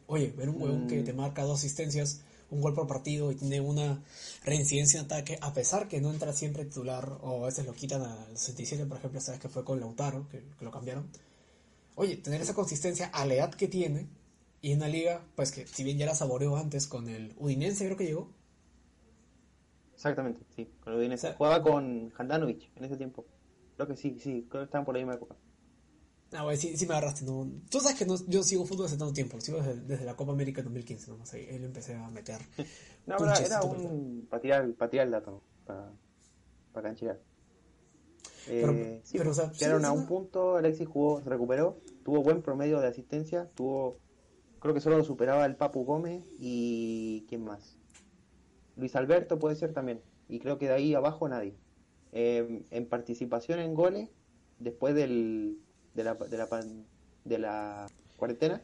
Oye, 0.07 0.33
ver 0.37 0.49
un 0.49 0.61
huevón 0.61 0.87
que 0.87 1.03
te 1.03 1.13
mm. 1.13 1.17
marca 1.17 1.43
dos 1.43 1.59
asistencias, 1.59 2.21
un 2.51 2.61
gol 2.61 2.75
por 2.75 2.87
partido 2.87 3.31
y 3.31 3.35
tiene 3.35 3.61
una 3.61 4.03
reincidencia 4.45 5.01
en 5.01 5.07
ataque, 5.07 5.39
a 5.41 5.53
pesar 5.53 5.89
que 5.89 6.01
no 6.01 6.11
entra 6.11 6.33
siempre 6.33 6.65
titular, 6.65 7.19
o 7.23 7.45
a 7.45 7.47
veces 7.47 7.67
lo 7.67 7.75
quitan 7.75 8.03
al 8.03 8.37
67, 8.37 8.87
por 8.87 8.99
ejemplo, 8.99 9.21
sabes 9.21 9.41
que 9.41 9.49
fue 9.49 9.65
con 9.65 9.81
Lautaro, 9.81 10.29
que, 10.29 10.43
que 10.59 10.65
lo 10.65 10.71
cambiaron. 10.71 11.09
Oye, 11.95 12.17
tener 12.17 12.41
esa 12.41 12.55
consistencia 12.55 13.07
a 13.07 13.27
la 13.27 13.35
edad 13.35 13.55
que 13.55 13.69
tiene, 13.69 14.07
y 14.61 14.73
en 14.73 14.79
una 14.79 14.89
liga, 14.89 15.25
pues 15.37 15.53
que 15.53 15.67
si 15.67 15.85
bien 15.85 15.99
ya 15.99 16.07
la 16.07 16.15
saboreó 16.15 16.57
antes 16.57 16.87
con 16.87 17.09
el 17.09 17.35
Udinense, 17.39 17.85
creo 17.85 17.97
que 17.97 18.07
llegó. 18.07 18.33
Exactamente, 19.95 20.41
sí, 20.55 20.69
con 20.81 20.93
el 20.93 20.99
Udinese. 21.01 21.33
Jugaba 21.35 21.63
con 21.63 22.13
Handanovic 22.17 22.71
en 22.77 22.85
ese 22.85 22.97
tiempo. 22.97 23.27
Creo 23.77 23.89
que 23.89 23.97
sí, 23.97 24.19
sí, 24.19 24.47
creo 24.49 24.63
que 24.63 24.67
estaban 24.67 24.85
por 24.85 24.95
la 24.95 25.01
misma 25.01 25.15
época. 25.15 25.37
Ah, 26.33 26.43
bueno, 26.43 26.61
sí, 26.61 26.77
sí 26.77 26.87
me 26.87 26.95
agarraste. 26.95 27.25
No. 27.25 27.49
Tú 27.71 27.81
sabes 27.81 27.97
que 27.97 28.05
no, 28.05 28.17
yo 28.27 28.43
sigo 28.43 28.67
fútbol 28.67 28.87
hace 28.87 28.99
tanto 28.99 29.15
tiempo, 29.15 29.41
sigo 29.41 29.63
desde, 29.63 30.05
la 30.05 30.15
Copa 30.15 30.33
América 30.33 30.63
2015, 30.63 31.11
nomás 31.11 31.33
ahí, 31.33 31.47
ahí 31.47 31.57
empecé 31.57 31.95
a 31.95 32.11
meter. 32.11 32.41
no, 33.07 33.17
pero 33.17 33.33
era 33.35 33.63
un. 33.63 34.27
para 34.29 34.43
tirar, 34.43 34.75
para 34.75 34.91
tirar 34.91 35.07
el 35.07 35.13
dato, 35.13 35.43
para, 35.65 35.93
para 36.73 36.89
canchear. 36.89 37.21
Eh, 38.49 39.01
sí, 39.05 39.19
pero, 39.19 39.31
o 39.31 39.35
sea, 39.35 39.53
quedaron 39.53 39.85
a 39.85 39.93
un 39.93 40.07
punto, 40.07 40.57
Alexis 40.57 40.89
jugó, 40.89 41.23
se 41.23 41.29
recuperó, 41.29 41.81
tuvo 42.05 42.23
buen 42.23 42.43
promedio 42.43 42.81
de 42.81 42.89
asistencia, 42.89 43.51
tuvo 43.55 43.99
Creo 44.61 44.75
que 44.75 44.81
solo 44.81 44.99
lo 44.99 45.05
superaba 45.05 45.47
el 45.47 45.57
Papu 45.57 45.85
Gómez 45.85 46.25
y 46.39 47.25
¿quién 47.29 47.45
más? 47.45 47.77
Luis 48.77 48.95
Alberto 48.97 49.39
puede 49.39 49.57
ser 49.57 49.73
también. 49.73 50.01
Y 50.29 50.41
creo 50.41 50.59
que 50.59 50.69
de 50.69 50.75
ahí 50.75 50.95
abajo 50.95 51.29
nadie. 51.29 51.55
Em, 52.13 52.65
en 52.71 52.87
participación 52.87 53.61
en 53.61 53.75
goles, 53.75 54.09
después 54.59 54.95
del, 54.95 55.59
de, 55.95 56.05
la, 56.05 56.15
de, 56.15 56.37
la, 56.39 56.49
de 57.25 57.39
la 57.39 57.87
cuarentena, 58.17 58.61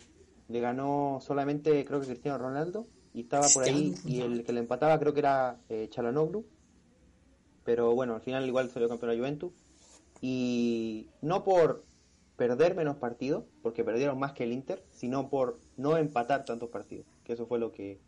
le 0.48 0.60
ganó 0.60 1.18
solamente 1.20 1.84
creo 1.84 2.00
que 2.00 2.06
Cristiano 2.06 2.38
Ronaldo 2.38 2.86
y 3.12 3.22
estaba 3.22 3.46
por 3.48 3.64
ahí 3.64 3.94
y 4.04 4.20
el 4.20 4.44
que 4.44 4.52
le 4.52 4.60
empataba 4.60 4.98
creo 4.98 5.14
que 5.14 5.20
era 5.20 5.58
eh, 5.68 5.88
Chalanoglu 5.90 6.44
pero 7.64 7.94
bueno 7.94 8.14
al 8.14 8.20
final 8.20 8.46
igual 8.46 8.70
salió 8.70 8.88
campeón 8.88 9.12
de 9.12 9.18
Juventus 9.18 9.52
Y 10.20 11.08
no 11.22 11.44
por 11.44 11.84
perder 12.36 12.74
menos 12.74 12.96
partidos, 12.96 13.44
porque 13.62 13.84
perdieron 13.84 14.18
más 14.18 14.32
que 14.32 14.44
el 14.44 14.52
Inter, 14.52 14.84
sino 14.90 15.28
por 15.28 15.58
no 15.76 15.96
empatar 15.96 16.44
tantos 16.44 16.68
partidos. 16.70 17.06
Que 17.24 17.34
eso 17.34 17.46
fue 17.46 17.58
lo 17.58 17.72
que. 17.72 18.00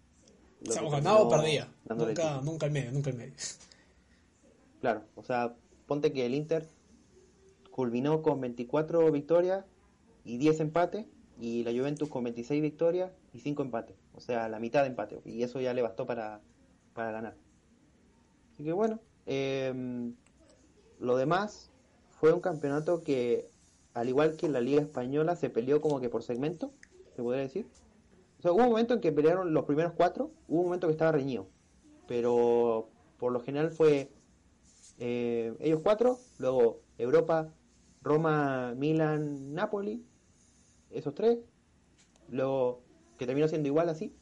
Lo 0.63 0.71
o 0.71 0.75
sea, 0.75 0.83
ganado 0.89 1.27
o 1.27 1.31
perdía. 1.31 1.69
Nunca, 1.89 2.41
nunca 2.43 2.67
el 2.67 2.73
medio, 2.73 2.93
nunca 2.93 3.11
el 3.11 3.17
medio. 3.17 3.35
Claro, 4.79 5.03
o 5.17 5.25
sea, 5.25 5.55
ponte 5.87 6.13
que 6.13 6.27
el 6.27 6.35
Inter 6.35 6.69
culminó 7.71 8.23
con 8.23 8.41
24 8.41 9.11
victorias 9.11 9.65
y 10.23 10.37
10 10.37 10.61
empates, 10.61 11.07
y 11.39 11.65
la 11.65 11.73
Juventus 11.73 12.09
con 12.09 12.25
26 12.25 12.63
victorias 12.63 13.11
y 13.33 13.41
5 13.41 13.63
empates. 13.63 13.97
O 14.15 14.21
sea, 14.21 14.49
la 14.49 14.59
mitad 14.59 14.83
de 14.83 14.89
empate. 14.89 15.21
Y 15.25 15.43
eso 15.43 15.61
ya 15.61 15.75
le 15.75 15.83
bastó 15.83 16.07
para, 16.07 16.41
para 16.95 17.11
ganar. 17.11 17.37
Así 18.55 18.65
que 18.65 18.73
bueno, 18.73 19.01
em, 19.27 20.15
lo 20.99 21.17
demás 21.17 21.71
fue 22.19 22.33
un 22.33 22.41
campeonato 22.41 23.03
que, 23.03 23.49
al 23.97 24.11
igual 24.11 24.37
que 24.37 24.47
la 24.51 24.61
Liga 24.61 24.83
Española, 24.83 25.37
se 25.37 25.49
peleó 25.49 25.81
como 25.81 26.01
que 26.01 26.11
por 26.11 26.23
segmento, 26.23 26.71
se 27.15 27.23
podría 27.23 27.41
decir. 27.41 27.67
O 28.39 28.43
sea, 28.43 28.53
hubo 28.53 28.63
un 28.63 28.69
momento 28.69 28.93
en 28.93 29.01
que 29.01 29.11
pelearon 29.11 29.55
los 29.55 29.65
primeros 29.65 29.95
cuatro, 29.95 30.31
hubo 30.49 30.61
un 30.61 30.67
momento 30.67 30.87
que 30.87 30.93
estaba 30.93 31.13
reñido. 31.13 31.47
Pero 32.07 32.91
por 33.17 33.33
lo 33.33 33.41
general 33.41 33.71
fue 33.71 34.13
eh, 34.99 35.57
ellos 35.61 35.81
cuatro, 35.83 36.19
luego 36.39 36.83
Europa, 36.99 37.55
Roma, 38.03 38.75
Milan, 38.77 39.55
Napoli, 39.55 40.05
esos 40.91 41.15
tres, 41.15 41.39
luego 42.29 42.83
que 43.17 43.25
terminó 43.25 43.49
siendo 43.49 43.69
igual 43.69 43.89
así, 43.89 44.15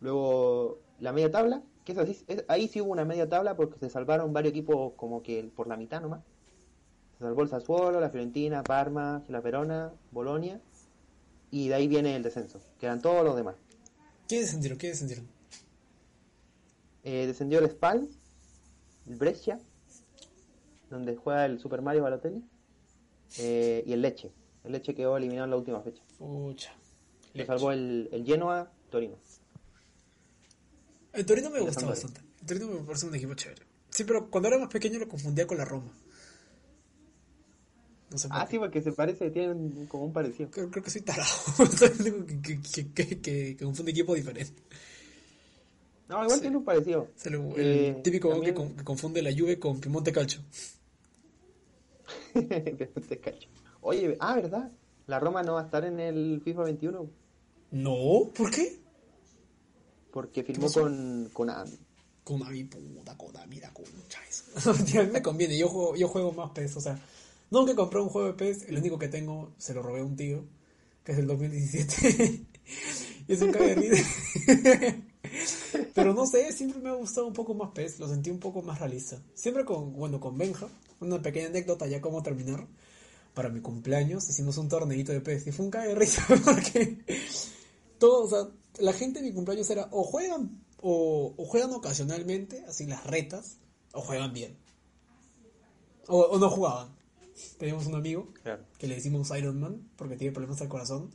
luego 0.00 0.80
la 1.00 1.14
media 1.14 1.30
tabla, 1.30 1.62
que 1.84 1.92
es 1.92 1.98
así, 1.98 2.22
ahí 2.48 2.68
sí 2.68 2.82
hubo 2.82 2.92
una 2.92 3.06
media 3.06 3.30
tabla 3.30 3.56
porque 3.56 3.78
se 3.78 3.88
salvaron 3.88 4.34
varios 4.34 4.50
equipos 4.50 4.92
como 4.96 5.22
que 5.22 5.50
por 5.56 5.68
la 5.68 5.78
mitad 5.78 6.02
nomás. 6.02 6.20
Se 7.18 7.24
salvó 7.24 7.42
el 7.42 7.48
Sassuolo, 7.48 8.00
la 8.00 8.10
Fiorentina, 8.10 8.62
Parma, 8.62 9.24
la 9.28 9.40
Verona, 9.40 9.92
Bolonia, 10.10 10.60
y 11.50 11.68
de 11.68 11.74
ahí 11.74 11.88
viene 11.88 12.14
el 12.14 12.22
descenso, 12.22 12.60
quedan 12.78 13.00
todos 13.00 13.24
los 13.24 13.36
demás. 13.36 13.56
¿Qué 14.28 14.40
descendieron? 14.40 14.78
¿Qué 14.78 14.88
descendieron? 14.88 15.26
Eh, 17.04 17.26
descendió 17.26 17.60
el 17.60 17.70
Spal, 17.70 18.08
el 19.06 19.16
Brescia, 19.16 19.60
donde 20.90 21.16
juega 21.16 21.46
el 21.46 21.58
Super 21.58 21.80
Mario 21.80 22.02
Balotelli, 22.02 22.42
eh, 23.38 23.82
y 23.86 23.92
el 23.92 24.02
Leche. 24.02 24.30
El 24.64 24.72
Leche 24.72 24.94
quedó 24.94 25.16
eliminado 25.16 25.44
en 25.44 25.50
la 25.50 25.56
última 25.56 25.80
fecha. 25.80 26.02
Pucha. 26.18 26.72
Le 27.32 27.46
salvó 27.46 27.72
el, 27.72 28.08
el 28.12 28.24
Genoa 28.24 28.70
Torino. 28.90 29.16
El 31.12 31.24
Torino 31.24 31.48
me 31.48 31.60
gusta 31.60 31.86
bastante. 31.86 32.20
El 32.40 32.46
Torino 32.46 32.66
me 32.68 32.80
parece 32.80 33.06
un 33.06 33.14
equipo 33.14 33.34
chévere. 33.34 33.62
Sí, 33.88 34.04
pero 34.04 34.28
cuando 34.28 34.48
era 34.48 34.58
más 34.58 34.68
pequeño 34.68 34.98
lo 34.98 35.08
confundía 35.08 35.46
con 35.46 35.56
la 35.56 35.64
Roma. 35.64 35.90
No 38.10 38.18
sé 38.18 38.28
ah, 38.30 38.46
sí, 38.48 38.58
porque 38.58 38.80
se 38.80 38.92
parece, 38.92 39.30
tienen 39.30 39.86
como 39.86 40.04
un 40.04 40.12
parecido. 40.12 40.50
Creo, 40.50 40.70
que 40.70 40.90
soy 40.90 41.02
tarado. 41.02 41.28
que, 42.42 42.60
que, 42.60 42.92
que, 42.92 43.20
que, 43.20 43.56
confunde 43.56 43.90
equipos 43.90 44.16
diferentes. 44.16 44.52
No, 46.08 46.22
igual 46.22 46.40
tiene 46.40 46.56
un 46.56 46.64
parecido. 46.64 47.08
el 47.24 47.52
eh, 47.56 48.00
típico 48.04 48.40
que, 48.40 48.54
confunde 48.84 49.22
la 49.22 49.32
Juve 49.32 49.58
con 49.58 49.80
Piemonte 49.80 50.12
Calcio. 50.12 50.40
Piemonte 52.32 53.18
Calcio. 53.18 53.50
Oye, 53.80 54.16
ah, 54.20 54.36
¿verdad? 54.36 54.70
La 55.06 55.18
Roma 55.18 55.42
no 55.42 55.54
va 55.54 55.62
a 55.62 55.64
estar 55.64 55.84
en 55.84 55.98
el 55.98 56.40
FIFA 56.44 56.62
21. 56.62 57.10
No, 57.72 58.30
¿por 58.36 58.50
qué? 58.50 58.80
Porque 60.12 60.44
firmó 60.44 60.70
con 60.70 61.28
Konami. 61.32 61.78
Konami, 62.22 62.64
puta, 62.64 63.16
Konami, 63.16 63.60
la 63.60 63.72
concha 63.72 64.20
eso. 64.28 64.70
a 65.00 65.02
mí 65.04 65.10
me 65.12 65.22
conviene, 65.22 65.58
yo 65.58 65.68
juego, 65.68 65.96
yo 65.96 66.08
juego 66.08 66.32
más 66.32 66.50
PES, 66.50 66.76
o 66.76 66.80
sea, 66.80 66.98
nunca 67.50 67.74
compré 67.74 68.00
un 68.00 68.08
juego 68.08 68.28
de 68.28 68.34
PES, 68.34 68.64
el 68.68 68.78
único 68.78 68.98
que 68.98 69.08
tengo 69.08 69.52
se 69.58 69.74
lo 69.74 69.82
robé 69.82 70.00
a 70.00 70.04
un 70.04 70.16
tío, 70.16 70.44
que 71.04 71.12
es 71.12 71.18
el 71.18 71.26
2017. 71.26 72.46
y 73.28 73.32
es 73.32 73.42
un 73.42 73.52
caguerrito. 73.52 73.96
Pero 75.94 76.14
no 76.14 76.26
sé, 76.26 76.52
siempre 76.52 76.80
me 76.80 76.90
ha 76.90 76.94
gustado 76.94 77.26
un 77.26 77.32
poco 77.32 77.54
más 77.54 77.70
PES, 77.72 77.98
lo 77.98 78.08
sentí 78.08 78.30
un 78.30 78.38
poco 78.38 78.62
más 78.62 78.78
realista. 78.78 79.20
Siempre 79.34 79.64
con, 79.64 79.92
bueno, 79.92 80.20
con 80.20 80.38
Benja, 80.38 80.68
una 81.00 81.20
pequeña 81.20 81.48
anécdota 81.48 81.86
ya 81.86 82.00
cómo 82.00 82.22
terminar 82.22 82.66
para 83.34 83.50
mi 83.50 83.60
cumpleaños 83.60 84.28
hicimos 84.30 84.56
un 84.56 84.68
torneito 84.68 85.12
de 85.12 85.20
PES 85.20 85.48
y 85.48 85.52
fue 85.52 85.66
un 85.66 85.72
risa 85.94 86.24
porque 86.44 87.04
todo, 87.98 88.24
o 88.24 88.28
sea, 88.28 88.48
la 88.78 88.94
gente 88.94 89.20
de 89.20 89.26
mi 89.26 89.34
cumpleaños 89.34 89.68
era 89.68 89.88
o 89.90 90.04
juegan 90.04 90.64
o, 90.80 91.34
juegan 91.38 91.72
ocasionalmente, 91.72 92.64
así 92.68 92.86
las 92.86 93.04
retas, 93.04 93.58
o 93.92 94.00
juegan 94.00 94.32
bien. 94.32 94.56
O, 96.06 96.38
no 96.38 96.48
jugaban. 96.48 96.95
Teníamos 97.58 97.86
un 97.86 97.94
amigo 97.94 98.32
que 98.78 98.86
le 98.86 98.94
decimos 98.94 99.30
Iron 99.36 99.60
Man 99.60 99.88
porque 99.96 100.16
tiene 100.16 100.32
problemas 100.32 100.60
al 100.60 100.68
corazón 100.68 101.10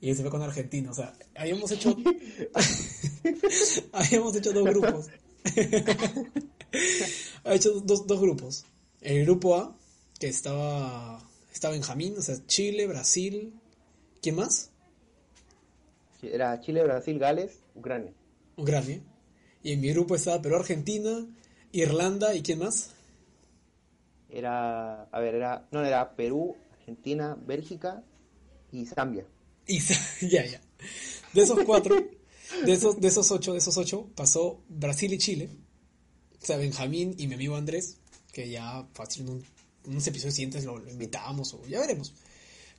y 0.00 0.14
se 0.14 0.22
fue 0.22 0.30
con 0.30 0.42
Argentina. 0.42 0.90
O 0.90 0.94
sea, 0.94 1.14
habíamos 1.34 1.70
hecho 1.70 1.96
habíamos 3.92 4.36
hecho 4.36 4.52
dos 4.52 4.64
grupos. 4.64 5.06
ha 7.44 7.54
hecho 7.54 7.80
dos, 7.80 8.06
dos 8.06 8.20
grupos. 8.20 8.64
El 9.00 9.24
grupo 9.24 9.56
A, 9.56 9.76
que 10.18 10.28
estaba 10.28 11.22
estaba 11.52 11.72
Benjamín, 11.72 12.14
o 12.18 12.22
sea, 12.22 12.36
Chile, 12.46 12.86
Brasil. 12.86 13.54
¿Quién 14.20 14.36
más? 14.36 14.70
Era 16.22 16.60
Chile, 16.60 16.82
Brasil, 16.82 17.18
Gales, 17.18 17.60
Ucrania. 17.74 18.12
Ucrania. 18.56 19.00
Y 19.62 19.72
en 19.72 19.80
mi 19.80 19.90
grupo 19.90 20.16
estaba 20.16 20.40
Perú, 20.42 20.56
Argentina, 20.56 21.26
Irlanda 21.72 22.34
y 22.34 22.42
¿quién 22.42 22.58
más? 22.58 22.90
Era, 24.28 25.04
a 25.04 25.20
ver, 25.20 25.36
era, 25.36 25.66
no, 25.70 25.84
era 25.84 26.16
Perú, 26.16 26.56
Argentina, 26.78 27.36
Bélgica 27.46 28.02
y 28.72 28.86
Zambia. 28.86 29.26
Y 29.66 29.80
ya, 30.28 30.44
ya. 30.44 30.60
De 31.32 31.42
esos 31.42 31.58
cuatro, 31.64 31.96
de 32.64 32.72
esos, 32.72 33.00
de 33.00 33.08
esos 33.08 33.30
ocho, 33.30 33.52
de 33.52 33.58
esos 33.58 33.76
ocho, 33.76 34.08
pasó 34.14 34.62
Brasil 34.68 35.12
y 35.12 35.18
Chile. 35.18 35.50
O 36.42 36.46
sea, 36.46 36.56
Benjamín 36.56 37.14
y 37.18 37.26
mi 37.26 37.34
amigo 37.34 37.56
Andrés, 37.56 37.98
que 38.32 38.48
ya 38.48 38.86
fácil 38.92 39.28
un 39.28 39.44
unos 39.86 40.06
episodios 40.06 40.34
siguientes 40.34 40.64
lo, 40.64 40.78
lo 40.78 40.90
invitamos 40.90 41.54
o 41.54 41.66
ya 41.66 41.80
veremos 41.80 42.12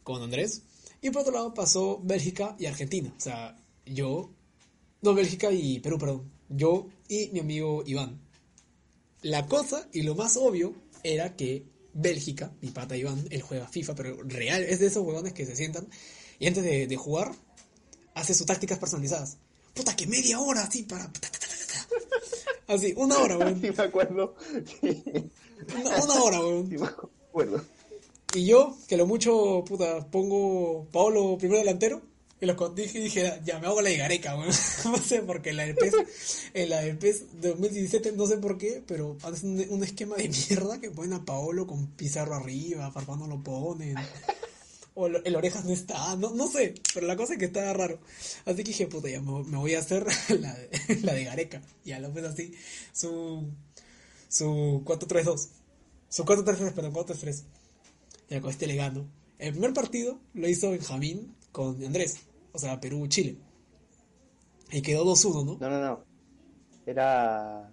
con 0.03 0.21
Andrés. 0.21 0.61
Y 1.01 1.09
por 1.09 1.21
otro 1.21 1.33
lado 1.33 1.53
pasó 1.53 1.99
Bélgica 2.03 2.55
y 2.59 2.65
Argentina. 2.65 3.13
O 3.15 3.19
sea, 3.19 3.55
yo, 3.85 4.31
no, 5.01 5.13
Bélgica 5.13 5.51
y 5.51 5.79
Perú, 5.79 5.97
perdón. 5.97 6.31
Yo 6.49 6.87
y 7.07 7.29
mi 7.33 7.39
amigo 7.39 7.83
Iván. 7.85 8.19
La 9.21 9.47
cosa 9.47 9.87
y 9.91 10.03
lo 10.03 10.15
más 10.15 10.37
obvio 10.37 10.73
era 11.03 11.35
que 11.35 11.65
Bélgica, 11.93 12.53
mi 12.61 12.69
pata 12.69 12.95
Iván, 12.95 13.25
él 13.31 13.41
juega 13.41 13.67
FIFA, 13.67 13.95
pero 13.95 14.21
real, 14.23 14.63
es 14.63 14.79
de 14.79 14.87
esos 14.87 15.03
huevones 15.05 15.33
que 15.33 15.45
se 15.45 15.55
sientan 15.55 15.87
y 16.39 16.47
antes 16.47 16.63
de, 16.63 16.95
jugar 16.95 17.31
hace 18.13 18.33
sus 18.33 18.45
tácticas 18.45 18.79
personalizadas. 18.79 19.37
Puta, 19.73 19.95
que 19.95 20.07
media 20.07 20.39
hora 20.39 20.63
así 20.63 20.83
para... 20.83 21.11
Así, 22.67 22.93
una 22.97 23.17
hora, 23.17 23.37
weón. 23.39 23.61
Sí, 23.61 23.71
me 23.75 23.83
acuerdo. 23.83 24.35
Una, 26.03 26.21
hora, 26.21 26.41
weón. 26.41 27.63
Y 28.33 28.45
yo, 28.45 28.75
que 28.87 28.97
lo 28.97 29.07
mucho, 29.07 29.63
puta, 29.65 30.05
pongo 30.11 30.87
Paolo 30.91 31.37
primero 31.37 31.59
delantero. 31.59 32.01
Y 32.39 32.45
lo 32.45 32.69
dije 32.69 32.99
y 32.99 33.03
dije, 33.03 33.41
ya 33.43 33.57
me 33.59 33.65
hago 33.65 33.81
la 33.81 33.89
de 33.89 33.97
Gareca, 33.97 34.35
weón. 34.35 34.51
no 34.85 34.97
sé, 34.97 35.23
porque 35.23 35.53
la 35.53 35.65
del 35.65 35.75
PES, 35.75 35.93
en 36.53 36.69
la 36.69 36.81
del 36.81 36.97
PES 36.97 37.41
de 37.41 37.49
2017, 37.49 38.11
no 38.11 38.27
sé 38.27 38.37
por 38.37 38.57
qué, 38.57 38.83
pero 38.85 39.17
hacen 39.23 39.65
un, 39.71 39.83
esquema 39.83 40.17
de 40.17 40.29
mierda 40.29 40.79
que 40.79 40.91
ponen 40.91 41.13
a 41.13 41.25
Paolo 41.25 41.65
con 41.65 41.87
Pizarro 41.87 42.35
arriba, 42.35 42.91
Farfán 42.91 43.19
no 43.19 43.27
lo 43.27 43.41
ponen. 43.41 43.95
O 44.93 45.07
el 45.07 45.35
orejas 45.35 45.63
no 45.65 45.71
está, 45.71 46.15
no, 46.15 46.31
no 46.31 46.47
sé, 46.47 46.73
pero 46.93 47.05
la 47.05 47.15
cosa 47.15 47.33
es 47.33 47.39
que 47.39 47.45
estaba 47.45 47.73
raro. 47.73 47.99
Así 48.45 48.57
que 48.57 48.63
dije, 48.63 48.87
puta, 48.87 49.09
ya 49.09 49.21
me, 49.21 49.57
voy 49.57 49.75
a 49.75 49.79
hacer 49.79 50.05
la 50.39 50.53
de, 50.53 50.69
la 51.03 51.13
de 51.13 51.23
Gareca. 51.23 51.61
Y 51.85 51.93
lo 51.93 52.11
ves 52.11 52.25
así, 52.25 52.53
su 52.93 53.47
su 54.29 54.83
4-3-2. 54.85 55.47
Su 56.09 56.23
4-3-3, 56.23 56.73
perdón, 56.73 56.93
4-3-3. 56.93 57.43
Ya 58.29 58.41
con 58.41 58.49
este 58.49 58.67
le 58.67 58.75
gano. 58.75 59.07
El 59.39 59.53
primer 59.53 59.73
partido 59.73 60.19
lo 60.33 60.47
hizo 60.47 60.71
Benjamín 60.71 61.35
con 61.51 61.83
Andrés. 61.83 62.17
O 62.57 62.59
sea, 62.59 62.81
Perú-Chile. 62.81 63.37
Y 64.71 64.81
quedó 64.81 65.05
2-1, 65.05 65.45
¿no? 65.45 65.57
No, 65.59 65.69
no, 65.69 65.79
no. 65.79 66.03
Era. 66.87 67.71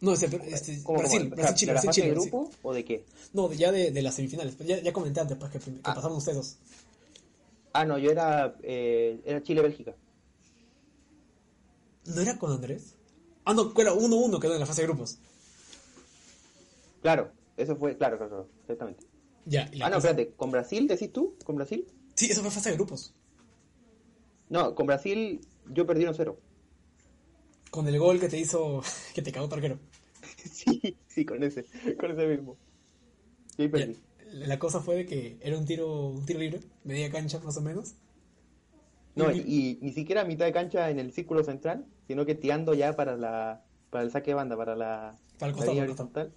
No, 0.00 0.14
este, 0.14 0.26
este 0.26 0.80
Brasil, 0.88 1.28
Brasil, 1.28 1.54
Chile, 1.54 1.72
Brasil, 1.72 1.90
Chile. 1.90 2.06
¿De 2.06 2.14
grupo 2.14 2.50
o 2.62 2.72
de 2.72 2.82
qué? 2.82 3.04
No, 3.34 3.52
ya 3.52 3.70
de, 3.70 3.90
de 3.90 4.00
las 4.00 4.14
semifinales. 4.14 4.56
Ya, 4.60 4.80
ya 4.80 4.90
comenté 4.90 5.20
antes 5.20 5.36
pues, 5.36 5.52
que, 5.52 5.58
que 5.58 5.80
ah. 5.84 5.94
pasaron 5.94 6.16
ustedes 6.16 6.38
dos. 6.38 6.56
Ah, 7.74 7.84
no, 7.84 7.98
yo 7.98 8.10
era, 8.10 8.56
eh, 8.62 9.20
era 9.26 9.42
Chile-Bélgica. 9.42 9.94
¿No 12.06 12.22
era 12.22 12.38
con 12.38 12.52
Andrés? 12.52 12.94
Ah, 13.44 13.52
no, 13.52 13.70
era 13.76 13.92
1-1 13.92 14.40
quedó 14.40 14.54
en 14.54 14.60
la 14.60 14.66
fase 14.66 14.80
de 14.80 14.88
grupos. 14.88 15.18
Claro, 17.02 17.32
eso 17.58 17.76
fue, 17.76 17.98
claro, 17.98 18.16
claro, 18.16 18.48
exactamente. 18.62 19.04
Ya, 19.44 19.70
ah, 19.82 19.90
no, 19.90 19.98
espérate, 19.98 20.32
¿con 20.36 20.50
Brasil 20.50 20.88
decís 20.88 21.12
tú? 21.12 21.36
¿Con 21.44 21.56
Brasil? 21.56 21.86
Sí, 22.14 22.26
eso 22.30 22.42
fue 22.42 22.50
fase 22.50 22.70
de 22.70 22.76
grupos. 22.76 23.14
No, 24.48 24.74
con 24.74 24.86
Brasil 24.86 25.40
yo 25.70 25.86
perdí 25.86 26.04
1-0. 26.04 26.36
Con 27.70 27.88
el 27.88 27.98
gol 27.98 28.20
que 28.20 28.28
te 28.28 28.38
hizo, 28.38 28.82
que 29.14 29.22
te 29.22 29.32
cagó 29.32 29.48
Tarquero. 29.48 29.78
sí, 30.52 30.96
sí, 31.08 31.24
con 31.24 31.42
ese, 31.42 31.64
con 31.98 32.10
ese 32.10 32.26
mismo. 32.26 32.56
Ahí 33.58 33.68
perdí. 33.68 33.96
La, 34.32 34.46
la 34.46 34.58
cosa 34.58 34.80
fue 34.80 34.96
de 34.96 35.06
que 35.06 35.38
era 35.40 35.58
un 35.58 35.64
tiro, 35.64 36.08
un 36.08 36.24
tiro 36.24 36.38
libre, 36.38 36.60
media 36.84 37.10
cancha 37.10 37.38
más 37.40 37.56
o 37.56 37.60
menos. 37.60 37.94
No, 39.14 39.30
y, 39.30 39.40
y 39.40 39.78
ni 39.82 39.92
siquiera 39.92 40.22
a 40.22 40.24
mitad 40.24 40.46
de 40.46 40.52
cancha 40.52 40.88
en 40.88 40.98
el 40.98 41.12
círculo 41.12 41.44
central, 41.44 41.86
sino 42.06 42.24
que 42.24 42.34
tirando 42.34 42.72
ya 42.72 42.96
para 42.96 43.16
la 43.16 43.62
para 43.92 44.04
el 44.04 44.10
saque 44.10 44.30
de 44.30 44.34
banda, 44.34 44.56
para 44.56 44.74
la, 44.74 45.14
Para 45.38 45.50
el 45.50 45.56
costado, 45.56 45.74
línea 45.74 45.94
costado. 45.94 46.30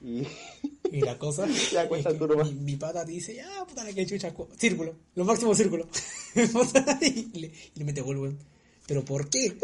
Y 0.00 0.26
Y 0.90 1.02
la 1.02 1.18
cosa 1.18 1.46
Ya 1.72 1.84
es 1.84 1.88
cuesta 1.88 2.12
que 2.12 2.18
turbo. 2.18 2.44
mi, 2.44 2.54
mi 2.54 2.76
pata 2.76 3.04
dice, 3.04 3.34
ya, 3.34 3.64
puta 3.66 3.84
la 3.84 3.92
que 3.92 4.06
chucha, 4.06 4.32
cu- 4.34 4.48
círculo, 4.56 4.96
lo 5.14 5.24
máximo 5.24 5.54
círculo. 5.54 5.86
y, 7.02 7.38
le, 7.38 7.46
y 7.74 7.78
le 7.78 7.84
mete 7.84 8.00
gol, 8.00 8.18
weón. 8.18 8.38
¿Pero 8.86 9.04
por 9.04 9.28
qué? 9.28 9.58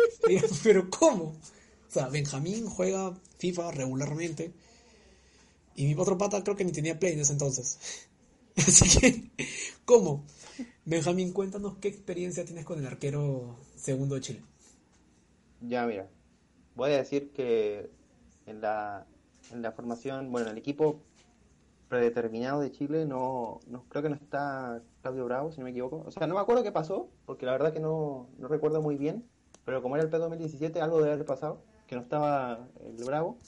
¿Pero 0.62 0.90
cómo? 0.90 1.24
O 1.88 1.90
sea, 1.90 2.08
Benjamín 2.08 2.66
juega 2.66 3.14
FIFA 3.38 3.70
regularmente. 3.72 4.52
Y 5.76 5.86
mi 5.86 5.94
otro 5.94 6.18
pata 6.18 6.42
creo 6.44 6.56
que 6.56 6.64
ni 6.64 6.72
tenía 6.72 6.98
play 6.98 7.14
en 7.14 7.20
ese 7.20 7.32
entonces. 7.32 7.78
Así 8.56 8.98
que, 8.98 9.30
¿cómo? 9.84 10.24
Benjamín, 10.84 11.32
cuéntanos 11.32 11.78
qué 11.78 11.88
experiencia 11.88 12.44
tienes 12.44 12.64
con 12.64 12.78
el 12.78 12.86
arquero 12.86 13.56
segundo 13.76 14.14
de 14.16 14.20
Chile. 14.20 14.42
ya, 15.60 15.86
mira, 15.86 16.08
voy 16.74 16.92
a 16.92 16.98
decir 16.98 17.32
que 17.32 17.90
en 18.46 18.60
la, 18.60 19.06
en 19.54 19.62
la 19.62 19.72
formación, 19.72 20.30
bueno, 20.30 20.48
en 20.48 20.52
el 20.52 20.58
equipo 20.58 21.00
predeterminado 21.88 22.60
de 22.60 22.70
Chile, 22.72 23.06
no, 23.06 23.60
no 23.68 23.84
creo 23.88 24.02
que 24.02 24.08
no 24.08 24.16
está 24.16 24.82
Claudio 25.02 25.24
Bravo, 25.24 25.52
si 25.52 25.58
no 25.58 25.64
me 25.64 25.70
equivoco. 25.70 26.02
O 26.06 26.10
sea, 26.10 26.26
no 26.26 26.34
me 26.34 26.40
acuerdo 26.40 26.62
qué 26.62 26.72
pasó, 26.72 27.08
porque 27.24 27.46
la 27.46 27.52
verdad 27.52 27.72
que 27.72 27.80
no, 27.80 28.28
no 28.38 28.48
recuerdo 28.48 28.82
muy 28.82 28.96
bien, 28.96 29.24
pero 29.64 29.82
como 29.82 29.96
era 29.96 30.04
el 30.04 30.10
P 30.10 30.18
2017, 30.18 30.80
algo 30.80 30.98
debe 30.98 31.12
haber 31.12 31.26
pasado, 31.26 31.62
que 31.86 31.94
no 31.94 32.02
estaba 32.02 32.68
el 32.84 33.04
Bravo, 33.04 33.38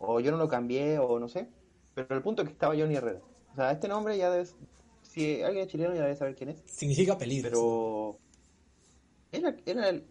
o 0.00 0.20
yo 0.20 0.30
no 0.30 0.36
lo 0.36 0.48
cambié, 0.48 0.98
o 0.98 1.18
no 1.18 1.28
sé, 1.28 1.48
pero 1.94 2.14
el 2.14 2.22
punto 2.22 2.42
es 2.42 2.48
que 2.48 2.52
estaba 2.52 2.76
Johnny 2.76 2.94
Herrera. 2.96 3.20
O 3.52 3.54
sea, 3.56 3.72
este 3.72 3.88
nombre 3.88 4.16
ya 4.16 4.30
debes, 4.30 4.54
si 5.02 5.42
alguien 5.42 5.64
es 5.64 5.70
chileno 5.70 5.94
ya 5.94 6.02
debe 6.02 6.16
saber 6.16 6.34
quién 6.34 6.50
es. 6.50 6.62
Significa 6.66 7.18
peligro. 7.18 7.50
Pero 7.50 8.18
era, 9.32 9.56
era 9.66 9.88
el. 9.88 10.06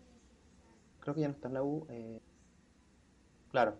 Creo 0.99 1.15
que 1.15 1.21
ya 1.21 1.27
no 1.27 1.33
está 1.33 1.47
en 1.47 1.53
la 1.55 1.63
U. 1.63 1.85
eh, 1.89 2.19
Claro. 3.51 3.75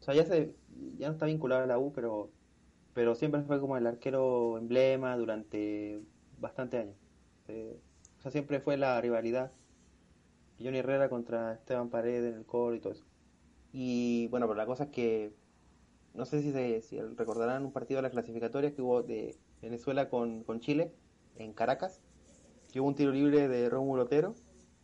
O 0.00 0.02
sea, 0.02 0.14
ya, 0.14 0.24
se, 0.24 0.54
ya 0.96 1.08
no 1.08 1.14
está 1.14 1.26
vinculado 1.26 1.64
a 1.64 1.66
la 1.66 1.78
U, 1.78 1.92
pero, 1.92 2.30
pero 2.94 3.14
siempre 3.14 3.42
fue 3.42 3.60
como 3.60 3.76
el 3.76 3.86
arquero 3.86 4.58
emblema 4.58 5.16
durante 5.16 6.00
bastante 6.38 6.78
años. 6.78 6.96
Eh, 7.48 7.78
o 8.18 8.20
sea, 8.20 8.30
siempre 8.30 8.60
fue 8.60 8.76
la 8.76 9.00
rivalidad. 9.00 9.52
Johnny 10.58 10.78
Herrera 10.78 11.08
contra 11.08 11.54
Esteban 11.54 11.88
Paredes 11.88 12.32
en 12.32 12.38
el 12.38 12.46
coro 12.46 12.74
y 12.74 12.80
todo 12.80 12.92
eso. 12.92 13.04
Y 13.72 14.28
bueno, 14.28 14.46
pero 14.46 14.56
la 14.56 14.66
cosa 14.66 14.84
es 14.84 14.90
que 14.90 15.32
no 16.14 16.24
sé 16.24 16.42
si, 16.42 16.52
se, 16.52 16.82
si 16.82 17.00
recordarán 17.00 17.64
un 17.64 17.72
partido 17.72 17.98
de 17.98 18.02
las 18.02 18.12
clasificatorias 18.12 18.72
que 18.72 18.82
hubo 18.82 19.02
de 19.02 19.36
Venezuela 19.62 20.08
con, 20.08 20.42
con 20.42 20.60
Chile 20.60 20.92
en 21.36 21.52
Caracas, 21.52 22.00
que 22.72 22.80
hubo 22.80 22.88
un 22.88 22.94
tiro 22.94 23.12
libre 23.12 23.48
de 23.48 23.68
Rómulo 23.68 24.02
Otero 24.02 24.34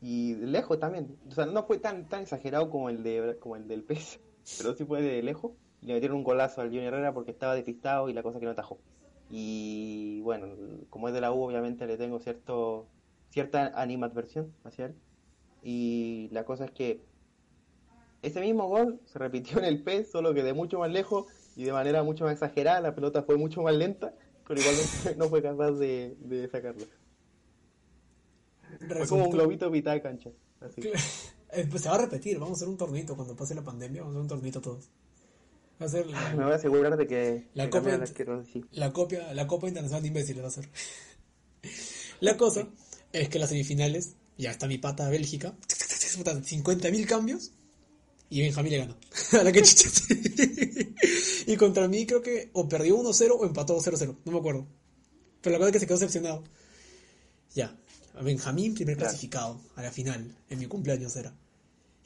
y 0.00 0.34
lejos 0.36 0.78
también. 0.78 1.18
O 1.28 1.32
sea, 1.32 1.46
no 1.46 1.64
fue 1.64 1.78
tan 1.78 2.08
tan 2.08 2.22
exagerado 2.22 2.70
como 2.70 2.88
el 2.88 3.02
de 3.02 3.36
como 3.40 3.56
el 3.56 3.66
del 3.66 3.82
PES, 3.82 4.20
pero 4.58 4.74
sí 4.74 4.84
fue 4.84 5.02
de 5.02 5.22
lejos. 5.22 5.52
Y 5.82 5.86
le 5.86 5.94
metieron 5.94 6.16
un 6.18 6.24
golazo 6.24 6.60
al 6.60 6.68
Johnny 6.68 6.86
Herrera 6.86 7.12
porque 7.12 7.30
estaba 7.30 7.54
despistado 7.54 8.08
y 8.08 8.12
la 8.14 8.22
cosa 8.22 8.38
que 8.40 8.46
no 8.46 8.52
atajó. 8.52 8.78
Y 9.30 10.20
bueno, 10.22 10.46
como 10.90 11.08
es 11.08 11.14
de 11.14 11.20
la 11.20 11.32
U, 11.32 11.42
obviamente 11.42 11.86
le 11.86 11.96
tengo 11.96 12.18
cierto 12.20 12.86
cierta 13.30 13.72
animadversión 13.80 14.52
hacia 14.64 14.86
él. 14.86 14.94
Y 15.62 16.28
la 16.32 16.44
cosa 16.44 16.66
es 16.66 16.70
que 16.70 17.00
ese 18.22 18.40
mismo 18.40 18.68
gol 18.68 19.00
se 19.04 19.18
repitió 19.18 19.58
en 19.58 19.64
el 19.64 19.82
PES, 19.82 20.10
solo 20.10 20.32
que 20.34 20.42
de 20.42 20.54
mucho 20.54 20.78
más 20.78 20.90
lejos 20.90 21.26
y 21.56 21.64
de 21.64 21.72
manera 21.72 22.02
mucho 22.02 22.24
más 22.24 22.32
exagerada. 22.34 22.80
La 22.80 22.94
pelota 22.94 23.22
fue 23.22 23.36
mucho 23.36 23.62
más 23.62 23.74
lenta, 23.74 24.14
pero 24.46 24.60
igualmente 24.60 25.14
no 25.18 25.28
fue 25.28 25.42
capaz 25.42 25.72
de, 25.72 26.16
de 26.20 26.48
sacarlo. 26.48 26.84
Fue 28.78 28.88
como 28.88 28.94
Resultó- 29.00 29.24
un 29.24 29.30
globito 29.30 29.70
mitad 29.70 29.92
de 29.92 30.02
cancha. 30.02 30.30
Así. 30.60 30.82
Eh, 31.54 31.66
pues 31.70 31.82
se 31.82 31.88
va 31.88 31.94
a 31.96 31.98
repetir, 31.98 32.38
vamos 32.38 32.52
a 32.52 32.56
hacer 32.58 32.68
un 32.68 32.76
tornito 32.76 33.14
cuando 33.16 33.36
pase 33.36 33.54
la 33.54 33.62
pandemia, 33.62 34.00
vamos 34.02 34.14
a 34.14 34.18
hacer 34.18 34.22
un 34.22 34.28
tornito 34.28 34.60
todos. 34.60 34.88
Va 35.80 35.86
a 35.86 35.88
ser 35.88 36.06
la, 36.06 36.34
Me 36.34 36.44
voy 36.44 36.52
a 36.52 36.56
asegurar 36.56 36.96
de 36.96 37.06
que 37.06 37.48
La 37.54 37.64
sí. 38.52 38.64
la 38.72 38.92
copia, 38.92 39.32
la 39.34 39.46
Copa 39.46 39.66
Internacional 39.68 40.02
de 40.02 40.08
Imbéciles 40.08 40.42
va 40.42 40.48
a 40.48 40.50
ser. 40.50 40.68
La 42.20 42.36
cosa 42.36 42.68
es 43.12 43.28
que 43.28 43.38
las 43.38 43.48
semifinales, 43.48 44.14
ya 44.38 44.50
está 44.50 44.66
mi 44.66 44.78
pata 44.78 45.08
Bélgica, 45.08 45.54
50.000 45.68 47.06
cambios 47.06 47.52
y 48.30 48.40
Benjamín 48.42 48.72
le 48.72 48.78
ganó. 48.78 48.96
A 49.40 49.42
la 49.44 49.52
que 49.52 49.62
chucha. 49.62 49.90
Y 51.46 51.56
contra 51.56 51.88
mí 51.88 52.06
creo 52.06 52.22
que 52.22 52.50
o 52.52 52.68
perdió 52.68 52.96
1-0 52.98 53.36
o 53.38 53.44
empató 53.44 53.76
0-0, 53.78 54.16
no 54.24 54.32
me 54.32 54.38
acuerdo. 54.38 54.66
Pero 55.42 55.52
la 55.52 55.58
cosa 55.58 55.68
es 55.68 55.72
que 55.74 55.78
se 55.80 55.86
quedó 55.86 55.98
decepcionado. 55.98 56.44
Ya, 57.54 57.76
Benjamín, 58.22 58.74
primer 58.74 58.96
Claro. 58.96 59.10
clasificado 59.10 59.60
a 59.76 59.82
la 59.82 59.90
final, 59.90 60.34
en 60.48 60.58
mi 60.58 60.66
cumpleaños 60.66 61.14
era. 61.16 61.34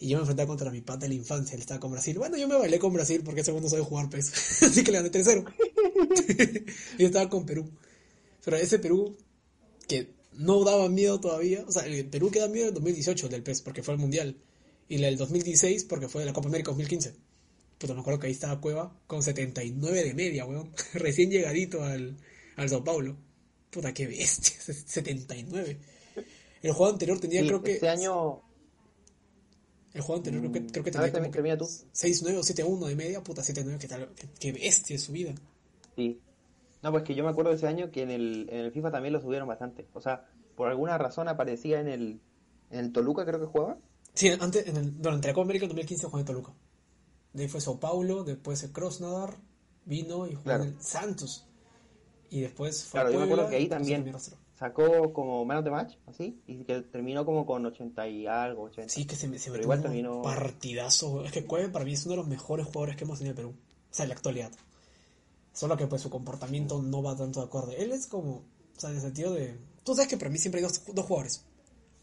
Y 0.01 0.09
yo 0.09 0.19
me 0.19 0.23
enfrentaba 0.23 0.47
contra 0.47 0.71
mi 0.71 0.81
pata 0.81 1.01
de 1.01 1.09
la 1.09 1.15
infancia, 1.15 1.55
él 1.55 1.61
estaba 1.61 1.81
con 1.81 1.91
Brasil. 1.91 2.17
Bueno, 2.19 2.37
yo 2.37 2.47
me 2.47 2.57
bailé 2.57 2.79
con 2.79 2.93
Brasil 2.93 3.23
porque 3.25 3.41
ese 3.41 3.53
no 3.53 3.69
sabe 3.69 3.83
jugar 3.83 4.09
PES. 4.09 4.63
Así 4.63 4.85
que 4.85 4.93
le 4.93 4.99
gané 4.99 5.11
3-0. 5.11 5.45
y 6.99 7.03
yo 7.03 7.07
estaba 7.07 7.29
con 7.29 7.45
Perú. 7.45 7.69
Pero 8.45 8.57
ese 8.57 8.79
Perú 8.79 9.17
que 9.89 10.15
no 10.35 10.63
daba 10.63 10.89
miedo 10.89 11.21
todavía, 11.21 11.65
o 11.67 11.73
sea, 11.73 11.85
el 11.85 12.07
Perú 12.07 12.31
que 12.31 12.39
da 12.39 12.49
miedo 12.49 12.69
el 12.69 12.75
2018, 12.75 13.27
el 13.27 13.33
del 13.33 13.43
PES, 13.43 13.63
porque 13.63 13.83
fue 13.83 13.95
el 13.95 14.01
Mundial. 14.01 14.37
Y 14.89 14.97
el 14.97 15.03
del 15.03 15.17
2016 15.17 15.85
porque 15.85 16.09
fue 16.09 16.23
de 16.23 16.27
la 16.27 16.33
Copa 16.33 16.49
América 16.49 16.71
2015. 16.71 17.15
Puta, 17.79 17.95
me 17.95 18.01
acuerdo 18.01 18.21
que 18.21 18.27
ahí 18.29 18.33
estaba 18.33 18.61
Cueva 18.61 18.97
con 19.07 19.23
79 19.23 20.05
de 20.05 20.15
media, 20.15 20.45
weón. 20.45 20.73
Recién 20.95 21.31
llegadito 21.31 21.83
al, 21.83 22.17
al 22.57 22.69
Sao 22.69 22.85
Paulo. 22.85 23.17
Puta, 23.71 23.93
qué 23.93 24.07
bestia, 24.07 24.55
79. 24.61 25.79
El 26.63 26.73
juego 26.73 26.93
anterior 26.93 27.21
tenía, 27.21 27.43
Sí, 27.43 27.47
creo 27.47 27.63
que. 27.63 27.75
Este 27.75 27.89
año, 27.89 28.43
El 29.99 30.05
juego 30.05 30.19
anterior 30.19 30.41
creo 30.43 30.53
que, 30.53 30.61
creo 30.71 30.85
que 30.85 30.91
ver, 30.93 31.01
tenía 31.11 31.13
como 31.21 31.31
termina 31.33 31.57
que 31.57 31.65
tú. 31.65 31.65
6-9 31.65 32.37
o 32.37 32.43
7-1 32.43 32.87
de 32.87 32.95
media, 32.95 33.21
puta 33.21 33.43
7-9, 33.43 33.79
qué 33.79 33.89
tal, 33.89 34.09
qué, 34.39 34.53
bestia 34.53 34.95
es 34.95 35.03
su 35.03 35.11
vida. 35.13 35.35
sí. 35.97 36.21
No, 36.81 36.93
pues 36.93 37.03
que 37.03 37.17
yo 37.17 37.25
me 37.25 37.31
acuerdo 37.31 37.51
de 37.51 37.57
ese 37.57 37.67
año 37.67 37.91
que 37.91 38.03
en 38.03 38.11
el, 38.13 38.49
en 38.53 38.61
el 38.61 38.71
FIFA 38.71 38.93
también 38.93 39.13
lo 39.13 39.21
subieron 39.21 39.49
bastante. 39.49 39.89
O 39.95 40.01
sea, 40.01 40.29
por 40.55 40.69
alguna 40.69 40.97
razón 40.97 41.27
aparecía 41.27 41.81
en 41.81 41.89
el, 41.89 42.21
en 42.71 42.79
el 42.79 42.93
Toluca, 42.93 43.25
creo 43.25 43.41
que 43.41 43.47
jugaba. 43.47 43.79
Sí, 44.15 44.29
antes, 44.39 44.65
en 44.69 44.77
el, 44.77 45.03
durante 45.03 45.27
la 45.27 45.35
Copa 45.35 45.43
América 45.47 45.63
del 45.65 45.71
2015 45.71 46.07
jugó 46.07 46.21
en 46.21 46.25
Toluca. 46.25 46.53
De 47.33 47.43
ahí 47.43 47.49
fue 47.49 47.61
Sao 47.61 47.81
Paulo, 47.81 48.23
después 48.23 48.63
el 48.63 48.71
Krasnodar, 48.71 49.35
vino 49.87 50.29
y 50.29 50.35
jugó 50.35 50.45
Claro. 50.45 50.63
en 50.63 50.69
el 50.71 50.81
Santos. 50.81 51.45
Y 52.31 52.43
después 52.43 52.85
fue 52.85 53.01
Claro, 53.01 53.09
a 53.09 53.13
yo 53.13 53.19
me 53.19 53.25
acuerdo 53.25 53.43
Puebla, 53.47 53.51
que 53.51 53.63
ahí 53.65 53.69
también. 53.69 54.15
Sacó 54.59 55.13
como 55.13 55.45
Man 55.45 55.59
of 55.59 55.65
the 55.65 55.71
Match, 55.71 55.95
así, 56.07 56.41
y 56.47 56.65
que 56.65 56.81
terminó 56.83 57.25
como 57.25 57.47
con 57.47 57.65
80 57.65 58.09
y 58.09 58.27
algo, 58.27 58.65
80. 58.65 58.93
Sí, 58.93 59.05
que 59.07 59.15
se, 59.17 59.29
me- 59.29 59.39
se 59.39 59.51
metió 59.51 59.63
igual 59.65 59.79
un 59.79 59.83
terminó- 59.85 60.23
partidazo. 60.23 61.25
Es 61.25 61.33
que 61.33 61.45
Cueva 61.45 61.71
para 61.73 61.85
mí 61.85 61.93
es 61.93 62.05
uno 62.07 62.13
de 62.13 62.17
los 62.19 62.27
mejores 62.29 62.67
jugadores 62.67 62.97
que 62.97 63.05
hemos 63.05 63.19
tenido 63.19 63.33
en 63.33 63.37
Perú. 63.37 63.55
O 63.91 63.95
sea, 63.95 64.05
en 64.05 64.09
la 64.11 64.15
actualidad. 64.17 64.51
Solo 65.53 65.77
que 65.77 65.87
pues 65.87 66.03
su 66.03 66.11
comportamiento 66.11 66.81
no 66.83 67.03
va 67.03 67.17
tanto 67.17 67.41
de 67.41 67.47
acuerdo. 67.47 67.73
Él 67.73 67.93
es 67.93 68.07
como, 68.07 68.31
o 68.37 68.45
sea, 68.81 68.91
en 68.91 68.97
el 68.97 69.03
sentido 69.03 69.33
de... 69.33 69.59
Tú 69.85 69.95
sabes 69.95 70.09
que 70.09 70.17
para 70.17 70.31
mí 70.31 70.39
siempre 70.39 70.61
hay 70.61 70.67
dos, 70.67 70.83
dos 70.93 71.05
jugadores. 71.07 71.45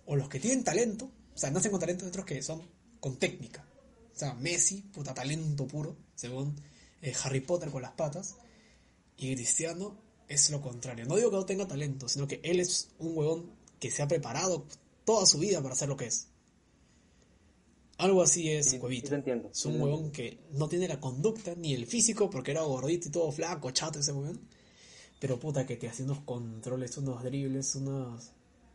O 0.06 0.16
los 0.16 0.28
que 0.30 0.40
tienen 0.40 0.64
talento, 0.64 1.06
o 1.34 1.38
sea, 1.38 1.52
nacen 1.52 1.72
con 1.72 1.80
talento, 1.80 2.06
y 2.06 2.10
otros 2.10 2.26
que 2.26 2.42
son 2.42 2.62
con 3.00 3.18
técnica. 3.18 3.66
O 4.14 4.18
sea, 4.18 4.34
Messi, 4.34 4.82
puta 4.82 5.14
talento 5.14 5.68
puro, 5.68 5.96
según 6.16 6.56
eh, 7.02 7.14
Harry 7.24 7.42
Potter 7.42 7.70
con 7.70 7.82
las 7.82 7.92
patas. 7.92 8.38
Y 9.18 9.34
Cristiano 9.36 9.96
es 10.28 10.50
lo 10.50 10.62
contrario. 10.62 11.06
No 11.06 11.16
digo 11.16 11.30
que 11.30 11.38
no 11.38 11.46
tenga 11.46 11.68
talento, 11.68 12.08
sino 12.08 12.28
que 12.28 12.40
él 12.44 12.60
es 12.60 12.90
un 13.00 13.18
huevón 13.18 13.52
que 13.80 13.92
se 13.92 14.02
ha 14.02 14.08
preparado 14.08 14.66
toda 15.04 15.26
su 15.26 15.38
vida 15.40 15.62
para 15.62 15.76
ser 15.76 15.90
lo 15.90 15.98
que 15.98 16.06
es. 16.06 16.28
Algo 17.98 18.22
así 18.22 18.50
es 18.52 18.70
Sí, 18.72 18.78
Cuevita. 18.80 19.16
entiendo, 19.16 19.50
Es 19.54 19.66
un 19.66 19.80
huevón 19.80 20.12
que 20.12 20.38
no 20.52 20.68
tiene 20.68 20.88
la 20.88 21.00
conducta 21.00 21.56
ni 21.56 21.74
el 21.74 21.86
físico 21.88 22.30
porque 22.30 22.52
era 22.52 22.62
gordito 22.64 23.08
y 23.08 23.12
todo 23.12 23.32
flaco, 23.32 23.72
chato 23.72 24.00
ese 24.00 24.12
huevón. 24.12 24.40
Pero 25.20 25.40
puta 25.40 25.66
que 25.66 25.78
te 25.78 25.88
hace 25.88 26.04
unos 26.04 26.20
controles, 26.22 26.98
unos 26.98 27.24
dribles, 27.24 27.74
unas, 27.76 28.32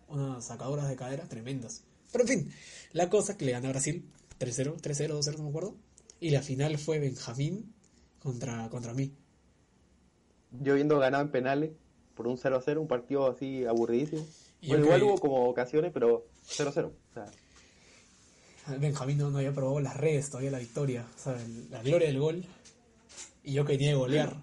unas 0.09 0.45
sacadoras 0.47 0.89
de 0.89 0.97
cadera 0.97 1.29
tremendas. 1.29 1.83
Pero 2.11 2.25
en 2.25 2.29
fin, 2.29 2.53
la 2.93 3.11
cosa 3.11 3.37
que 3.37 3.45
le 3.45 3.53
gana 3.53 3.69
a 3.69 3.73
Brasil 3.73 4.09
3-0, 4.39 4.81
3-0, 4.81 5.09
2-0, 5.19 5.37
no 5.37 5.43
me 5.45 5.49
acuerdo. 5.51 5.77
Y 6.19 6.31
la 6.31 6.41
final 6.43 6.79
fue 6.79 6.99
Benjamín 6.99 7.75
contra, 8.21 8.71
contra 8.71 8.95
mí. 8.95 9.13
Yo 10.53 10.75
viendo 10.75 10.99
ganado 10.99 11.23
en 11.23 11.31
penales 11.31 11.71
por 12.15 12.27
un 12.27 12.37
0-0, 12.37 12.79
un 12.79 12.89
partido 12.89 13.31
así 13.31 13.65
aburridísimo. 13.65 14.27
Bueno, 14.67 14.85
igual 14.85 15.03
hubo 15.05 15.19
como 15.19 15.49
ocasiones, 15.49 15.91
pero 15.93 16.27
0-0. 16.49 16.87
O 16.87 16.93
sea, 17.15 17.27
Benjamín 18.79 19.19
no, 19.19 19.31
no 19.31 19.39
había 19.39 19.53
probado 19.53 19.81
las 19.81 19.97
redes 19.97 20.29
todavía 20.29 20.51
la 20.51 20.59
victoria, 20.59 21.07
o 21.17 21.19
sea, 21.19 21.37
la 21.71 21.83
gloria 21.83 22.09
del 22.09 22.19
gol. 22.19 22.45
Y 23.43 23.55
yo 23.55 23.65
quería 23.65 23.95
golear. 23.95 24.37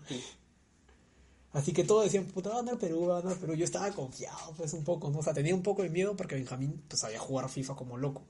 Así 1.54 1.72
que 1.72 1.84
todos 1.84 2.04
decían, 2.04 2.26
puta, 2.26 2.50
va 2.50 2.56
a 2.56 2.58
ganar 2.60 2.78
Perú, 2.78 3.08
va 3.08 3.20
a 3.20 3.22
ganar 3.22 3.38
Perú. 3.38 3.54
Yo 3.54 3.66
estaba 3.66 3.90
confiado, 3.92 4.54
pues 4.58 4.74
un 4.74 4.84
poco, 4.84 5.10
¿no? 5.10 5.20
O 5.20 5.24
sea, 5.24 5.34
tenía 5.34 5.56
un 5.56 5.64
poco 5.64 5.84
de 5.84 5.90
miedo 5.90 6.16
porque 6.16 6.36
Benjamín, 6.36 6.84
pues, 6.88 7.02
sabía 7.02 7.20
jugar 7.20 7.50
FIFA 7.50 7.76
como 7.76 7.98
loco. 7.98 8.24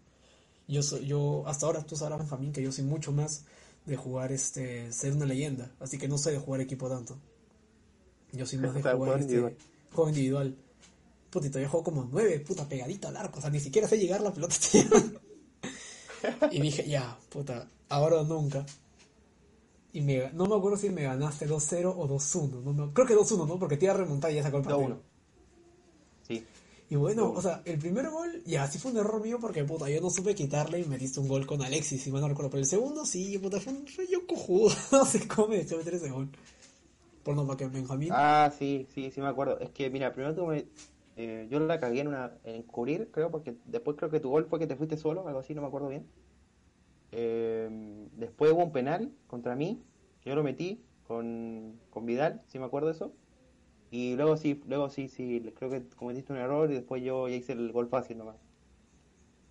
Yo, 0.67 0.83
soy, 0.83 1.05
yo 1.05 1.43
hasta 1.47 1.65
ahora, 1.65 1.83
tú 1.83 1.95
sabrás, 1.95 2.19
Benjamín, 2.19 2.51
que 2.51 2.61
yo 2.61 2.71
soy 2.71 2.83
mucho 2.83 3.11
más 3.11 3.45
de 3.85 3.95
jugar 3.95 4.31
este 4.33 4.91
ser 4.91 5.13
una 5.13 5.25
leyenda, 5.25 5.71
así 5.79 5.97
que 5.97 6.09
no 6.09 6.17
sé 6.17 6.31
de 6.31 6.39
jugar 6.39 6.59
equipo 6.59 6.89
tanto. 6.89 7.17
Yo 8.37 8.45
soy 8.45 8.59
más 8.59 8.73
de 8.73 8.79
jugar 8.81 8.95
juego 8.95 9.13
este, 9.13 9.23
individual. 9.23 9.57
juego 9.91 10.09
individual. 10.09 10.55
Puta, 11.29 11.47
y 11.47 11.49
todavía 11.49 11.69
juego 11.69 11.83
como 11.83 12.09
nueve, 12.11 12.39
puta, 12.39 12.67
pegadito 12.69 13.07
al 13.09 13.17
arco, 13.17 13.39
o 13.39 13.41
sea, 13.41 13.49
ni 13.49 13.59
siquiera 13.59 13.87
sé 13.87 13.97
llegar 13.97 14.21
la 14.21 14.33
pelota. 14.33 14.55
y 16.51 16.61
dije, 16.61 16.87
ya, 16.87 17.17
puta, 17.29 17.67
ahora 17.89 18.21
o 18.21 18.23
nunca. 18.23 18.65
Y 19.93 20.01
me, 20.01 20.31
no 20.33 20.45
me 20.45 20.55
acuerdo 20.55 20.77
si 20.77 20.89
me 20.89 21.03
ganaste 21.03 21.47
2-0 21.47 21.93
o 21.97 22.07
2-1. 22.07 22.61
No 22.63 22.73
me- 22.73 22.93
creo 22.93 23.07
que 23.07 23.15
2-1, 23.15 23.47
¿no? 23.47 23.59
Porque 23.59 23.77
te 23.77 23.85
iba 23.85 23.93
a 23.93 23.97
remontar 23.97 24.31
y 24.31 24.35
ya 24.35 24.43
sacó 24.43 24.57
el 24.57 24.63
partido. 24.63 24.89
2-1. 24.89 24.97
Sí. 26.27 26.45
Y 26.89 26.95
bueno, 26.95 27.31
o 27.31 27.41
sea, 27.41 27.61
el 27.65 27.77
primer 27.79 28.09
gol, 28.09 28.41
ya, 28.45 28.65
sí 28.67 28.79
fue 28.79 28.91
un 28.91 28.97
error 28.97 29.21
mío 29.21 29.39
porque, 29.41 29.63
puta, 29.65 29.89
yo 29.89 29.99
no 29.99 30.09
supe 30.09 30.33
quitarle 30.35 30.79
y 30.79 30.85
metiste 30.85 31.19
un 31.19 31.27
gol 31.27 31.45
con 31.45 31.61
Alexis, 31.61 32.01
si 32.01 32.11
mal 32.11 32.21
no 32.21 32.29
recuerdo. 32.29 32.51
Pero 32.51 32.61
el 32.61 32.67
segundo, 32.69 33.05
sí, 33.05 33.37
puta, 33.39 33.59
fue, 33.59 33.73
un, 33.73 33.87
fue 33.87 34.07
yo 34.07 34.25
cojudo. 34.25 34.73
no 34.91 35.05
sé 35.05 35.27
cómo 35.27 35.49
me 35.49 35.61
echó 35.61 35.77
meter 35.77 35.95
ese 35.95 36.09
gol. 36.09 36.29
Por 37.27 37.35
no, 37.35 37.45
para 37.47 37.57
que 37.57 37.67
Benjamín. 37.67 38.09
Ah, 38.11 38.51
sí, 38.57 38.87
sí, 38.93 39.11
sí 39.11 39.21
me 39.21 39.27
acuerdo. 39.27 39.59
Es 39.59 39.69
que, 39.71 39.89
mira, 39.89 40.11
primero 40.13 40.33
tú 40.35 40.45
me- 40.47 40.65
eh, 41.15 41.47
yo 41.49 41.59
la 41.59 41.79
cagué 41.79 42.01
en, 42.01 42.07
una, 42.09 42.37
en 42.43 42.63
cubrir, 42.63 43.09
creo, 43.11 43.31
porque 43.31 43.55
después 43.65 43.97
creo 43.97 44.09
que 44.09 44.19
tu 44.19 44.29
gol 44.29 44.45
fue 44.45 44.59
que 44.59 44.67
te 44.67 44.75
fuiste 44.75 44.97
solo, 44.97 45.27
algo 45.27 45.39
así, 45.39 45.53
no 45.55 45.61
me 45.61 45.67
acuerdo 45.67 45.89
bien. 45.89 46.05
Eh, 47.11 47.69
después 48.17 48.51
hubo 48.51 48.63
un 48.63 48.71
penal 48.71 49.11
contra 49.27 49.55
mí, 49.55 49.81
que 50.21 50.29
yo 50.29 50.35
lo 50.35 50.43
metí 50.43 50.83
con, 51.07 51.79
con 51.89 52.05
Vidal, 52.05 52.41
si 52.47 52.59
me 52.59 52.65
acuerdo 52.65 52.87
de 52.87 52.93
eso. 52.93 53.13
Y 53.89 54.15
luego 54.15 54.35
sí, 54.35 54.61
luego 54.67 54.89
sí, 54.89 55.07
sí, 55.07 55.41
creo 55.57 55.69
que 55.69 55.83
cometiste 55.95 56.33
un 56.33 56.39
error 56.39 56.69
y 56.69 56.73
después 56.75 57.01
yo 57.03 57.27
ya 57.29 57.35
hice 57.35 57.53
el 57.53 57.71
gol 57.71 57.87
fácil 57.87 58.17
nomás. 58.17 58.35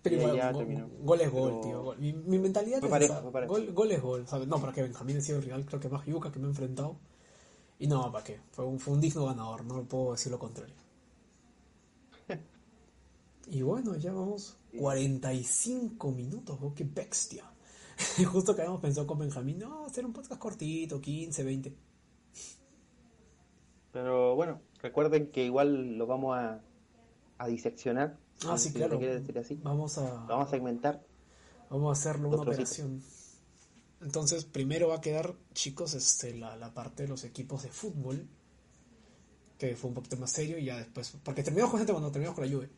pero 0.03 0.15
ya- 0.15 0.21
igual, 0.21 0.37
ya 0.37 0.51
go- 0.51 0.57
terminó. 0.59 0.89
gol 1.01 1.21
es 1.21 1.31
gol, 1.31 1.49
Pero- 1.49 1.61
tío. 1.61 1.83
gol. 1.83 1.97
Mi, 1.97 2.13
mi 2.13 2.37
mentalidad 2.39 2.79
Fue 2.79 2.87
es 2.87 2.91
parejo, 2.91 3.13
esa, 3.13 3.21
fue 3.23 3.31
parejo. 3.31 3.53
Gol, 3.53 3.73
gol 3.73 3.91
es 3.91 4.01
gol. 4.01 4.27
¿sabes? 4.27 4.47
No, 4.47 4.61
para 4.61 4.71
que 4.71 4.83
Benjamín 4.83 5.17
ha 5.17 5.21
sido 5.21 5.39
el 5.39 5.43
rival, 5.43 5.65
creo 5.65 5.79
que 5.79 5.89
más 5.89 6.05
yuca 6.05 6.31
que 6.31 6.39
me 6.39 6.45
he 6.45 6.49
enfrentado. 6.49 6.95
Y 7.79 7.87
no, 7.87 8.11
para 8.11 8.23
qué. 8.23 8.39
Fue 8.51 8.65
un, 8.65 8.79
fue 8.79 8.93
un 8.93 9.01
digno 9.01 9.25
ganador, 9.25 9.63
no 9.63 9.83
puedo 9.83 10.13
decir 10.13 10.31
lo 10.31 10.39
contrario. 10.39 10.75
Y 13.49 13.61
bueno, 13.61 13.95
ya 13.95 14.11
vamos 14.11 14.57
45 14.77 16.11
minutos, 16.11 16.59
oh, 16.61 16.73
qué 16.75 16.83
bestia. 16.83 17.45
Justo 18.29 18.53
que 18.53 18.61
habíamos 18.61 18.81
pensado 18.81 19.07
con 19.07 19.19
Benjamín, 19.19 19.59
no, 19.59 19.85
hacer 19.85 20.05
un 20.05 20.11
podcast 20.11 20.39
cortito, 20.39 20.99
15, 20.99 21.43
20. 21.45 21.73
Pero 23.93 24.35
bueno, 24.35 24.59
recuerden 24.81 25.31
que 25.31 25.45
igual 25.45 25.97
lo 25.97 26.05
vamos 26.05 26.37
a, 26.37 26.61
a 27.37 27.47
diseccionar. 27.47 28.17
Ah, 28.45 28.57
sí, 28.57 28.71
claro. 28.71 28.99
quiere 28.99 29.19
decir 29.19 29.37
así. 29.39 29.59
Vamos 29.63 29.97
a, 29.97 30.01
Lo 30.01 30.27
vamos 30.27 30.47
a 30.47 30.51
segmentar. 30.51 31.03
vamos 31.69 31.89
a 31.89 31.99
hacerlo 31.99 32.29
una 32.29 32.41
operación. 32.41 33.01
Entonces, 34.01 34.45
primero 34.45 34.89
va 34.89 34.95
a 34.95 35.01
quedar, 35.01 35.33
chicos, 35.53 35.93
este, 35.93 36.35
la, 36.35 36.55
la 36.55 36.73
parte 36.73 37.03
de 37.03 37.09
los 37.09 37.23
equipos 37.23 37.63
de 37.63 37.69
fútbol, 37.69 38.27
que 39.57 39.75
fue 39.75 39.89
un 39.89 39.95
poquito 39.95 40.17
más 40.17 40.31
serio, 40.31 40.57
y 40.57 40.65
ya 40.65 40.77
después, 40.77 41.17
porque 41.23 41.43
terminamos 41.43 41.71
con 41.71 41.79
gente 41.79 41.93
cuando 41.93 42.11
terminamos 42.11 42.35
con 42.35 42.45
la 42.45 42.55
Juve, 42.55 42.69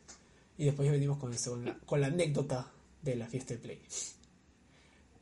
y 0.56 0.64
después 0.64 0.86
ya 0.86 0.92
venimos 0.92 1.18
con, 1.18 1.32
este, 1.32 1.50
con, 1.50 1.64
la, 1.64 1.78
con 1.80 2.00
la 2.00 2.06
anécdota 2.06 2.70
de 3.02 3.16
la 3.16 3.26
fiesta 3.26 3.54
de 3.54 3.60
Play. 3.60 3.82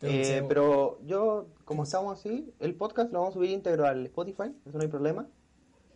Pero, 0.01 0.12
Eh, 0.12 0.44
pero 0.49 1.01
yo, 1.05 1.49
como 1.64 1.82
estamos 1.82 2.18
así, 2.18 2.53
el 2.61 2.74
podcast 2.76 3.12
lo 3.12 3.18
vamos 3.18 3.34
a 3.34 3.38
subir 3.38 3.51
íntegro 3.51 3.86
al 3.86 4.07
Spotify, 4.07 4.55
eso 4.66 4.78
no 4.78 4.82
hay 4.82 4.88
problema. 4.88 5.26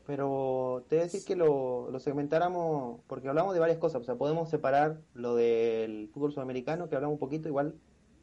Pero 0.04 0.84
te 0.88 0.96
voy 0.96 1.02
a 1.02 1.04
decir 1.04 1.24
que 1.24 1.36
lo, 1.36 1.88
lo 1.92 2.00
segmentáramos, 2.00 3.00
porque 3.06 3.28
hablamos 3.28 3.54
de 3.54 3.60
varias 3.60 3.78
cosas, 3.78 4.02
o 4.02 4.04
sea, 4.04 4.16
podemos 4.16 4.50
separar 4.50 5.00
lo 5.14 5.36
del 5.36 6.08
fútbol 6.12 6.32
sudamericano, 6.32 6.88
que 6.88 6.96
hablamos 6.96 7.14
un 7.14 7.20
poquito 7.20 7.46
igual 7.48 7.76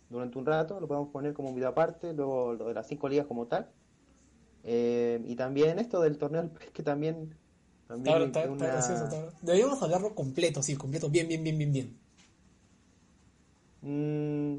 durante 0.09 0.37
un 0.37 0.45
rato, 0.45 0.79
lo 0.79 0.87
podemos 0.87 1.09
poner 1.09 1.33
como 1.33 1.49
un 1.49 1.55
video 1.55 1.69
aparte, 1.69 2.13
luego 2.13 2.53
lo 2.53 2.67
de 2.67 2.73
las 2.73 2.87
cinco 2.87 3.07
ligas 3.09 3.27
como 3.27 3.47
tal. 3.47 3.69
Eh, 4.63 5.21
y 5.25 5.35
también 5.35 5.79
esto 5.79 6.01
del 6.01 6.17
torneo 6.17 6.41
del 6.41 6.51
PES, 6.51 6.71
que 6.71 6.83
también, 6.83 7.35
también 7.87 8.21
está, 8.23 8.25
está- 8.25 8.39
es 8.39 8.45
está 8.45 8.51
una- 8.65 8.67
gracioso, 8.73 9.03
está- 9.05 9.33
Deberíamos 9.41 9.81
hablarlo 9.81 10.15
completo, 10.15 10.61
sí, 10.63 10.75
completo, 10.75 11.09
bien, 11.09 11.27
bien, 11.27 11.43
bien, 11.43 11.57
bien, 11.57 11.71
bien. 11.71 11.99
Mm, 13.81 14.57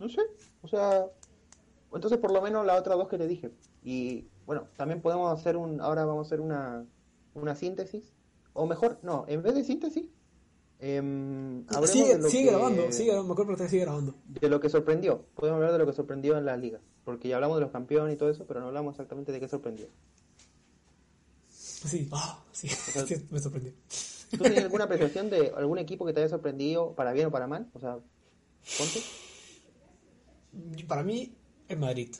no 0.00 0.08
sé, 0.08 0.20
o 0.62 0.68
sea, 0.68 1.06
entonces 1.92 2.18
por 2.18 2.32
lo 2.32 2.40
menos 2.40 2.64
las 2.64 2.78
otras 2.80 2.96
dos 2.96 3.08
que 3.08 3.18
te 3.18 3.26
dije. 3.26 3.50
Y 3.82 4.28
bueno, 4.46 4.68
también 4.76 5.00
podemos 5.02 5.32
hacer 5.32 5.56
un, 5.56 5.80
ahora 5.80 6.04
vamos 6.04 6.26
a 6.26 6.28
hacer 6.28 6.40
una, 6.40 6.86
una 7.34 7.54
síntesis, 7.56 8.12
o 8.52 8.66
mejor, 8.66 8.98
no, 9.02 9.24
en 9.28 9.42
vez 9.42 9.54
de 9.54 9.64
síntesis, 9.64 10.06
em, 10.82 11.64
Sigue, 11.86 12.16
de 12.16 12.18
lo 12.22 12.28
sigue 12.28 12.44
que, 12.44 12.50
grabando, 12.50 12.92
sigue 12.92 13.06
grabando, 13.12 13.28
me 13.28 13.32
acuerdo 13.40 13.56
que 13.56 13.68
sigue 13.70 13.82
grabando. 13.82 14.14
de 14.26 14.48
lo 14.48 14.60
que 14.60 14.68
sorprendió. 14.68 15.24
Podemos 15.36 15.56
hablar 15.56 15.72
de 15.72 15.78
lo 15.78 15.86
que 15.86 15.92
sorprendió 15.92 16.36
en 16.36 16.44
la 16.44 16.56
liga, 16.56 16.80
porque 17.04 17.28
ya 17.28 17.36
hablamos 17.36 17.56
de 17.56 17.62
los 17.62 17.70
campeones 17.70 18.14
y 18.14 18.18
todo 18.18 18.28
eso, 18.30 18.44
pero 18.46 18.60
no 18.60 18.66
hablamos 18.66 18.92
exactamente 18.94 19.30
de 19.32 19.40
qué 19.40 19.48
sorprendió. 19.48 19.86
Sí, 21.48 22.08
ah, 22.12 22.42
sí, 22.52 22.68
sea- 22.68 23.06
sí, 23.06 23.14
me 23.30 23.38
sorprendió. 23.40 23.72
¿Tú 24.30 24.38
tienes 24.38 24.64
alguna 24.64 24.84
apreciación 24.84 25.30
de 25.30 25.52
algún 25.56 25.78
equipo 25.78 26.04
que 26.06 26.12
te 26.12 26.20
haya 26.20 26.28
sorprendido 26.28 26.94
para 26.94 27.12
bien 27.12 27.26
o 27.26 27.30
para 27.30 27.46
mal? 27.46 27.68
O 27.74 27.80
sea, 27.80 27.98
ponte. 28.78 29.02
Para 30.88 31.02
mí, 31.02 31.32
en 31.68 31.80
Madrid. 31.80 32.14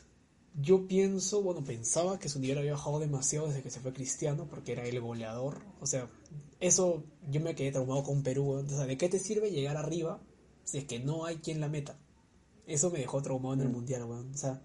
Yo 0.55 0.87
pienso, 0.87 1.41
bueno, 1.41 1.63
pensaba 1.63 2.19
que 2.19 2.29
su 2.29 2.39
nivel 2.39 2.59
había 2.59 2.73
bajado 2.73 2.99
demasiado 2.99 3.47
desde 3.47 3.63
que 3.63 3.71
se 3.71 3.79
fue 3.79 3.93
Cristiano, 3.93 4.47
porque 4.47 4.73
era 4.73 4.85
el 4.85 4.99
goleador. 5.01 5.61
O 5.81 5.87
sea, 5.87 6.09
eso 6.59 7.03
yo 7.29 7.41
me 7.41 7.55
quedé 7.55 7.71
traumado 7.71 8.03
con 8.03 8.21
Perú. 8.21 8.51
O 8.51 8.69
sea, 8.69 8.85
¿de 8.85 8.97
qué 8.97 9.09
te 9.09 9.19
sirve 9.19 9.51
llegar 9.51 9.77
arriba 9.77 10.21
si 10.63 10.77
es 10.77 10.85
que 10.85 10.99
no 10.99 11.25
hay 11.25 11.37
quien 11.37 11.59
la 11.59 11.69
meta? 11.69 11.97
Eso 12.67 12.91
me 12.91 12.99
dejó 12.99 13.21
traumado 13.21 13.55
en 13.55 13.61
el 13.61 13.69
mundial, 13.69 14.03
weón. 14.05 14.31
O 14.33 14.37
sea, 14.37 14.61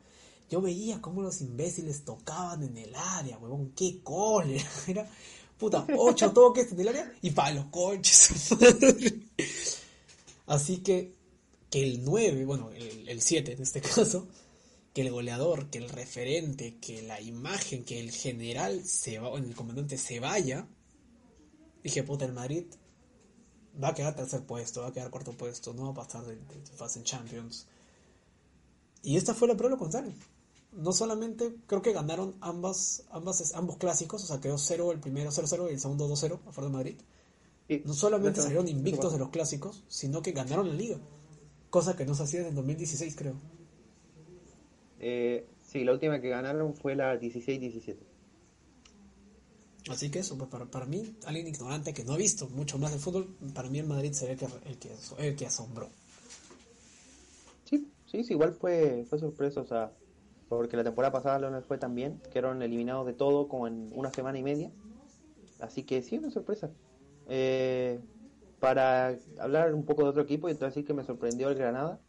yo 0.50 0.60
veía 0.60 1.00
cómo 1.00 1.22
los 1.22 1.40
imbéciles 1.40 2.04
tocaban 2.04 2.62
en 2.62 2.76
el 2.76 2.94
área, 2.94 3.38
weón. 3.38 3.72
¡Qué 3.74 4.00
gol! 4.04 4.54
Era, 4.86 5.10
puta, 5.58 5.86
ocho 5.96 6.30
toques 6.34 6.70
en 6.72 6.80
el 6.80 6.88
área 6.88 7.12
y 7.22 7.30
para 7.30 7.54
los 7.54 7.64
coches. 7.66 8.50
Así 10.46 10.78
que, 10.78 11.14
que 11.70 11.82
el 11.82 12.04
9, 12.04 12.44
bueno, 12.44 12.70
el, 12.70 13.08
el 13.08 13.20
7 13.20 13.52
en 13.52 13.62
este 13.62 13.80
caso, 13.80 14.28
que 14.98 15.06
el 15.06 15.12
goleador, 15.12 15.70
que 15.70 15.78
el 15.78 15.90
referente, 15.90 16.78
que 16.80 17.02
la 17.02 17.20
imagen, 17.20 17.84
que 17.84 18.00
el 18.00 18.10
general 18.10 18.84
se 18.84 19.20
va, 19.20 19.28
bueno, 19.28 19.46
el 19.46 19.54
comandante 19.54 19.96
se 19.96 20.18
vaya, 20.18 20.66
dije, 21.84 22.02
puta, 22.02 22.24
el 22.24 22.32
Madrid 22.32 22.64
va 23.80 23.90
a 23.90 23.94
quedar 23.94 24.16
tercer 24.16 24.44
puesto, 24.44 24.80
va 24.80 24.88
a 24.88 24.92
quedar 24.92 25.08
cuarto 25.12 25.36
puesto, 25.36 25.72
no 25.72 25.84
va 25.84 25.90
a 25.90 26.04
pasar 26.04 26.24
de, 26.26 26.34
de 26.34 26.76
fase 26.76 26.98
en 26.98 27.04
Champions. 27.04 27.68
Y 29.04 29.16
esta 29.16 29.34
fue 29.34 29.46
la 29.46 29.56
prueba 29.56 29.76
lo 29.76 29.78
contrario. 29.78 30.12
No 30.72 30.92
solamente 30.92 31.54
creo 31.68 31.80
que 31.80 31.92
ganaron 31.92 32.34
ambas, 32.40 33.04
ambas, 33.12 33.54
ambos 33.54 33.76
clásicos, 33.76 34.24
o 34.24 34.26
sea, 34.26 34.40
quedó 34.40 34.58
0 34.58 34.90
el 34.90 34.98
primero 34.98 35.30
0-0 35.30 35.70
y 35.70 35.74
el 35.74 35.80
segundo 35.80 36.08
2-0 36.08 36.40
a 36.44 36.52
favor 36.52 36.72
de 36.72 36.76
Madrid. 36.76 36.96
No 37.84 37.94
solamente 37.94 38.42
salieron 38.42 38.66
invictos 38.66 39.12
de 39.12 39.20
los 39.20 39.28
clásicos, 39.28 39.84
sino 39.86 40.22
que 40.22 40.32
ganaron 40.32 40.66
la 40.66 40.74
liga. 40.74 40.98
Cosa 41.70 41.94
que 41.94 42.04
no 42.04 42.16
se 42.16 42.24
hacía 42.24 42.40
desde 42.40 42.50
el 42.50 42.56
2016, 42.56 43.14
creo. 43.14 43.57
Eh, 45.00 45.46
sí, 45.62 45.84
la 45.84 45.92
última 45.92 46.20
que 46.20 46.28
ganaron 46.28 46.74
fue 46.74 46.94
la 46.96 47.18
16-17. 47.18 47.96
Así 49.90 50.10
que 50.10 50.18
eso, 50.18 50.36
pues, 50.36 50.50
para, 50.50 50.66
para 50.66 50.86
mí, 50.86 51.16
alguien 51.24 51.46
ignorante 51.46 51.94
que 51.94 52.04
no 52.04 52.12
ha 52.12 52.16
visto 52.16 52.48
mucho 52.48 52.78
más 52.78 52.92
de 52.92 52.98
fútbol, 52.98 53.34
para 53.54 53.70
mí 53.70 53.78
el 53.78 53.86
Madrid 53.86 54.12
sería 54.12 54.34
el 54.34 54.38
que, 54.38 54.46
el 54.66 54.78
que, 54.78 54.90
el 55.18 55.36
que 55.36 55.46
asombró. 55.46 55.88
Sí, 57.64 57.90
sí, 58.06 58.24
sí, 58.24 58.34
igual 58.34 58.52
fue, 58.52 59.06
fue 59.08 59.18
sorpresa, 59.18 59.60
o 59.60 59.66
sea, 59.66 59.92
porque 60.48 60.76
la 60.76 60.84
temporada 60.84 61.12
pasada 61.12 61.38
no 61.38 61.50
les 61.50 61.64
fue 61.64 61.78
tan 61.78 61.94
bien, 61.94 62.20
quedaron 62.32 62.62
eliminados 62.62 63.06
de 63.06 63.14
todo 63.14 63.48
como 63.48 63.66
en 63.66 63.90
una 63.94 64.12
semana 64.12 64.38
y 64.38 64.42
media. 64.42 64.70
Así 65.60 65.84
que 65.84 66.02
sí, 66.02 66.18
una 66.18 66.30
sorpresa. 66.30 66.70
Eh, 67.28 68.00
para 68.60 69.16
hablar 69.38 69.74
un 69.74 69.84
poco 69.84 70.02
de 70.02 70.10
otro 70.10 70.22
equipo, 70.22 70.48
y 70.48 70.54
decir 70.54 70.84
que 70.84 70.94
me 70.94 71.04
sorprendió 71.04 71.48
el 71.48 71.54
Granada, 71.54 72.00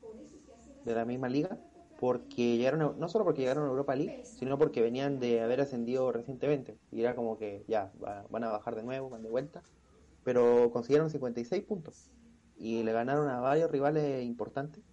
de 0.83 0.95
la 0.95 1.05
misma 1.05 1.29
liga, 1.29 1.57
porque 1.99 2.57
llegaron, 2.57 2.99
no 2.99 3.09
solo 3.09 3.25
porque 3.25 3.41
llegaron 3.41 3.65
a 3.65 3.69
Europa 3.69 3.95
League, 3.95 4.19
sino 4.23 4.57
porque 4.57 4.81
venían 4.81 5.19
de 5.19 5.41
haber 5.41 5.61
ascendido 5.61 6.11
recientemente. 6.13 6.79
Y 6.91 7.01
era 7.01 7.15
como 7.15 7.37
que 7.37 7.65
ya, 7.67 7.93
va- 8.03 8.27
van 8.29 8.43
a 8.45 8.49
bajar 8.51 8.75
de 8.75 8.83
nuevo, 8.83 9.09
van 9.09 9.23
de 9.23 9.29
vuelta. 9.29 9.65
Pero 10.23 10.71
consiguieron 10.71 11.09
56 11.11 11.63
puntos. 11.65 12.13
Y 12.55 12.83
le 12.83 12.93
ganaron 12.93 13.29
a 13.29 13.39
varios 13.41 13.71
rivales 13.71 14.23
importantes. 14.25 14.83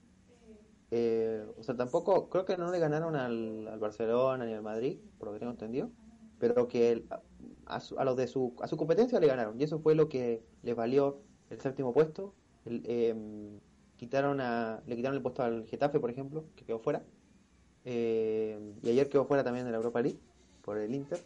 Eh, 0.91 1.45
o 1.57 1.63
sea, 1.65 1.77
tampoco, 1.77 2.29
creo 2.31 2.45
que 2.45 2.57
no 2.57 2.71
le 2.71 2.79
ganaron 2.79 3.17
al, 3.17 3.67
al 3.69 3.79
Barcelona 3.81 4.47
ni 4.47 4.53
al 4.55 4.63
Madrid, 4.63 5.03
por 5.19 5.29
lo 5.29 5.33
que 5.35 5.41
tengo 5.41 5.53
entendido, 5.53 5.95
pero 6.39 6.69
que 6.69 7.07
a, 7.67 7.81
su- 7.81 7.99
a 7.99 8.05
los 8.05 8.17
de 8.17 8.29
su, 8.29 8.55
a 8.63 8.69
su 8.69 8.77
competencia 8.77 9.19
le 9.21 9.27
ganaron, 9.27 9.61
y 9.61 9.65
eso 9.65 9.81
fue 9.81 9.95
lo 9.97 10.09
que 10.09 10.47
les 10.63 10.77
valió 10.77 11.27
el 11.49 11.61
séptimo 11.61 11.93
puesto. 11.93 12.39
Em, 12.65 13.61
quitaron 13.97 14.41
a, 14.41 14.83
le 14.87 14.97
quitaron 14.97 15.17
el 15.17 15.23
puesto 15.23 15.43
al 15.43 15.67
Getafe, 15.67 16.01
por 16.01 16.11
ejemplo, 16.11 16.45
que 16.57 16.65
quedó 16.65 16.79
fuera, 16.79 17.03
Eh, 17.89 18.59
y 18.83 18.91
ayer 18.91 19.09
quedó 19.09 19.25
fuera 19.27 19.45
también 19.45 19.65
de 19.65 19.71
la 19.71 19.77
Europa 19.77 20.03
League 20.03 20.19
por 20.63 20.77
el 20.77 20.93
Inter, 20.93 21.21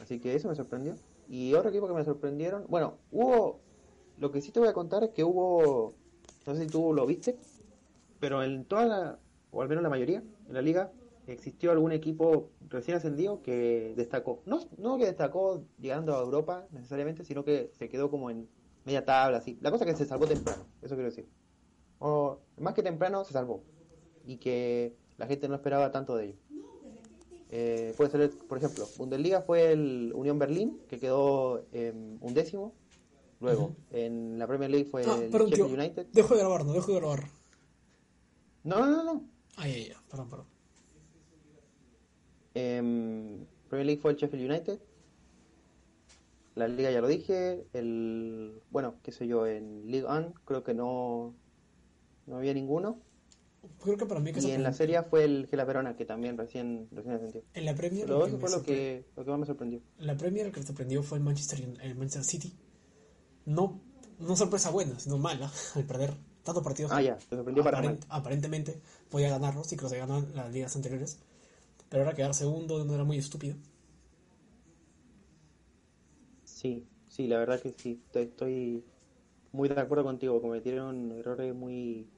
así 0.00 0.20
que 0.20 0.34
eso 0.34 0.48
me 0.48 0.54
sorprendió. 0.54 0.96
Y 1.30 1.54
otro 1.54 1.70
equipo 1.70 1.86
que 1.88 1.94
me 1.94 2.04
sorprendieron, 2.04 2.66
bueno, 2.68 2.98
hubo, 3.10 3.60
lo 4.18 4.30
que 4.30 4.42
sí 4.42 4.52
te 4.52 4.60
voy 4.60 4.68
a 4.68 4.74
contar 4.74 5.02
es 5.02 5.10
que 5.10 5.24
hubo, 5.24 5.94
no 6.46 6.54
sé 6.54 6.64
si 6.64 6.66
tú 6.66 6.92
lo 6.92 7.06
viste, 7.06 7.38
pero 8.20 8.42
en 8.42 8.66
toda 8.66 8.84
la, 8.84 9.18
o 9.50 9.62
al 9.62 9.68
menos 9.70 9.82
la 9.82 9.88
mayoría, 9.88 10.22
en 10.46 10.52
la 10.52 10.60
liga, 10.60 10.92
existió 11.26 11.70
algún 11.70 11.92
equipo 11.92 12.50
recién 12.68 12.98
ascendido 12.98 13.40
que 13.40 13.94
destacó. 13.96 14.42
No, 14.44 14.60
no 14.76 14.98
que 14.98 15.06
destacó 15.06 15.64
llegando 15.80 16.14
a 16.14 16.20
Europa 16.20 16.66
necesariamente, 16.70 17.24
sino 17.24 17.44
que 17.44 17.70
se 17.72 17.88
quedó 17.88 18.10
como 18.10 18.28
en 18.28 18.46
media 18.84 19.06
tabla, 19.06 19.38
así. 19.38 19.56
La 19.62 19.70
cosa 19.70 19.86
es 19.86 19.92
que 19.92 19.96
se 19.96 20.04
salvó 20.04 20.26
temprano, 20.26 20.64
eso 20.82 20.94
quiero 20.96 21.08
decir. 21.08 21.26
O 22.06 22.38
más 22.58 22.74
que 22.74 22.82
temprano, 22.82 23.24
se 23.24 23.32
salvó. 23.32 23.62
Y 24.26 24.36
que 24.36 24.94
la 25.16 25.26
gente 25.26 25.48
no 25.48 25.54
esperaba 25.54 25.90
tanto 25.90 26.14
de 26.16 26.24
ellos. 26.26 26.38
Eh, 27.48 27.94
puede 27.96 28.10
ser, 28.10 28.30
por 28.46 28.58
ejemplo, 28.58 28.86
Bundesliga 28.98 29.40
fue 29.40 29.72
el 29.72 30.12
Unión 30.14 30.38
Berlín, 30.38 30.78
que 30.86 30.98
quedó 30.98 31.64
en 31.72 32.18
undécimo. 32.20 32.74
Luego, 33.40 33.74
en 33.90 34.38
la 34.38 34.46
Premier 34.46 34.70
League 34.70 34.90
fue 34.90 35.02
Ah, 35.06 35.16
el 35.18 35.30
perdón, 35.30 35.48
tío. 35.50 35.64
Sheffield 35.64 35.80
United. 35.80 36.06
Dejo 36.12 36.34
de 36.34 36.40
grabar, 36.40 36.66
no 36.66 36.72
dejo 36.74 36.92
de 36.92 36.98
grabar. 37.00 37.24
No, 38.64 38.80
no, 38.80 38.90
no, 38.90 39.04
no. 39.04 39.24
Ay, 39.56 39.72
ay, 39.72 39.82
ay, 39.88 39.96
perdón, 40.10 40.28
perdón. 40.28 40.46
En 42.54 43.46
Premier 43.68 43.86
League 43.86 44.00
fue 44.02 44.10
el 44.10 44.18
Sheffield 44.18 44.50
United. 44.50 44.78
La 46.54 46.68
Liga 46.68 46.90
ya 46.90 47.00
lo 47.00 47.08
dije. 47.08 47.66
El, 47.72 48.60
bueno, 48.70 48.96
qué 49.02 49.10
sé 49.10 49.26
yo, 49.26 49.46
en 49.46 49.90
League 49.90 50.06
One 50.06 50.34
creo 50.44 50.62
que 50.62 50.74
no, 50.74 51.34
no 52.26 52.36
había 52.36 52.54
ninguno. 52.54 53.00
Creo 53.82 53.96
que 53.96 54.04
para 54.06 54.20
mí 54.20 54.32
que 54.32 54.40
Y 54.40 54.42
se 54.42 54.54
en 54.54 54.62
la 54.62 54.72
Serie 54.72 55.02
fue 55.04 55.24
el 55.24 55.46
Gela 55.50 55.64
Verona, 55.64 55.96
que 55.96 56.04
también 56.04 56.36
recién, 56.36 56.88
recién 56.92 57.14
ascendió. 57.14 57.42
En 57.54 57.64
la 57.64 57.74
Premier, 57.74 58.08
lo 58.08 58.24
que 58.24 58.36
fue 58.36 58.50
lo 58.50 58.62
que, 58.62 59.04
lo 59.16 59.24
que 59.24 59.30
más 59.30 59.40
me 59.40 59.46
sorprendió. 59.46 59.80
En 59.98 60.06
la 60.06 60.16
Premier 60.16 60.46
el 60.46 60.52
que 60.52 60.60
me 60.60 60.66
sorprendió 60.66 61.02
fue 61.02 61.18
el 61.18 61.24
Manchester, 61.24 61.60
el 61.80 61.94
Manchester 61.94 62.24
City. 62.24 62.52
No, 63.46 63.80
no 64.18 64.36
sorpresa 64.36 64.70
buena, 64.70 64.98
sino 64.98 65.16
mala, 65.18 65.50
al 65.74 65.84
perder 65.84 66.14
tantos 66.42 66.62
partidos. 66.62 66.92
Ah, 66.92 67.00
ya, 67.00 67.16
te 67.16 67.36
sorprendió 67.36 67.64
para. 67.64 67.78
Aparent- 67.80 68.04
Aparentemente 68.10 68.80
podía 69.08 69.30
ganarlos, 69.30 69.66
sí 69.66 69.76
que 69.76 69.82
los 69.82 69.92
había 69.92 70.06
ganado 70.06 70.26
en 70.28 70.36
las 70.36 70.52
ligas 70.52 70.76
anteriores. 70.76 71.18
Pero 71.88 72.02
ahora 72.02 72.14
quedar 72.14 72.34
segundo 72.34 72.82
una 72.82 72.94
era 72.94 73.04
muy 73.04 73.16
estúpido. 73.18 73.56
Sí, 76.44 76.86
sí, 77.08 77.26
la 77.26 77.38
verdad 77.38 77.60
que 77.60 77.72
sí. 77.72 78.00
Estoy, 78.06 78.22
estoy 78.24 78.84
muy 79.54 79.68
de 79.68 79.80
acuerdo 79.80 80.04
contigo. 80.04 80.42
Cometieron 80.42 81.12
errores 81.12 81.54
muy, 81.54 82.08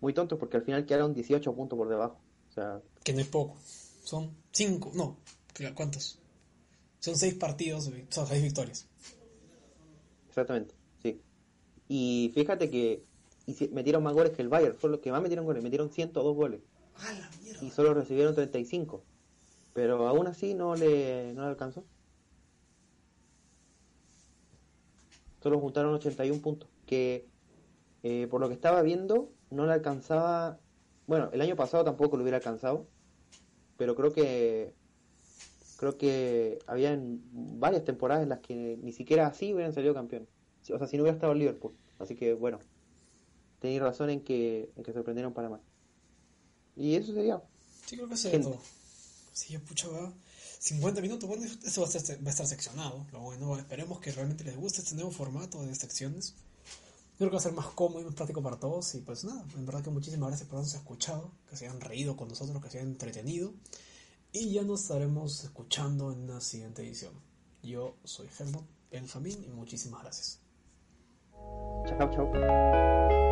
muy 0.00 0.12
tontos 0.12 0.38
porque 0.38 0.58
al 0.58 0.62
final 0.62 0.84
quedaron 0.84 1.14
18 1.14 1.54
puntos 1.54 1.76
por 1.76 1.88
debajo. 1.88 2.20
O 2.50 2.52
sea, 2.52 2.80
Que 3.02 3.12
no 3.12 3.20
es 3.20 3.26
poco. 3.26 3.56
Son 4.04 4.30
cinco, 4.52 4.92
no, 4.94 5.16
claro, 5.52 5.74
¿cuántos? 5.74 6.18
Son 7.00 7.16
seis 7.16 7.34
partidos, 7.34 7.90
son 8.10 8.26
seis 8.26 8.42
victorias. 8.42 8.86
Exactamente, 10.28 10.74
sí. 11.02 11.20
Y 11.88 12.30
fíjate 12.34 12.70
que 12.70 13.02
metieron 13.72 14.02
más 14.02 14.14
goles 14.14 14.32
que 14.32 14.42
el 14.42 14.48
Bayern, 14.48 14.76
fue 14.76 14.90
los 14.90 15.00
que 15.00 15.10
más 15.10 15.22
metieron 15.22 15.44
goles, 15.44 15.62
metieron 15.62 15.90
102 15.90 16.36
goles 16.36 16.60
¡Ah, 16.96 17.12
la 17.18 17.30
mierda! 17.42 17.64
y 17.64 17.70
solo 17.70 17.94
recibieron 17.94 18.34
35. 18.34 19.02
Pero 19.72 20.06
aún 20.08 20.26
así 20.26 20.54
no 20.54 20.74
le, 20.74 21.32
no 21.34 21.42
le 21.42 21.48
alcanzó. 21.48 21.84
Solo 25.46 25.60
juntaron 25.60 25.94
81 25.94 26.42
puntos, 26.42 26.68
que 26.86 27.24
eh, 28.02 28.26
por 28.28 28.40
lo 28.40 28.48
que 28.48 28.54
estaba 28.54 28.82
viendo 28.82 29.30
no 29.52 29.64
le 29.64 29.74
alcanzaba, 29.74 30.58
bueno, 31.06 31.30
el 31.32 31.40
año 31.40 31.54
pasado 31.54 31.84
tampoco 31.84 32.16
lo 32.16 32.24
hubiera 32.24 32.38
alcanzado, 32.38 32.88
pero 33.76 33.94
creo 33.94 34.12
que 34.12 34.74
creo 35.76 35.96
que 35.96 36.58
había 36.66 36.98
varias 37.00 37.84
temporadas 37.84 38.24
en 38.24 38.30
las 38.30 38.40
que 38.40 38.76
ni 38.82 38.90
siquiera 38.90 39.28
así 39.28 39.54
hubieran 39.54 39.72
salido 39.72 39.94
campeones. 39.94 40.28
O 40.68 40.78
sea, 40.78 40.88
si 40.88 40.96
no 40.96 41.04
hubiera 41.04 41.14
estado 41.14 41.32
el 41.32 41.38
Liverpool. 41.38 41.76
Así 42.00 42.16
que 42.16 42.34
bueno, 42.34 42.58
tenéis 43.60 43.80
razón 43.80 44.10
en 44.10 44.22
que, 44.22 44.72
en 44.74 44.82
que 44.82 44.92
sorprendieron 44.92 45.32
para. 45.32 45.60
Y 46.74 46.96
eso 46.96 47.14
sería. 47.14 47.40
Sí, 47.84 47.94
creo 47.94 48.08
que 48.08 48.14
eso 48.14 48.30
es 48.30 48.42
todo. 48.42 48.58
Sí, 49.32 49.52
ya 49.52 49.60
pucha, 49.60 49.86
va. 49.90 50.12
50 50.66 51.00
minutos, 51.00 51.28
bueno, 51.28 51.44
eso 51.44 51.80
va 51.80 51.86
a, 51.86 51.90
estar, 51.90 52.46
seccionado. 52.46 53.06
Lo 53.12 53.56
esperemos 53.56 54.00
que 54.00 54.10
realmente 54.10 54.42
les 54.42 54.56
guste 54.56 54.80
este 54.80 54.96
nuevo 54.96 55.12
formato 55.12 55.62
de 55.62 55.72
secciones. 55.76 56.34
Creo 57.16 57.30
que 57.30 57.34
va 57.34 57.38
a 57.38 57.42
ser 57.42 57.52
más 57.52 57.68
cómodo 57.68 58.00
y 58.00 58.04
más 58.04 58.14
práctico 58.14 58.42
para 58.42 58.56
todos. 58.56 58.92
Y 58.96 59.00
pues 59.00 59.22
nada, 59.22 59.44
en 59.54 59.64
verdad 59.64 59.84
que 59.84 59.90
muchísimas 59.90 60.28
gracias 60.28 60.48
por 60.48 60.56
habernos 60.56 60.74
escuchado, 60.74 61.30
que 61.48 61.56
se 61.56 61.68
hayan 61.68 61.80
reído 61.80 62.16
con 62.16 62.28
nosotros, 62.28 62.60
que 62.60 62.68
se 62.68 62.78
hayan 62.78 62.90
entretenido. 62.90 63.54
Y 64.32 64.54
ya 64.54 64.62
nos 64.62 64.82
estaremos 64.82 65.44
escuchando 65.44 66.12
en 66.12 66.24
una 66.24 66.40
siguiente 66.40 66.82
edición. 66.82 67.12
Yo 67.62 67.94
soy 68.02 68.28
Helmut 68.36 68.64
Benjamín 68.90 69.44
y 69.44 69.50
muchísimas 69.50 70.02
gracias. 70.02 70.40
Chao, 71.86 72.10
chao. 72.10 73.25